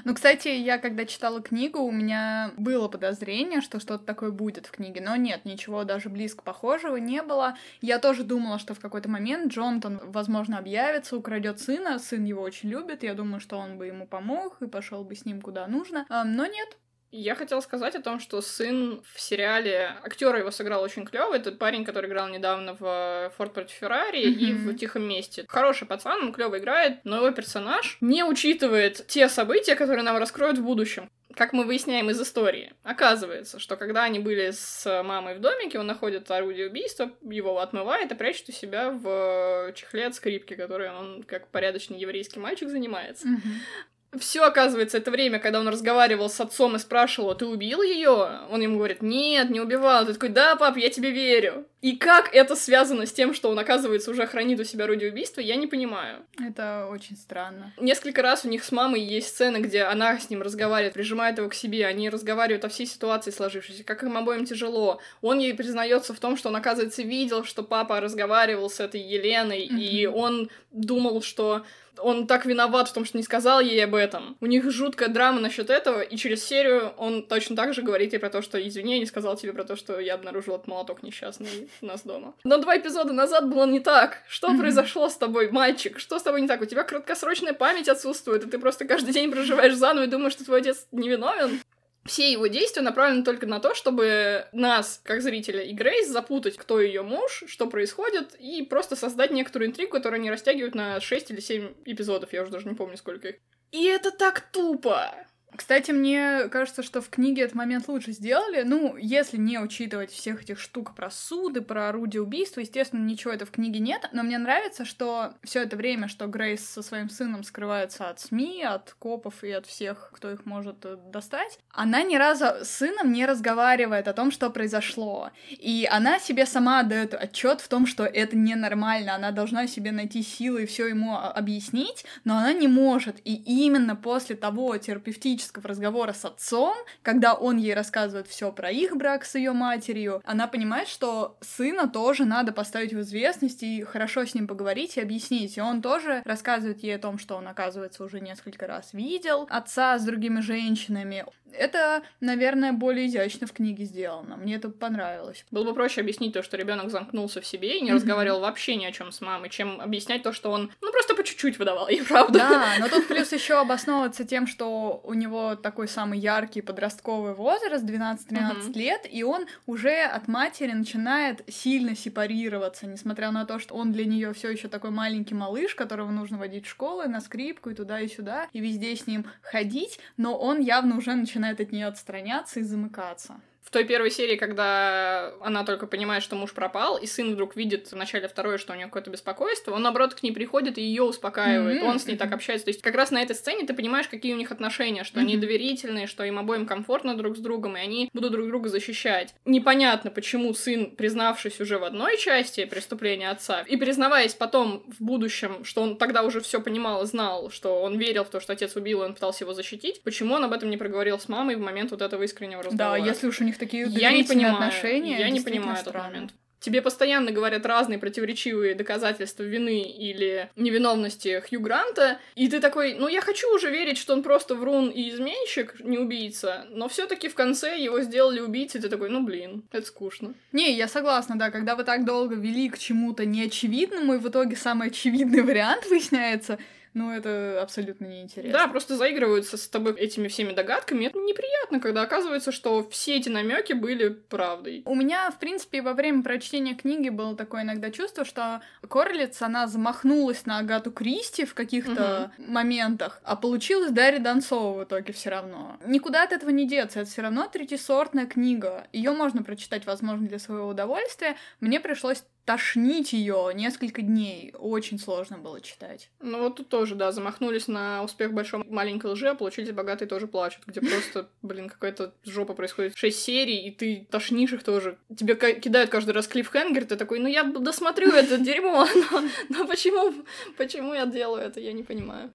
Ну, 0.04 0.14
кстати, 0.14 0.48
я 0.48 0.78
когда 0.78 1.04
читала 1.04 1.40
книгу, 1.40 1.78
у 1.78 1.92
меня 1.92 2.52
было 2.56 2.88
подозрение, 2.88 3.60
что 3.60 3.80
что-то 3.80 4.04
такое 4.04 4.30
будет 4.30 4.66
в 4.66 4.70
книге, 4.70 5.00
но 5.00 5.16
нет, 5.16 5.44
ничего 5.44 5.84
даже 5.84 6.08
близко 6.08 6.42
похожего 6.42 6.96
не 6.96 7.22
было. 7.22 7.56
Я 7.80 7.98
тоже 7.98 8.24
думала, 8.24 8.58
что 8.58 8.74
в 8.74 8.80
какой-то 8.80 9.08
момент 9.08 9.52
Джонатан, 9.52 10.00
возможно, 10.04 10.58
объявится, 10.58 11.16
украдет 11.16 11.60
сына, 11.60 11.98
сын 11.98 12.24
его 12.24 12.42
очень 12.42 12.70
любит, 12.70 13.02
я 13.02 13.14
думаю, 13.14 13.40
что 13.40 13.58
он 13.58 13.78
бы 13.78 13.86
ему 13.86 14.06
помог 14.06 14.60
и 14.60 14.66
пошел 14.66 15.04
бы 15.04 15.14
с 15.14 15.24
ним 15.24 15.40
куда 15.40 15.66
нужно, 15.66 16.06
но 16.08 16.46
нет, 16.46 16.76
я 17.14 17.34
хотела 17.34 17.60
сказать 17.60 17.94
о 17.94 18.02
том, 18.02 18.18
что 18.18 18.40
сын 18.40 19.02
в 19.14 19.20
сериале, 19.20 19.92
актер 20.02 20.34
его 20.36 20.50
сыграл 20.50 20.82
очень 20.82 21.04
клево. 21.04 21.34
Это 21.34 21.52
парень, 21.52 21.84
который 21.84 22.10
играл 22.10 22.28
недавно 22.28 22.74
в 22.74 23.32
Форд 23.36 23.52
против 23.52 23.74
Феррари 23.74 24.24
mm-hmm. 24.24 24.40
и 24.40 24.52
в 24.52 24.76
Тихом 24.76 25.08
месте. 25.08 25.44
Хороший 25.48 25.86
пацан, 25.86 26.24
он 26.24 26.32
клево 26.32 26.58
играет, 26.58 26.98
но 27.04 27.16
его 27.16 27.30
персонаж 27.30 27.98
не 28.00 28.24
учитывает 28.24 29.06
те 29.06 29.28
события, 29.28 29.76
которые 29.76 30.02
нам 30.02 30.16
раскроют 30.16 30.58
в 30.58 30.64
будущем 30.64 31.08
как 31.36 31.52
мы 31.52 31.64
выясняем 31.64 32.10
из 32.10 32.20
истории, 32.20 32.74
оказывается, 32.84 33.58
что 33.58 33.76
когда 33.76 34.04
они 34.04 34.20
были 34.20 34.52
с 34.52 35.02
мамой 35.02 35.34
в 35.34 35.40
домике, 35.40 35.80
он 35.80 35.86
находит 35.88 36.30
орудие 36.30 36.68
убийства, 36.68 37.10
его 37.22 37.58
отмывает 37.58 38.12
и 38.12 38.14
прячет 38.14 38.50
у 38.50 38.52
себя 38.52 38.90
в 38.90 39.72
чехле 39.74 40.06
от 40.06 40.14
скрипки, 40.14 40.54
которой 40.54 40.90
он, 40.90 41.24
как 41.24 41.48
порядочный 41.48 41.98
еврейский 41.98 42.38
мальчик, 42.38 42.68
занимается. 42.68 43.26
Mm-hmm 43.26 43.93
все, 44.18 44.42
оказывается, 44.42 44.98
это 44.98 45.10
время, 45.10 45.38
когда 45.38 45.60
он 45.60 45.68
разговаривал 45.68 46.28
с 46.28 46.40
отцом 46.40 46.76
и 46.76 46.78
спрашивал, 46.78 47.34
ты 47.34 47.46
убил 47.46 47.82
ее? 47.82 48.40
Он 48.50 48.60
ему 48.60 48.76
говорит, 48.76 49.02
нет, 49.02 49.50
не 49.50 49.60
убивал. 49.60 50.06
Ты 50.06 50.14
такой, 50.14 50.28
да, 50.28 50.56
пап, 50.56 50.76
я 50.76 50.90
тебе 50.90 51.10
верю. 51.10 51.66
И 51.84 51.96
как 51.96 52.34
это 52.34 52.56
связано 52.56 53.04
с 53.04 53.12
тем, 53.12 53.34
что 53.34 53.50
он, 53.50 53.58
оказывается, 53.58 54.10
уже 54.10 54.26
хранит 54.26 54.58
у 54.58 54.64
себя 54.64 54.84
орудие 54.84 55.10
убийства, 55.10 55.42
я 55.42 55.56
не 55.56 55.66
понимаю. 55.66 56.24
Это 56.42 56.88
очень 56.90 57.14
странно. 57.14 57.74
Несколько 57.78 58.22
раз 58.22 58.46
у 58.46 58.48
них 58.48 58.64
с 58.64 58.72
мамой 58.72 59.02
есть 59.02 59.28
сцены, 59.28 59.58
где 59.58 59.82
она 59.82 60.18
с 60.18 60.30
ним 60.30 60.40
разговаривает, 60.40 60.94
прижимает 60.94 61.36
его 61.36 61.50
к 61.50 61.54
себе, 61.54 61.86
они 61.86 62.08
разговаривают 62.08 62.64
о 62.64 62.70
всей 62.70 62.86
ситуации 62.86 63.30
сложившейся, 63.30 63.84
как 63.84 64.02
им 64.02 64.16
обоим 64.16 64.46
тяжело. 64.46 64.98
Он 65.20 65.38
ей 65.38 65.52
признается 65.52 66.14
в 66.14 66.20
том, 66.20 66.38
что 66.38 66.48
он, 66.48 66.56
оказывается, 66.56 67.02
видел, 67.02 67.44
что 67.44 67.62
папа 67.62 68.00
разговаривал 68.00 68.70
с 68.70 68.80
этой 68.80 69.02
Еленой, 69.02 69.66
mm-hmm. 69.66 69.78
и 69.78 70.06
он 70.06 70.48
думал, 70.72 71.20
что 71.20 71.66
он 71.98 72.26
так 72.26 72.46
виноват 72.46 72.88
в 72.88 72.92
том, 72.92 73.04
что 73.04 73.16
не 73.16 73.24
сказал 73.24 73.60
ей 73.60 73.84
об 73.84 73.94
этом. 73.94 74.36
У 74.40 74.46
них 74.46 74.70
жуткая 74.70 75.08
драма 75.08 75.40
насчет 75.40 75.70
этого, 75.70 76.00
и 76.00 76.16
через 76.16 76.44
серию 76.44 76.92
он 76.96 77.22
точно 77.22 77.56
так 77.56 77.74
же 77.74 77.82
говорит 77.82 78.12
ей 78.12 78.18
про 78.18 78.30
то, 78.30 78.42
что 78.42 78.58
извини, 78.58 78.94
я 78.94 78.98
не 78.98 79.06
сказал 79.06 79.36
тебе 79.36 79.52
про 79.52 79.64
то, 79.64 79.76
что 79.76 79.98
я 79.98 80.14
обнаружил 80.14 80.54
этот 80.54 80.66
молоток 80.66 81.02
несчастный 81.02 81.68
у 81.82 81.86
нас 81.86 82.02
дома. 82.02 82.34
Но 82.44 82.58
два 82.58 82.76
эпизода 82.76 83.12
назад 83.12 83.48
было 83.48 83.66
не 83.66 83.80
так. 83.80 84.18
Что 84.28 84.48
mm-hmm. 84.48 84.58
произошло 84.58 85.08
с 85.08 85.16
тобой, 85.16 85.50
мальчик? 85.50 85.98
Что 85.98 86.18
с 86.18 86.22
тобой 86.22 86.40
не 86.40 86.48
так? 86.48 86.60
У 86.60 86.66
тебя 86.66 86.84
краткосрочная 86.84 87.52
память 87.52 87.88
отсутствует, 87.88 88.44
и 88.44 88.50
ты 88.50 88.58
просто 88.58 88.84
каждый 88.84 89.12
день 89.12 89.30
проживаешь 89.30 89.74
заново 89.74 90.04
и 90.04 90.08
думаешь, 90.08 90.32
что 90.32 90.44
твой 90.44 90.60
отец 90.60 90.86
невиновен 90.92 91.60
все 92.04 92.30
его 92.30 92.46
действия 92.46 92.82
направлены 92.82 93.24
только 93.24 93.46
на 93.46 93.60
то, 93.60 93.74
чтобы 93.74 94.46
нас, 94.52 95.00
как 95.04 95.22
зрителя 95.22 95.62
и 95.62 95.72
Грейс, 95.72 96.08
запутать, 96.08 96.56
кто 96.56 96.80
ее 96.80 97.02
муж, 97.02 97.44
что 97.46 97.66
происходит, 97.66 98.34
и 98.38 98.62
просто 98.62 98.96
создать 98.96 99.30
некоторую 99.30 99.70
интригу, 99.70 99.92
которую 99.92 100.20
они 100.20 100.30
растягивают 100.30 100.74
на 100.74 101.00
6 101.00 101.30
или 101.30 101.40
7 101.40 101.72
эпизодов, 101.86 102.32
я 102.32 102.42
уже 102.42 102.52
даже 102.52 102.68
не 102.68 102.74
помню, 102.74 102.96
сколько 102.96 103.28
их. 103.28 103.36
И 103.70 103.84
это 103.86 104.10
так 104.10 104.40
тупо! 104.52 105.14
Кстати, 105.56 105.92
мне 105.92 106.48
кажется, 106.48 106.82
что 106.82 107.00
в 107.00 107.08
книге 107.08 107.42
этот 107.42 107.54
момент 107.54 107.88
лучше 107.88 108.12
сделали. 108.12 108.62
Ну, 108.62 108.96
если 108.96 109.36
не 109.36 109.58
учитывать 109.58 110.10
всех 110.10 110.42
этих 110.42 110.58
штук 110.58 110.94
про 110.94 111.10
суды, 111.10 111.60
про 111.60 111.88
орудие 111.88 112.22
убийства, 112.22 112.60
естественно, 112.60 113.04
ничего 113.04 113.32
этого 113.32 113.48
в 113.48 113.52
книге 113.52 113.78
нет. 113.78 114.08
Но 114.12 114.22
мне 114.22 114.38
нравится, 114.38 114.84
что 114.84 115.34
все 115.42 115.62
это 115.62 115.76
время, 115.76 116.08
что 116.08 116.26
Грейс 116.26 116.64
со 116.64 116.82
своим 116.82 117.08
сыном 117.08 117.44
скрывается 117.44 118.08
от 118.10 118.20
СМИ, 118.20 118.64
от 118.64 118.94
копов 118.98 119.44
и 119.44 119.50
от 119.50 119.66
всех, 119.66 120.10
кто 120.12 120.30
их 120.30 120.44
может 120.44 120.84
э, 120.84 120.96
достать, 121.12 121.58
она 121.70 122.02
ни 122.02 122.16
разу 122.16 122.46
с 122.62 122.70
сыном 122.70 123.12
не 123.12 123.26
разговаривает 123.26 124.08
о 124.08 124.12
том, 124.12 124.30
что 124.30 124.50
произошло. 124.50 125.30
И 125.50 125.88
она 125.90 126.18
себе 126.18 126.46
сама 126.46 126.82
дает 126.82 127.14
отчет 127.14 127.60
в 127.60 127.68
том, 127.68 127.86
что 127.86 128.04
это 128.04 128.36
ненормально. 128.36 129.14
Она 129.14 129.30
должна 129.30 129.66
себе 129.66 129.92
найти 129.92 130.22
силы 130.22 130.64
и 130.64 130.66
все 130.66 130.88
ему 130.88 131.16
объяснить, 131.16 132.04
но 132.24 132.38
она 132.38 132.52
не 132.52 132.68
может. 132.68 133.16
И 133.24 133.34
именно 133.34 133.94
после 133.96 134.36
того 134.36 134.76
терапевтического 134.76 135.43
романтического 135.44 135.68
разговора 135.68 136.12
с 136.12 136.24
отцом, 136.24 136.74
когда 137.02 137.34
он 137.34 137.56
ей 137.56 137.74
рассказывает 137.74 138.26
все 138.26 138.52
про 138.52 138.70
их 138.70 138.96
брак 138.96 139.24
с 139.24 139.34
ее 139.34 139.52
матерью, 139.52 140.22
она 140.24 140.46
понимает, 140.46 140.88
что 140.88 141.36
сына 141.40 141.88
тоже 141.88 142.24
надо 142.24 142.52
поставить 142.52 142.92
в 142.92 143.00
известность 143.00 143.62
и 143.62 143.82
хорошо 143.82 144.24
с 144.24 144.34
ним 144.34 144.46
поговорить 144.46 144.96
и 144.96 145.00
объяснить. 145.00 145.56
И 145.56 145.60
он 145.60 145.82
тоже 145.82 146.22
рассказывает 146.24 146.82
ей 146.82 146.96
о 146.96 146.98
том, 146.98 147.18
что 147.18 147.36
он, 147.36 147.48
оказывается, 147.48 148.04
уже 148.04 148.20
несколько 148.20 148.66
раз 148.66 148.92
видел 148.92 149.46
отца 149.50 149.98
с 149.98 150.04
другими 150.04 150.40
женщинами. 150.40 151.24
Это, 151.56 152.02
наверное, 152.20 152.72
более 152.72 153.06
изящно 153.06 153.46
в 153.46 153.52
книге 153.52 153.84
сделано. 153.84 154.36
Мне 154.36 154.56
это 154.56 154.68
понравилось. 154.68 155.44
Было 155.50 155.64
бы 155.64 155.74
проще 155.74 156.00
объяснить 156.00 156.32
то, 156.32 156.42
что 156.42 156.56
ребенок 156.56 156.90
замкнулся 156.90 157.40
в 157.40 157.46
себе 157.46 157.78
и 157.78 157.80
не 157.80 157.90
mm-hmm. 157.90 157.94
разговаривал 157.94 158.40
вообще 158.40 158.76
ни 158.76 158.84
о 158.84 158.92
чем 158.92 159.12
с 159.12 159.20
мамой, 159.20 159.50
чем 159.50 159.80
объяснять 159.80 160.22
то, 160.22 160.32
что 160.32 160.50
он, 160.50 160.72
ну, 160.80 160.90
просто 160.90 161.14
по 161.14 161.22
чуть-чуть 161.22 161.58
выдавал 161.58 161.88
ей 161.88 162.02
правду. 162.02 162.38
Да, 162.38 162.74
но 162.80 162.88
тут 162.88 163.06
плюс 163.08 163.32
еще 163.32 163.60
обосновываться 163.60 164.24
тем, 164.24 164.46
что 164.46 165.00
у 165.04 165.14
него 165.14 165.33
такой 165.62 165.88
самый 165.88 166.18
яркий 166.18 166.60
подростковый 166.60 167.34
возраст, 167.34 167.84
12-13 167.84 168.28
mm-hmm. 168.28 168.72
лет, 168.74 169.06
и 169.10 169.22
он 169.22 169.46
уже 169.66 170.02
от 170.02 170.28
матери 170.28 170.72
начинает 170.72 171.42
сильно 171.48 171.94
сепарироваться, 171.96 172.86
несмотря 172.86 173.30
на 173.30 173.44
то, 173.44 173.58
что 173.58 173.74
он 173.74 173.92
для 173.92 174.04
нее 174.04 174.32
все 174.32 174.50
еще 174.50 174.68
такой 174.68 174.90
маленький 174.90 175.34
малыш, 175.34 175.74
которого 175.74 176.10
нужно 176.10 176.38
водить 176.38 176.66
в 176.66 176.70
школу, 176.70 177.08
на 177.08 177.20
скрипку 177.20 177.70
и 177.70 177.74
туда 177.74 178.00
и 178.00 178.08
сюда, 178.08 178.48
и 178.52 178.60
везде 178.60 178.94
с 178.96 179.06
ним 179.06 179.26
ходить, 179.42 179.98
но 180.16 180.36
он 180.36 180.60
явно 180.60 180.96
уже 180.96 181.14
начинает 181.14 181.60
от 181.60 181.72
нее 181.72 181.86
отстраняться 181.86 182.60
и 182.60 182.62
замыкаться 182.62 183.40
в 183.64 183.70
той 183.70 183.84
первой 183.84 184.10
серии, 184.10 184.36
когда 184.36 185.32
она 185.40 185.64
только 185.64 185.86
понимает, 185.86 186.22
что 186.22 186.36
муж 186.36 186.52
пропал, 186.52 186.98
и 186.98 187.06
сын 187.06 187.32
вдруг 187.32 187.56
видит 187.56 187.90
в 187.90 187.96
начале 187.96 188.28
второй, 188.28 188.58
что 188.58 188.72
у 188.72 188.76
нее 188.76 188.86
какое-то 188.86 189.10
беспокойство, 189.10 189.72
он, 189.72 189.82
наоборот, 189.82 190.14
к 190.14 190.22
ней 190.22 190.32
приходит 190.32 190.78
и 190.78 190.82
ее 190.82 191.02
успокаивает, 191.02 191.82
mm-hmm. 191.82 191.86
он 191.86 191.98
с 191.98 192.06
ней 192.06 192.16
так 192.16 192.32
общается. 192.32 192.66
То 192.66 192.70
есть 192.70 192.82
как 192.82 192.94
раз 192.94 193.10
на 193.10 193.22
этой 193.22 193.34
сцене 193.34 193.66
ты 193.66 193.72
понимаешь, 193.74 194.06
какие 194.06 194.34
у 194.34 194.36
них 194.36 194.52
отношения, 194.52 195.02
что 195.02 195.18
mm-hmm. 195.18 195.22
они 195.22 195.36
доверительные, 195.38 196.06
что 196.06 196.24
им 196.24 196.38
обоим 196.38 196.66
комфортно 196.66 197.16
друг 197.16 197.36
с 197.36 197.40
другом, 197.40 197.76
и 197.76 197.80
они 197.80 198.10
будут 198.12 198.32
друг 198.32 198.46
друга 198.46 198.68
защищать. 198.68 199.34
Непонятно, 199.44 200.10
почему 200.10 200.52
сын, 200.52 200.94
признавшись 200.94 201.60
уже 201.60 201.78
в 201.78 201.84
одной 201.84 202.18
части 202.18 202.66
преступления 202.66 203.30
отца, 203.30 203.62
и 203.62 203.76
признаваясь 203.76 204.34
потом 204.34 204.84
в 204.86 205.02
будущем, 205.02 205.64
что 205.64 205.82
он 205.82 205.96
тогда 205.96 206.22
уже 206.22 206.40
все 206.40 206.60
понимал 206.60 207.02
и 207.02 207.06
знал, 207.06 207.50
что 207.50 207.82
он 207.82 207.98
верил 207.98 208.24
в 208.24 208.28
то, 208.28 208.40
что 208.40 208.52
отец 208.52 208.76
убил, 208.76 209.02
и 209.02 209.06
он 209.06 209.14
пытался 209.14 209.44
его 209.44 209.54
защитить, 209.54 210.02
почему 210.02 210.34
он 210.34 210.44
об 210.44 210.52
этом 210.52 210.68
не 210.68 210.76
проговорил 210.76 211.18
с 211.18 211.28
мамой 211.28 211.56
в 211.56 211.60
момент 211.60 211.90
вот 211.90 212.02
этого 212.02 212.22
искреннего 212.22 212.62
разговора? 212.62 213.00
Да, 213.00 213.06
если 213.06 213.26
уж 213.26 213.40
у 213.40 213.44
них 213.44 213.53
такие 213.58 213.86
я 213.86 214.12
не 214.12 214.24
понимаю, 214.24 214.54
отношения. 214.54 215.18
Я 215.18 215.30
не 215.30 215.40
понимаю 215.40 215.76
странно. 215.76 215.98
этот 215.98 216.12
момент. 216.12 216.34
Тебе 216.64 216.80
постоянно 216.80 217.30
говорят 217.30 217.66
разные 217.66 217.98
противоречивые 217.98 218.74
доказательства 218.74 219.42
вины 219.42 219.82
или 219.82 220.48
невиновности 220.56 221.42
Хью 221.46 221.60
Гранта, 221.60 222.18
и 222.36 222.48
ты 222.48 222.58
такой, 222.58 222.94
ну 222.94 223.06
я 223.06 223.20
хочу 223.20 223.54
уже 223.54 223.70
верить, 223.70 223.98
что 223.98 224.14
он 224.14 224.22
просто 224.22 224.54
врун 224.54 224.88
и 224.88 225.10
изменщик, 225.10 225.78
не 225.80 225.98
убийца, 225.98 226.64
но 226.70 226.88
все 226.88 227.06
таки 227.06 227.28
в 227.28 227.34
конце 227.34 227.78
его 227.78 228.00
сделали 228.00 228.40
убийцей, 228.40 228.80
ты 228.80 228.88
такой, 228.88 229.10
ну 229.10 229.22
блин, 229.22 229.64
это 229.72 229.86
скучно. 229.86 230.32
Не, 230.52 230.74
я 230.74 230.88
согласна, 230.88 231.38
да, 231.38 231.50
когда 231.50 231.76
вы 231.76 231.84
так 231.84 232.06
долго 232.06 232.34
вели 232.34 232.70
к 232.70 232.78
чему-то 232.78 233.26
неочевидному, 233.26 234.14
и 234.14 234.18
в 234.18 234.26
итоге 234.26 234.56
самый 234.56 234.88
очевидный 234.88 235.42
вариант 235.50 235.84
выясняется, 235.84 236.58
ну 236.94 237.10
это 237.10 237.60
абсолютно 237.60 238.06
неинтересно. 238.06 238.58
Да, 238.58 238.68
просто 238.68 238.96
заигрываются 238.96 239.56
с 239.56 239.68
тобой 239.68 239.94
этими 239.96 240.28
всеми 240.28 240.52
догадками. 240.52 241.06
Это 241.06 241.18
неприятно, 241.18 241.80
когда 241.80 242.02
оказывается, 242.02 242.52
что 242.52 242.88
все 242.88 243.16
эти 243.16 243.28
намеки 243.28 243.72
были 243.72 244.08
правдой. 244.08 244.82
У 244.86 244.94
меня, 244.94 245.30
в 245.30 245.38
принципе, 245.38 245.82
во 245.82 245.92
время 245.92 246.22
прочтения 246.22 246.74
книги 246.74 247.08
было 247.08 247.36
такое 247.36 247.62
иногда 247.62 247.90
чувство, 247.90 248.24
что 248.24 248.62
Корлиц, 248.88 249.42
она 249.42 249.66
замахнулась 249.66 250.46
на 250.46 250.58
Агату 250.58 250.92
Кристи 250.92 251.44
в 251.44 251.54
каких-то 251.54 252.32
угу. 252.38 252.50
моментах, 252.50 253.20
а 253.24 253.34
получилась 253.34 253.90
Дарья 253.90 254.20
Донцова 254.20 254.80
в 254.80 254.84
итоге 254.84 255.12
все 255.12 255.30
равно. 255.30 255.76
Никуда 255.84 256.22
от 256.22 256.32
этого 256.32 256.50
не 256.50 256.66
деться, 256.66 257.00
это 257.00 257.10
все 257.10 257.22
равно 257.22 257.48
третьесортная 257.48 258.26
книга. 258.26 258.86
Ее 258.92 259.10
можно 259.10 259.42
прочитать, 259.42 259.84
возможно, 259.84 260.28
для 260.28 260.38
своего 260.38 260.68
удовольствия. 260.68 261.36
Мне 261.58 261.80
пришлось 261.80 262.22
тошнить 262.44 263.12
ее 263.12 263.50
несколько 263.54 264.02
дней. 264.02 264.54
Очень 264.58 264.98
сложно 264.98 265.38
было 265.38 265.60
читать. 265.60 266.10
Ну 266.20 266.40
вот 266.40 266.56
тут 266.56 266.68
тоже, 266.68 266.94
да, 266.94 267.12
замахнулись 267.12 267.68
на 267.68 268.02
успех 268.02 268.32
большой 268.32 268.64
маленькой 268.64 269.12
лжи, 269.12 269.28
а 269.28 269.34
получили 269.34 269.70
богатые 269.72 270.08
тоже 270.08 270.26
плачут, 270.26 270.62
где 270.66 270.80
просто, 270.80 271.28
блин, 271.42 271.68
какая-то 271.68 272.14
жопа 272.24 272.54
происходит. 272.54 272.96
Шесть 272.96 273.22
серий, 273.22 273.66
и 273.66 273.70
ты 273.70 274.06
тошнишь 274.10 274.52
их 274.52 274.62
тоже. 274.62 274.98
Тебе 275.16 275.34
кидают 275.34 275.90
каждый 275.90 276.10
раз 276.10 276.28
клиффхенгер, 276.28 276.84
ты 276.84 276.96
такой, 276.96 277.18
ну 277.18 277.28
я 277.28 277.44
досмотрю 277.44 278.10
это 278.10 278.38
дерьмо, 278.38 278.86
но, 279.10 279.24
но 279.48 279.66
почему, 279.66 280.24
почему 280.56 280.94
я 280.94 281.06
делаю 281.06 281.42
это, 281.42 281.60
я 281.60 281.72
не 281.72 281.82
понимаю. 281.82 282.32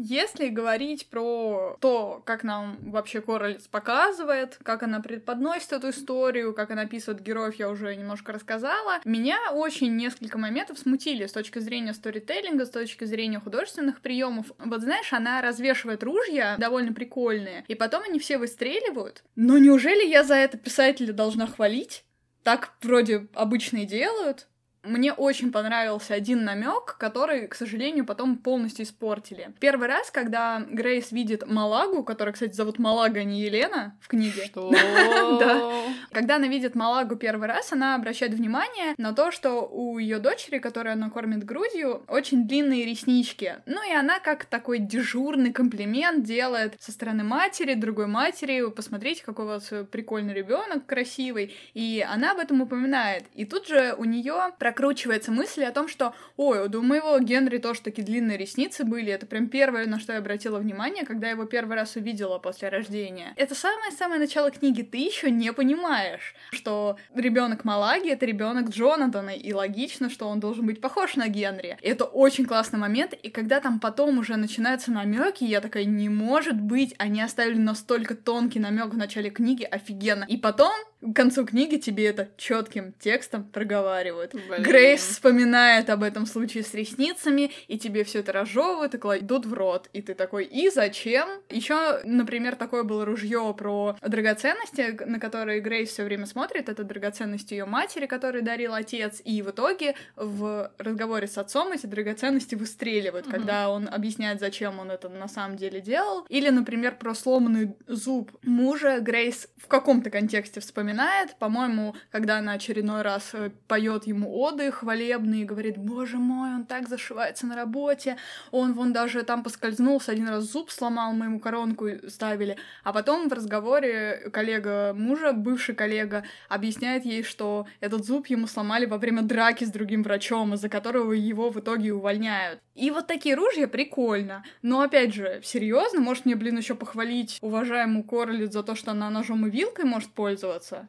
Если 0.00 0.46
говорить 0.46 1.08
про 1.08 1.76
то, 1.80 2.22
как 2.24 2.44
нам 2.44 2.78
вообще 2.82 3.20
Королец 3.20 3.66
показывает, 3.66 4.56
как 4.62 4.84
она 4.84 5.00
преподносит 5.00 5.72
эту 5.72 5.90
историю, 5.90 6.54
как 6.54 6.70
она 6.70 6.82
описывает 6.82 7.20
героев, 7.20 7.56
я 7.56 7.68
уже 7.68 7.96
немножко 7.96 8.32
рассказала. 8.32 9.00
Меня 9.04 9.36
очень 9.52 9.96
несколько 9.96 10.38
моментов 10.38 10.78
смутили 10.78 11.26
с 11.26 11.32
точки 11.32 11.58
зрения 11.58 11.92
сторителлинга, 11.94 12.64
с 12.64 12.70
точки 12.70 13.06
зрения 13.06 13.40
художественных 13.40 14.00
приемов. 14.00 14.52
Вот 14.58 14.82
знаешь, 14.82 15.12
она 15.12 15.42
развешивает 15.42 16.04
ружья 16.04 16.54
довольно 16.58 16.92
прикольные, 16.92 17.64
и 17.66 17.74
потом 17.74 18.04
они 18.04 18.20
все 18.20 18.38
выстреливают. 18.38 19.24
Но 19.34 19.58
неужели 19.58 20.06
я 20.06 20.22
за 20.22 20.36
это 20.36 20.58
писателя 20.58 21.12
должна 21.12 21.48
хвалить? 21.48 22.04
Так 22.44 22.74
вроде 22.82 23.26
обычно 23.34 23.78
и 23.78 23.84
делают. 23.84 24.46
Мне 24.88 25.12
очень 25.12 25.52
понравился 25.52 26.14
один 26.14 26.44
намек, 26.44 26.96
который, 26.98 27.46
к 27.46 27.54
сожалению, 27.54 28.06
потом 28.06 28.38
полностью 28.38 28.84
испортили. 28.84 29.50
Первый 29.60 29.88
раз, 29.88 30.10
когда 30.10 30.60
Грейс 30.70 31.12
видит 31.12 31.46
Малагу, 31.46 32.02
которая, 32.02 32.32
кстати, 32.32 32.54
зовут 32.54 32.78
Малага, 32.78 33.20
а 33.20 33.24
не 33.24 33.42
Елена 33.42 33.96
в 34.00 34.08
книге. 34.08 34.46
Что? 34.46 34.72
Да. 35.38 35.72
Когда 36.10 36.36
она 36.36 36.48
видит 36.48 36.74
Малагу 36.74 37.16
первый 37.16 37.48
раз, 37.48 37.72
она 37.72 37.94
обращает 37.94 38.32
внимание 38.32 38.94
на 38.96 39.12
то, 39.12 39.30
что 39.30 39.60
у 39.66 39.98
ее 39.98 40.18
дочери, 40.18 40.58
которую 40.58 40.94
она 40.94 41.10
кормит 41.10 41.44
грудью, 41.44 42.02
очень 42.08 42.48
длинные 42.48 42.86
реснички. 42.86 43.56
Ну 43.66 43.86
и 43.88 43.92
она 43.92 44.18
как 44.18 44.46
такой 44.46 44.78
дежурный 44.78 45.52
комплимент 45.52 46.24
делает 46.24 46.74
со 46.80 46.92
стороны 46.92 47.24
матери, 47.24 47.74
другой 47.74 48.06
матери, 48.06 48.68
посмотрите, 48.70 49.22
какой 49.24 49.44
у 49.44 49.48
вас 49.48 49.70
прикольный 49.90 50.34
ребенок, 50.34 50.86
красивый. 50.86 51.54
И 51.74 52.04
она 52.08 52.32
об 52.32 52.38
этом 52.38 52.62
упоминает. 52.62 53.24
И 53.34 53.44
тут 53.44 53.68
же 53.68 53.94
у 53.98 54.04
нее 54.04 54.52
прокручивается 54.78 55.32
мысль 55.32 55.64
о 55.64 55.72
том, 55.72 55.88
что, 55.88 56.14
ой, 56.36 56.68
у 56.68 56.82
моего 56.82 57.18
Генри 57.18 57.58
тоже 57.58 57.80
такие 57.80 58.04
длинные 58.04 58.38
ресницы 58.38 58.84
были. 58.84 59.12
Это 59.12 59.26
прям 59.26 59.48
первое, 59.48 59.86
на 59.86 59.98
что 59.98 60.12
я 60.12 60.20
обратила 60.20 60.58
внимание, 60.58 61.04
когда 61.04 61.26
я 61.26 61.32
его 61.32 61.46
первый 61.46 61.74
раз 61.74 61.96
увидела 61.96 62.38
после 62.38 62.68
рождения. 62.68 63.32
Это 63.34 63.56
самое-самое 63.56 64.20
начало 64.20 64.52
книги. 64.52 64.82
Ты 64.82 64.98
еще 64.98 65.32
не 65.32 65.52
понимаешь, 65.52 66.36
что 66.52 66.96
ребенок 67.12 67.64
Малаги— 67.64 68.08
это 68.10 68.24
ребенок 68.24 68.70
Джонатана, 68.70 69.30
и 69.30 69.52
логично, 69.52 70.10
что 70.10 70.28
он 70.28 70.38
должен 70.38 70.64
быть 70.64 70.80
похож 70.80 71.16
на 71.16 71.26
Генри. 71.26 71.76
И 71.82 71.88
это 71.88 72.04
очень 72.04 72.46
классный 72.46 72.78
момент, 72.78 73.14
и 73.14 73.30
когда 73.30 73.58
там 73.58 73.80
потом 73.80 74.18
уже 74.18 74.36
начинаются 74.36 74.92
намеки, 74.92 75.42
я 75.42 75.60
такая, 75.60 75.86
не 75.86 76.08
может 76.08 76.60
быть, 76.60 76.94
они 76.98 77.20
оставили 77.20 77.58
настолько 77.58 78.14
тонкий 78.14 78.60
намек 78.60 78.94
в 78.94 78.96
начале 78.96 79.30
книги, 79.30 79.64
офигенно. 79.64 80.24
И 80.28 80.36
потом 80.36 80.70
к 81.00 81.14
концу 81.14 81.46
книги 81.46 81.76
тебе 81.76 82.06
это 82.06 82.28
четким 82.36 82.92
текстом 82.98 83.44
проговаривают. 83.44 84.32
Блин. 84.32 84.62
Грейс 84.68 85.00
вспоминает 85.02 85.90
об 85.90 86.02
этом 86.02 86.26
случае 86.26 86.62
с 86.62 86.74
ресницами, 86.74 87.50
и 87.66 87.78
тебе 87.78 88.04
все 88.04 88.20
это 88.20 88.32
разжевывают 88.32 88.94
и 88.94 88.98
кладут 88.98 89.46
в 89.46 89.54
рот. 89.54 89.88
И 89.92 90.02
ты 90.02 90.14
такой, 90.14 90.44
и 90.44 90.70
зачем? 90.70 91.28
Еще, 91.48 92.00
например, 92.04 92.56
такое 92.56 92.82
было 92.82 93.04
ружье 93.04 93.54
про 93.56 93.96
драгоценности, 94.06 94.98
на 95.04 95.18
которые 95.18 95.60
Грейс 95.60 95.90
все 95.90 96.04
время 96.04 96.26
смотрит. 96.26 96.68
Это 96.68 96.84
драгоценности 96.84 97.54
ее 97.54 97.64
матери, 97.64 98.06
которые 98.06 98.42
дарил 98.42 98.74
отец. 98.74 99.22
И 99.24 99.42
в 99.42 99.50
итоге 99.50 99.94
в 100.16 100.70
разговоре 100.78 101.26
с 101.26 101.38
отцом 101.38 101.72
эти 101.72 101.86
драгоценности 101.86 102.54
выстреливают, 102.54 103.26
угу. 103.26 103.34
когда 103.34 103.70
он 103.70 103.88
объясняет, 103.88 104.40
зачем 104.40 104.78
он 104.78 104.90
это 104.90 105.08
на 105.08 105.28
самом 105.28 105.56
деле 105.56 105.80
делал. 105.80 106.26
Или, 106.28 106.50
например, 106.50 106.96
про 106.96 107.14
сломанный 107.14 107.74
зуб 107.86 108.30
мужа 108.42 109.00
Грейс 109.00 109.48
в 109.56 109.66
каком-то 109.66 110.10
контексте 110.10 110.60
вспоминает 110.60 111.38
по-моему, 111.38 111.94
когда 112.10 112.38
она 112.38 112.52
очередной 112.52 113.02
раз 113.02 113.30
э, 113.32 113.50
поет 113.66 114.06
ему 114.06 114.30
оды 114.48 114.70
хвалебные, 114.70 115.44
говорит, 115.44 115.76
боже 115.76 116.16
мой, 116.16 116.54
он 116.54 116.64
так 116.64 116.88
зашивается 116.88 117.46
на 117.46 117.56
работе, 117.56 118.16
он 118.50 118.72
вон 118.72 118.92
даже 118.92 119.22
там 119.22 119.42
поскользнулся, 119.42 120.12
один 120.12 120.28
раз 120.28 120.44
зуб 120.44 120.70
сломал, 120.70 121.12
мы 121.12 121.26
ему 121.26 121.40
коронку 121.40 121.88
ставили, 122.08 122.56
а 122.84 122.92
потом 122.92 123.28
в 123.28 123.32
разговоре 123.32 124.30
коллега 124.32 124.94
мужа, 124.94 125.32
бывший 125.32 125.74
коллега, 125.74 126.24
объясняет 126.48 127.04
ей, 127.04 127.22
что 127.22 127.66
этот 127.80 128.04
зуб 128.04 128.26
ему 128.28 128.46
сломали 128.46 128.86
во 128.86 128.98
время 128.98 129.22
драки 129.22 129.64
с 129.64 129.70
другим 129.70 130.02
врачом, 130.02 130.54
из-за 130.54 130.68
которого 130.68 131.12
его 131.12 131.50
в 131.50 131.60
итоге 131.60 131.92
увольняют. 131.92 132.60
И 132.74 132.90
вот 132.92 133.08
такие 133.08 133.34
ружья 133.34 133.66
прикольно. 133.66 134.44
Но 134.62 134.80
опять 134.80 135.12
же, 135.12 135.40
серьезно, 135.42 136.00
может 136.00 136.24
мне, 136.24 136.36
блин, 136.36 136.58
еще 136.58 136.76
похвалить 136.76 137.38
уважаемую 137.40 138.04
Корлит 138.04 138.52
за 138.52 138.62
то, 138.62 138.76
что 138.76 138.92
она 138.92 139.10
ножом 139.10 139.46
и 139.46 139.50
вилкой 139.50 139.84
может 139.84 140.10
пользоваться? 140.10 140.88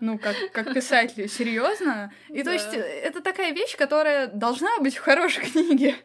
Ну, 0.00 0.18
как, 0.18 0.36
как 0.52 0.74
писатель, 0.74 1.28
серьезно? 1.28 2.12
И. 2.28 2.43
то 2.44 2.52
есть 2.52 2.74
это 2.74 3.20
такая 3.20 3.52
вещь, 3.52 3.76
которая 3.76 4.28
должна 4.28 4.78
быть 4.80 4.96
в 4.96 5.00
хорошей 5.00 5.44
книге. 5.50 5.96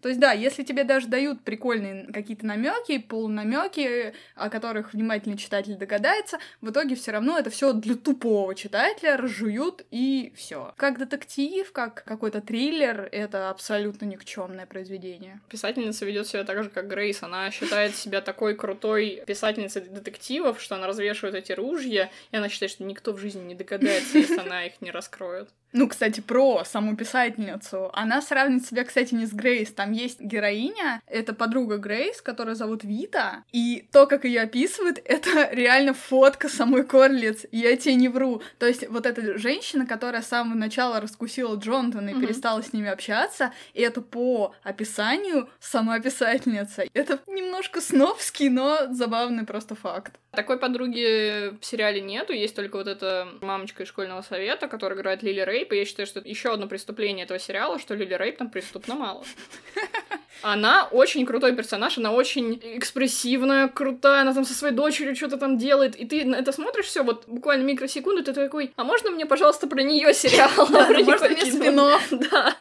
То 0.00 0.08
есть, 0.08 0.20
да, 0.20 0.32
если 0.32 0.62
тебе 0.62 0.84
даже 0.84 1.08
дают 1.08 1.42
прикольные 1.42 2.10
какие-то 2.12 2.46
намеки, 2.46 2.98
полунамеки, 2.98 4.14
о 4.34 4.48
которых 4.48 4.94
внимательный 4.94 5.36
читатель 5.36 5.76
догадается, 5.76 6.38
в 6.60 6.70
итоге 6.70 6.94
все 6.94 7.12
равно 7.12 7.38
это 7.38 7.50
все 7.50 7.72
для 7.72 7.96
тупого 7.96 8.54
читателя 8.54 9.16
разжуют 9.16 9.84
и 9.90 10.32
все. 10.36 10.72
Как 10.76 10.98
детектив, 10.98 11.70
как 11.72 12.04
какой-то 12.04 12.40
триллер, 12.40 13.08
это 13.12 13.50
абсолютно 13.50 14.06
никчемное 14.06 14.66
произведение. 14.66 15.40
Писательница 15.48 16.06
ведет 16.06 16.26
себя 16.26 16.44
так 16.44 16.62
же, 16.62 16.70
как 16.70 16.88
Грейс. 16.88 17.22
Она 17.22 17.50
считает 17.50 17.94
себя 17.94 18.20
такой 18.20 18.54
крутой 18.54 19.22
писательницей 19.26 19.82
детективов, 19.82 20.60
что 20.60 20.76
она 20.76 20.86
развешивает 20.86 21.34
эти 21.34 21.52
ружья, 21.52 22.10
и 22.30 22.36
она 22.36 22.48
считает, 22.48 22.72
что 22.72 22.84
никто 22.84 23.12
в 23.12 23.18
жизни 23.18 23.42
не 23.42 23.54
догадается, 23.54 24.18
если 24.18 24.38
она 24.38 24.64
их 24.64 24.80
не 24.80 24.90
раскроет. 24.90 25.50
Ну, 25.72 25.88
кстати, 25.88 26.20
про 26.20 26.64
саму 26.64 26.96
писательницу. 26.96 27.90
Она 27.92 28.20
сравнивает 28.22 28.66
себя, 28.66 28.84
кстати, 28.84 29.14
не 29.14 29.26
с 29.26 29.32
Грейс. 29.32 29.72
Там 29.72 29.92
есть 29.92 30.20
героиня, 30.20 31.00
это 31.06 31.32
подруга 31.32 31.76
Грейс, 31.76 32.20
которая 32.20 32.54
зовут 32.54 32.82
Вита. 32.82 33.44
И 33.52 33.88
то, 33.92 34.06
как 34.06 34.24
ее 34.24 34.42
описывают, 34.42 34.98
это 35.04 35.50
реально 35.52 35.94
фотка 35.94 36.48
самой 36.48 36.84
Корлиц. 36.84 37.46
Я 37.52 37.76
тебе 37.76 37.94
не 37.94 38.08
вру. 38.08 38.42
То 38.58 38.66
есть 38.66 38.88
вот 38.88 39.06
эта 39.06 39.38
женщина, 39.38 39.86
которая 39.86 40.22
с 40.22 40.28
самого 40.28 40.56
начала 40.56 41.00
раскусила 41.00 41.56
Джонатана 41.56 42.10
и 42.10 42.12
mm-hmm. 42.14 42.20
перестала 42.20 42.62
с 42.62 42.72
ними 42.72 42.88
общаться, 42.88 43.52
и 43.74 43.82
это 43.82 44.00
по 44.00 44.54
описанию 44.62 45.48
сама 45.60 46.00
писательница. 46.00 46.84
Это 46.94 47.20
немножко 47.26 47.80
сновский, 47.80 48.48
но 48.48 48.92
забавный 48.92 49.44
просто 49.44 49.74
факт. 49.74 50.14
Такой 50.32 50.58
подруги 50.58 51.58
в 51.60 51.64
сериале 51.64 52.00
нету, 52.00 52.32
есть 52.32 52.54
только 52.54 52.76
вот 52.76 52.86
эта 52.86 53.26
мамочка 53.40 53.82
из 53.82 53.88
школьного 53.88 54.22
совета, 54.22 54.68
которая 54.68 54.96
играет 54.96 55.24
Лили 55.24 55.40
Рейп, 55.40 55.72
и 55.72 55.76
я 55.76 55.84
считаю, 55.84 56.06
что 56.06 56.20
еще 56.20 56.52
одно 56.52 56.68
преступление 56.68 57.24
этого 57.24 57.40
сериала, 57.40 57.80
что 57.80 57.94
Лили 57.94 58.14
Рейп 58.14 58.38
там 58.38 58.48
преступно 58.48 58.94
мало. 58.94 59.24
Она 60.42 60.88
очень 60.90 61.26
крутой 61.26 61.54
персонаж, 61.54 61.98
она 61.98 62.12
очень 62.12 62.58
экспрессивная, 62.62 63.68
крутая, 63.68 64.22
она 64.22 64.32
там 64.32 64.44
со 64.44 64.54
своей 64.54 64.74
дочерью 64.74 65.14
что-то 65.14 65.36
там 65.36 65.58
делает, 65.58 65.96
и 65.96 66.06
ты 66.06 66.24
на 66.24 66.36
это 66.36 66.52
смотришь 66.52 66.86
все 66.86 67.02
вот 67.02 67.24
буквально 67.26 67.64
микросекунду, 67.64 68.24
ты 68.24 68.32
такой, 68.32 68.72
а 68.76 68.84
можно 68.84 69.10
мне, 69.10 69.26
пожалуйста, 69.26 69.66
про 69.66 69.82
нее 69.82 70.14
сериал? 70.14 70.50
Можно 71.04 71.28
мне 71.28 71.44
спин 71.44 71.76
Да. 72.30 72.56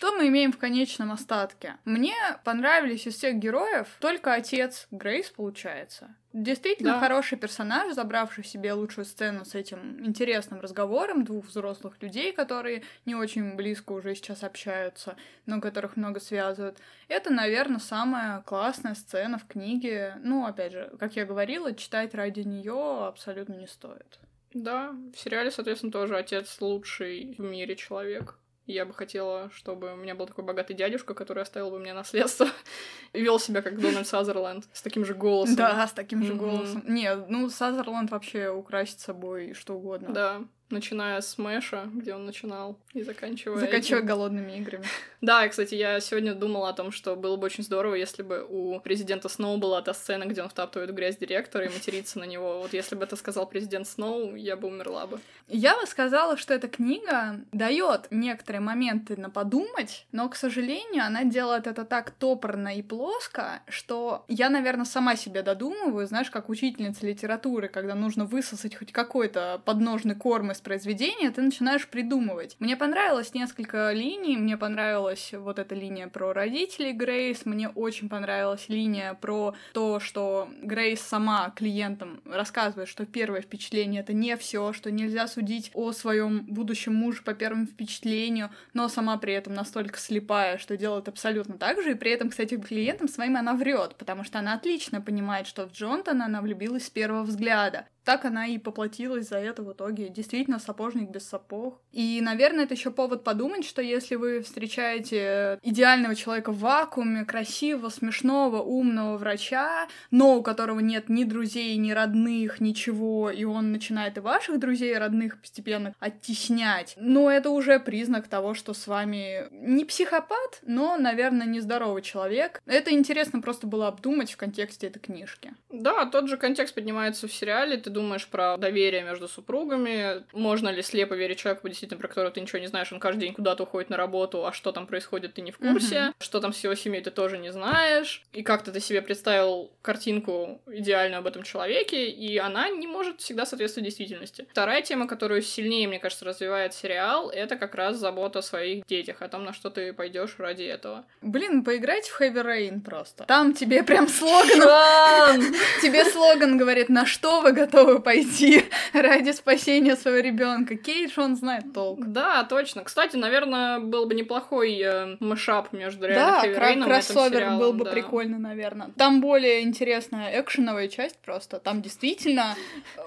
Что 0.00 0.12
мы 0.12 0.28
имеем 0.28 0.50
в 0.50 0.56
конечном 0.56 1.12
остатке? 1.12 1.76
Мне 1.84 2.14
понравились 2.42 3.06
из 3.06 3.16
всех 3.16 3.36
героев 3.36 3.86
только 4.00 4.32
отец 4.32 4.88
Грейс, 4.90 5.28
получается. 5.28 6.16
Действительно 6.32 6.94
да. 6.94 7.00
хороший 7.00 7.36
персонаж, 7.36 7.92
забравший 7.92 8.42
себе 8.42 8.72
лучшую 8.72 9.04
сцену 9.04 9.44
с 9.44 9.54
этим 9.54 10.02
интересным 10.02 10.62
разговором 10.62 11.24
двух 11.24 11.44
взрослых 11.44 12.00
людей, 12.00 12.32
которые 12.32 12.82
не 13.04 13.14
очень 13.14 13.56
близко 13.56 13.92
уже 13.92 14.14
сейчас 14.14 14.42
общаются, 14.42 15.16
но 15.44 15.60
которых 15.60 15.98
много 15.98 16.18
связывают. 16.18 16.78
Это, 17.08 17.30
наверное, 17.30 17.78
самая 17.78 18.40
классная 18.40 18.94
сцена 18.94 19.36
в 19.36 19.46
книге. 19.46 20.14
Ну, 20.22 20.46
опять 20.46 20.72
же, 20.72 20.90
как 20.98 21.14
я 21.16 21.26
говорила, 21.26 21.74
читать 21.74 22.14
ради 22.14 22.40
нее 22.40 23.04
абсолютно 23.06 23.52
не 23.52 23.66
стоит. 23.66 24.18
Да, 24.54 24.94
в 25.14 25.18
сериале, 25.18 25.50
соответственно, 25.50 25.92
тоже 25.92 26.16
отец 26.16 26.58
лучший 26.62 27.34
в 27.36 27.42
мире 27.42 27.76
человек. 27.76 28.38
Я 28.66 28.84
бы 28.86 28.94
хотела, 28.94 29.50
чтобы 29.52 29.92
у 29.92 29.96
меня 29.96 30.14
был 30.14 30.26
такой 30.26 30.44
богатый 30.44 30.74
дядюшка, 30.74 31.14
который 31.14 31.42
оставил 31.42 31.70
бы 31.70 31.78
мне 31.78 31.92
наследство 31.92 32.46
и 33.12 33.20
вел 33.20 33.38
себя 33.38 33.62
как 33.62 33.80
Дональд 33.80 34.06
Сазерленд 34.06 34.68
с 34.72 34.82
таким 34.82 35.04
же 35.04 35.14
голосом. 35.14 35.56
Да, 35.56 35.86
с 35.86 35.92
таким 35.92 36.22
же 36.22 36.34
голосом. 36.34 36.82
Не, 36.86 37.14
ну 37.14 37.48
Сазерленд 37.48 38.10
вообще 38.10 38.50
украсит 38.50 39.00
собой 39.00 39.54
что 39.54 39.74
угодно. 39.74 40.12
Да, 40.12 40.42
начиная 40.70 41.20
с 41.20 41.38
Мэша, 41.38 41.88
где 41.92 42.14
он 42.14 42.26
начинал, 42.26 42.78
и 42.94 43.02
заканчивая... 43.02 43.60
Заканчивая 43.60 44.02
голодными 44.02 44.56
играми. 44.56 44.84
Да, 45.20 45.44
и, 45.44 45.50
кстати, 45.50 45.74
я 45.74 46.00
сегодня 46.00 46.34
думала 46.34 46.70
о 46.70 46.72
том, 46.72 46.90
что 46.90 47.14
было 47.14 47.36
бы 47.36 47.44
очень 47.44 47.62
здорово, 47.62 47.94
если 47.94 48.22
бы 48.22 48.46
у 48.48 48.80
президента 48.80 49.28
Сноу 49.28 49.58
была 49.58 49.82
та 49.82 49.92
сцена, 49.92 50.24
где 50.24 50.42
он 50.42 50.48
втаптывает 50.48 50.94
грязь 50.94 51.18
директора 51.18 51.66
и 51.66 51.68
матерится 51.68 52.18
на 52.18 52.24
него. 52.24 52.60
Вот 52.60 52.72
если 52.72 52.94
бы 52.96 53.04
это 53.04 53.16
сказал 53.16 53.46
президент 53.46 53.86
Сноу, 53.86 54.34
я 54.34 54.56
бы 54.56 54.68
умерла 54.68 55.06
бы. 55.06 55.20
Я 55.46 55.78
бы 55.78 55.86
сказала, 55.86 56.38
что 56.38 56.54
эта 56.54 56.68
книга 56.68 57.40
дает 57.52 58.06
некоторые 58.10 58.60
моменты 58.62 59.20
на 59.20 59.28
подумать, 59.28 60.06
но, 60.10 60.26
к 60.30 60.36
сожалению, 60.36 61.04
она 61.04 61.24
делает 61.24 61.66
это 61.66 61.84
так 61.84 62.12
топорно 62.12 62.74
и 62.74 62.80
плоско, 62.82 63.60
что 63.68 64.24
я, 64.26 64.48
наверное, 64.48 64.86
сама 64.86 65.16
себе 65.16 65.42
додумываю, 65.42 66.06
знаешь, 66.06 66.30
как 66.30 66.48
учительница 66.48 67.06
литературы, 67.06 67.68
когда 67.68 67.94
нужно 67.94 68.24
высосать 68.24 68.74
хоть 68.74 68.92
какой-то 68.92 69.60
подножный 69.66 70.14
корм 70.14 70.52
из 70.52 70.59
произведения, 70.60 71.30
ты 71.30 71.42
начинаешь 71.42 71.86
придумывать. 71.88 72.56
Мне 72.58 72.76
понравилось 72.76 73.34
несколько 73.34 73.92
линий, 73.92 74.36
мне 74.36 74.56
понравилась 74.56 75.32
вот 75.32 75.58
эта 75.58 75.74
линия 75.74 76.08
про 76.08 76.32
родителей 76.32 76.92
Грейс, 76.92 77.44
мне 77.44 77.68
очень 77.68 78.08
понравилась 78.08 78.68
линия 78.68 79.14
про 79.14 79.54
то, 79.72 80.00
что 80.00 80.48
Грейс 80.62 81.00
сама 81.00 81.50
клиентам 81.50 82.20
рассказывает, 82.24 82.88
что 82.88 83.06
первое 83.06 83.42
впечатление 83.42 84.02
это 84.02 84.12
не 84.12 84.36
все, 84.36 84.72
что 84.72 84.90
нельзя 84.90 85.26
судить 85.26 85.70
о 85.74 85.92
своем 85.92 86.40
будущем 86.46 86.94
муже 86.94 87.22
по 87.22 87.34
первому 87.34 87.66
впечатлению, 87.66 88.50
но 88.74 88.88
сама 88.88 89.16
при 89.18 89.32
этом 89.34 89.54
настолько 89.54 89.98
слепая, 89.98 90.58
что 90.58 90.76
делает 90.76 91.08
абсолютно 91.08 91.58
так 91.58 91.82
же, 91.82 91.92
и 91.92 91.94
при 91.94 92.10
этом, 92.12 92.30
кстати, 92.30 92.56
клиентам 92.56 93.08
своим 93.08 93.36
она 93.36 93.54
врет, 93.54 93.96
потому 93.96 94.24
что 94.24 94.38
она 94.38 94.54
отлично 94.54 95.00
понимает, 95.00 95.46
что 95.46 95.66
в 95.66 95.72
Джонтона 95.72 96.26
она 96.26 96.40
влюбилась 96.40 96.86
с 96.86 96.90
первого 96.90 97.22
взгляда 97.22 97.86
так 98.10 98.24
она 98.24 98.48
и 98.48 98.58
поплатилась 98.58 99.28
за 99.28 99.36
это 99.36 99.62
в 99.62 99.72
итоге. 99.72 100.08
Действительно, 100.08 100.58
сапожник 100.58 101.10
без 101.10 101.28
сапог. 101.28 101.80
И, 101.92 102.20
наверное, 102.20 102.64
это 102.64 102.74
еще 102.74 102.90
повод 102.90 103.22
подумать, 103.22 103.64
что 103.64 103.82
если 103.82 104.16
вы 104.16 104.40
встречаете 104.40 105.60
идеального 105.62 106.16
человека 106.16 106.50
в 106.50 106.58
вакууме, 106.58 107.24
красивого, 107.24 107.88
смешного, 107.88 108.62
умного 108.62 109.16
врача, 109.16 109.86
но 110.10 110.36
у 110.36 110.42
которого 110.42 110.80
нет 110.80 111.08
ни 111.08 111.22
друзей, 111.22 111.76
ни 111.76 111.92
родных, 111.92 112.60
ничего, 112.60 113.30
и 113.30 113.44
он 113.44 113.70
начинает 113.70 114.16
и 114.16 114.20
ваших 114.20 114.58
друзей 114.58 114.94
и 114.94 114.98
родных 114.98 115.40
постепенно 115.40 115.94
оттеснять, 116.00 116.94
ну, 116.96 117.28
это 117.28 117.50
уже 117.50 117.78
признак 117.78 118.26
того, 118.26 118.54
что 118.54 118.74
с 118.74 118.88
вами 118.88 119.44
не 119.52 119.84
психопат, 119.84 120.58
но, 120.66 120.96
наверное, 120.96 121.46
нездоровый 121.46 122.02
человек. 122.02 122.60
Это 122.66 122.90
интересно 122.90 123.40
просто 123.40 123.68
было 123.68 123.86
обдумать 123.86 124.32
в 124.32 124.36
контексте 124.36 124.88
этой 124.88 124.98
книжки. 124.98 125.54
Да, 125.70 126.06
тот 126.06 126.28
же 126.28 126.36
контекст 126.36 126.74
поднимается 126.74 127.28
в 127.28 127.32
сериале. 127.32 127.76
Ты 127.76 127.90
думаешь 127.90 127.99
про 128.26 128.56
доверие 128.56 129.02
между 129.02 129.28
супругами, 129.28 130.24
можно 130.32 130.68
ли 130.68 130.82
слепо 130.82 131.14
верить 131.14 131.38
человеку, 131.38 131.68
действительно, 131.68 132.00
про 132.00 132.08
которого 132.08 132.32
ты 132.32 132.40
ничего 132.40 132.58
не 132.58 132.66
знаешь, 132.66 132.92
он 132.92 133.00
каждый 133.00 133.20
день 133.20 133.34
куда-то 133.34 133.64
уходит 133.64 133.90
на 133.90 133.96
работу, 133.96 134.46
а 134.46 134.52
что 134.52 134.72
там 134.72 134.86
происходит, 134.86 135.34
ты 135.34 135.42
не 135.42 135.52
в 135.52 135.58
курсе, 135.58 135.96
mm-hmm. 135.96 136.14
что 136.20 136.40
там 136.40 136.52
с 136.52 136.62
его 136.64 136.74
семьей 136.74 137.02
ты 137.02 137.10
тоже 137.10 137.38
не 137.38 137.52
знаешь, 137.52 138.22
и 138.32 138.42
как-то 138.42 138.72
ты 138.72 138.80
себе 138.80 139.02
представил 139.02 139.70
картинку 139.82 140.60
идеальную 140.66 141.18
об 141.18 141.26
этом 141.26 141.42
человеке, 141.42 142.08
и 142.08 142.38
она 142.38 142.68
не 142.68 142.86
может 142.86 143.20
всегда 143.20 143.46
соответствовать 143.46 143.86
действительности. 143.86 144.46
Вторая 144.50 144.82
тема, 144.82 145.06
которую 145.06 145.42
сильнее, 145.42 145.88
мне 145.88 145.98
кажется, 145.98 146.24
развивает 146.24 146.74
сериал, 146.74 147.30
это 147.30 147.56
как 147.56 147.74
раз 147.74 147.96
забота 147.96 148.40
о 148.40 148.42
своих 148.42 148.84
детях, 148.86 149.22
о 149.22 149.28
том, 149.28 149.44
на 149.44 149.52
что 149.52 149.70
ты 149.70 149.92
пойдешь 149.92 150.36
ради 150.38 150.62
этого. 150.62 151.04
Блин, 151.22 151.64
поиграть 151.64 152.08
в 152.08 152.20
Heavy 152.20 152.44
Rain 152.44 152.80
просто. 152.80 153.24
Там 153.24 153.54
тебе 153.54 153.82
прям 153.82 154.08
слоган... 154.20 155.42
Тебе 155.82 156.04
слоган 156.04 156.58
говорит, 156.58 156.88
на 156.88 157.06
что 157.06 157.40
вы 157.40 157.52
готовы 157.52 157.79
пойти 158.00 158.64
ради 158.92 159.30
спасения 159.30 159.96
своего 159.96 160.20
ребенка. 160.20 160.76
Кейдж, 160.76 161.18
он 161.18 161.36
знает 161.36 161.72
толк. 161.72 162.00
Да, 162.06 162.44
точно. 162.44 162.84
Кстати, 162.84 163.16
наверное, 163.16 163.78
был 163.78 164.06
бы 164.06 164.14
неплохой 164.14 164.78
э, 164.80 165.16
мышап 165.20 165.72
между 165.72 166.08
Да, 166.08 166.42
кра- 166.42 166.82
кроссовер 166.82 167.58
был 167.58 167.72
бы 167.72 167.84
да. 167.84 167.90
прикольно, 167.90 168.38
наверное. 168.38 168.90
Там 168.96 169.20
более 169.20 169.62
интересная 169.62 170.40
экшеновая 170.40 170.88
часть 170.88 171.18
просто. 171.18 171.58
Там 171.58 171.82
действительно 171.82 172.56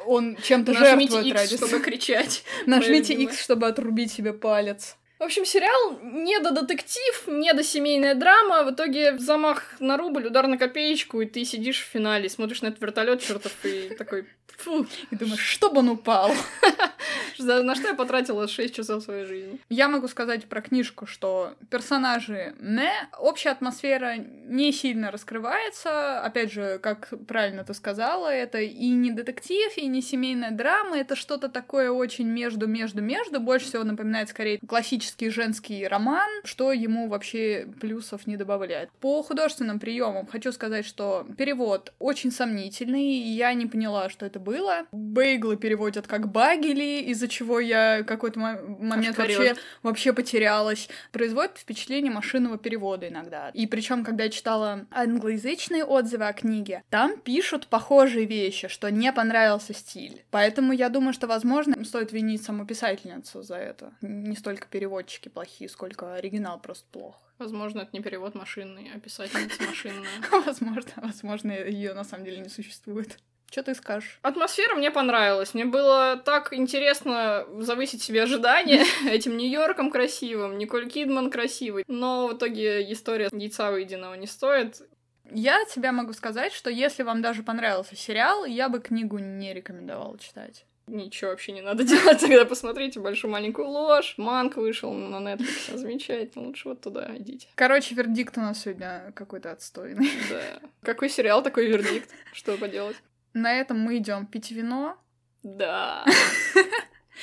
он 0.06 0.36
чем-то 0.36 0.74
жертвует 0.74 1.26
X, 1.26 1.36
ради... 1.36 1.58
чтобы 1.58 1.80
кричать. 1.80 2.44
Нажмите 2.66 3.14
X, 3.14 3.42
чтобы 3.42 3.68
отрубить 3.68 4.12
себе 4.12 4.34
палец. 4.34 4.98
В 5.24 5.26
общем, 5.26 5.46
сериал 5.46 6.00
не 6.02 6.38
до 6.40 6.52
детектив, 6.52 7.28
не 7.28 7.54
до 7.54 7.64
семейная 7.64 8.14
драма. 8.14 8.64
В 8.64 8.74
итоге 8.74 9.18
замах 9.18 9.80
на 9.80 9.96
рубль, 9.96 10.28
удар 10.28 10.48
на 10.48 10.58
копеечку, 10.58 11.22
и 11.22 11.26
ты 11.26 11.46
сидишь 11.46 11.80
в 11.80 11.86
финале, 11.86 12.28
смотришь 12.28 12.62
на 12.62 12.68
этот 12.68 12.82
вертолет 12.82 13.22
чертов 13.22 13.54
и 13.64 13.96
такой 13.98 14.28
Фу. 14.58 14.86
И 15.12 15.16
думаешь, 15.16 15.40
чтобы 15.40 15.80
он 15.80 15.90
упал. 15.90 16.32
На 17.40 17.76
что 17.76 17.90
я 17.90 17.94
потратила 17.96 18.48
6 18.48 18.74
часов 18.74 19.04
своей 19.04 19.26
жизни? 19.26 19.60
Я 19.70 19.88
могу 19.88 20.08
сказать 20.08 20.46
про 20.46 20.62
книжку, 20.62 21.06
что 21.06 21.56
персонажи 21.70 22.56
не, 22.60 22.92
общая 23.20 23.50
атмосфера 23.50 24.16
не 24.18 24.72
сильно 24.72 25.12
раскрывается. 25.12 26.22
Опять 26.22 26.54
же, 26.54 26.80
как 26.80 27.10
правильно 27.28 27.64
ты 27.64 27.74
сказала, 27.74 28.30
это 28.30 28.60
и 28.60 28.90
не 28.90 29.12
детектив, 29.12 29.72
и 29.76 29.88
не 29.88 30.02
семейная 30.02 30.52
драма, 30.52 30.98
это 30.98 31.16
что-то 31.16 31.50
такое 31.50 31.92
очень 31.92 32.28
между-между-между. 32.28 33.40
Больше 33.40 33.68
всего 33.68 33.84
напоминает 33.84 34.30
скорее 34.30 34.60
классический 34.60 35.13
женский 35.20 35.88
роман, 35.88 36.30
что 36.44 36.72
ему 36.72 37.08
вообще 37.08 37.68
плюсов 37.80 38.28
не 38.28 38.38
добавляет. 38.38 38.92
По 39.00 39.24
художественным 39.24 39.80
приемам 39.80 40.28
хочу 40.28 40.52
сказать, 40.52 40.86
что 40.86 41.26
перевод 41.38 41.94
очень 42.00 42.32
сомнительный, 42.32 43.18
я 43.20 43.54
не 43.54 43.66
поняла, 43.66 44.10
что 44.10 44.26
это 44.26 44.40
было. 44.40 44.86
Бейглы 44.92 45.58
переводят 45.58 46.08
как 46.08 46.32
багели, 46.32 47.02
из-за 47.12 47.28
чего 47.28 47.60
я 47.60 48.04
какой-то 48.04 48.40
момент 48.40 49.18
вообще, 49.18 49.56
вообще 49.82 50.14
потерялась. 50.14 50.90
Производит 51.12 51.58
впечатление 51.58 52.12
машинного 52.12 52.58
перевода 52.58 53.08
иногда. 53.08 53.50
И 53.50 53.68
причем, 53.68 54.04
когда 54.04 54.26
я 54.26 54.30
читала 54.30 54.86
англоязычные 54.92 55.86
отзывы 55.86 56.28
о 56.28 56.34
книге, 56.34 56.84
там 56.90 57.18
пишут 57.18 57.68
похожие 57.68 58.26
вещи, 58.26 58.68
что 58.68 58.90
не 58.90 59.12
понравился 59.12 59.74
стиль. 59.74 60.24
Поэтому 60.32 60.74
я 60.74 60.90
думаю, 60.90 61.14
что, 61.14 61.28
возможно, 61.28 61.84
стоит 61.86 62.12
винить 62.12 62.44
саму 62.44 62.66
писательницу 62.66 63.42
за 63.42 63.56
это. 63.56 63.94
Не 64.02 64.36
столько 64.36 64.68
переводчики 65.04 65.30
плохие, 65.30 65.70
сколько 65.70 66.16
оригинал 66.16 66.60
просто 66.60 66.86
плох. 66.92 67.16
Возможно, 67.40 67.82
это 67.82 67.90
не 67.94 68.02
перевод 68.02 68.36
машинный, 68.36 68.92
а 68.96 69.00
писательница 69.00 69.64
машинная. 69.68 70.22
Возможно, 70.46 70.92
возможно, 70.98 71.52
ее 71.52 71.94
на 71.94 72.04
самом 72.04 72.26
деле 72.26 72.40
не 72.40 72.50
существует. 72.50 73.18
Что 73.52 73.64
ты 73.64 73.76
скажешь? 73.76 74.20
Атмосфера 74.24 74.76
мне 74.76 74.90
понравилась. 74.90 75.54
Мне 75.54 75.66
было 75.66 76.18
так 76.18 76.54
интересно 76.54 77.46
завысить 77.60 78.02
себе 78.02 78.24
ожидания 78.24 78.84
этим 79.08 79.38
Нью-Йорком 79.38 79.92
красивым, 79.92 80.58
Николь 80.58 80.90
Кидман 80.90 81.30
красивый. 81.30 81.84
Но 81.88 82.28
в 82.28 82.38
итоге 82.38 82.92
история 82.92 83.30
яйца 83.32 83.72
выеденного 83.72 84.16
не 84.16 84.28
стоит. 84.28 84.82
Я 85.32 85.64
тебе 85.66 85.92
могу 85.92 86.14
сказать, 86.14 86.52
что 86.54 86.70
если 86.70 87.04
вам 87.04 87.22
даже 87.22 87.44
понравился 87.44 87.96
сериал, 87.96 88.46
я 88.46 88.70
бы 88.70 88.80
книгу 88.80 89.20
не 89.20 89.54
рекомендовала 89.54 90.18
читать. 90.18 90.66
Ничего 90.88 91.32
вообще 91.32 91.54
не 91.54 91.62
надо 91.62 91.84
делать, 91.86 92.20
тогда 92.20 92.46
посмотрите 92.46 93.00
«Большую 93.00 93.32
маленькую 93.32 93.68
ложь». 93.70 94.16
Манк 94.18 94.58
вышел 94.58 94.94
на 94.94 95.16
Netflix, 95.18 95.78
замечательно, 95.78 96.48
лучше 96.48 96.70
вот 96.70 96.82
туда 96.82 97.10
идите. 97.18 97.48
Короче, 97.56 97.96
вердикт 97.96 98.38
у 98.38 98.42
нас 98.42 98.62
сегодня 98.62 99.12
какой-то 99.16 99.52
отстойный. 99.52 100.10
Да. 100.30 100.60
Какой 100.82 101.10
сериал, 101.10 101.44
такой 101.44 101.68
вердикт. 101.68 102.10
Что 102.34 102.58
поделать? 102.58 102.98
На 103.34 103.54
этом 103.54 103.80
мы 103.80 103.98
идем 103.98 104.26
пить 104.26 104.52
вино. 104.52 104.98
Да. 105.44 106.06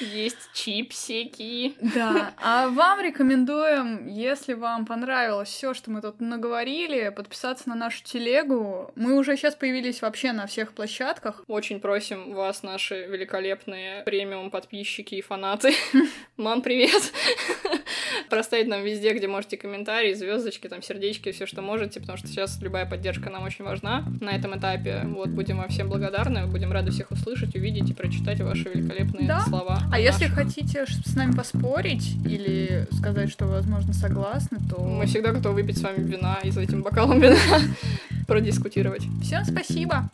Есть 0.00 0.50
чипсики. 0.54 1.74
Да. 1.94 2.34
А 2.38 2.68
вам 2.68 3.00
рекомендуем, 3.00 4.06
если 4.06 4.54
вам 4.54 4.86
понравилось 4.86 5.48
все, 5.48 5.74
что 5.74 5.90
мы 5.90 6.00
тут 6.00 6.20
наговорили, 6.20 7.10
подписаться 7.10 7.68
на 7.68 7.74
нашу 7.74 8.02
телегу. 8.04 8.92
Мы 8.96 9.18
уже 9.18 9.36
сейчас 9.36 9.54
появились 9.54 10.02
вообще 10.02 10.32
на 10.32 10.46
всех 10.46 10.72
площадках. 10.72 11.44
Очень 11.46 11.80
просим 11.80 12.32
вас, 12.34 12.62
наши 12.62 13.06
великолепные 13.06 14.02
премиум 14.04 14.50
подписчики 14.50 15.16
и 15.16 15.22
фанаты. 15.22 15.74
Ман, 16.36 16.62
привет! 16.62 17.12
Проставить 18.30 18.68
нам 18.68 18.84
везде, 18.84 19.12
где 19.12 19.26
можете 19.26 19.56
комментарии, 19.56 20.14
звездочки, 20.14 20.68
там 20.68 20.82
сердечки, 20.82 21.32
все, 21.32 21.46
что 21.46 21.62
можете, 21.62 21.98
потому 22.00 22.16
что 22.16 22.28
сейчас 22.28 22.60
любая 22.62 22.86
поддержка 22.86 23.28
нам 23.28 23.42
очень 23.42 23.64
важна 23.64 24.04
на 24.20 24.30
этом 24.30 24.56
этапе. 24.56 25.02
Вот, 25.04 25.30
будем 25.30 25.58
вам 25.58 25.68
всем 25.68 25.88
благодарны, 25.88 26.46
будем 26.46 26.70
рады 26.70 26.92
всех 26.92 27.10
услышать, 27.10 27.56
увидеть 27.56 27.90
и 27.90 27.92
прочитать 27.92 28.40
ваши 28.40 28.68
великолепные 28.68 29.26
да? 29.26 29.40
слова. 29.40 29.80
А 29.86 29.98
наших. 29.98 30.04
если 30.04 30.26
хотите 30.26 30.86
с 30.86 31.14
нами 31.16 31.32
поспорить 31.32 32.14
или 32.24 32.86
сказать, 32.92 33.30
что, 33.30 33.46
возможно, 33.46 33.92
согласны, 33.92 34.58
то... 34.70 34.80
Мы 34.80 35.06
всегда 35.06 35.32
готовы 35.32 35.62
выпить 35.62 35.78
с 35.78 35.82
вами 35.82 36.02
вина 36.02 36.38
и 36.44 36.50
за 36.50 36.60
этим 36.60 36.82
бокалом 36.82 37.20
вина 37.20 37.36
продискутировать. 38.28 39.02
Всем 39.22 39.44
спасибо! 39.44 40.08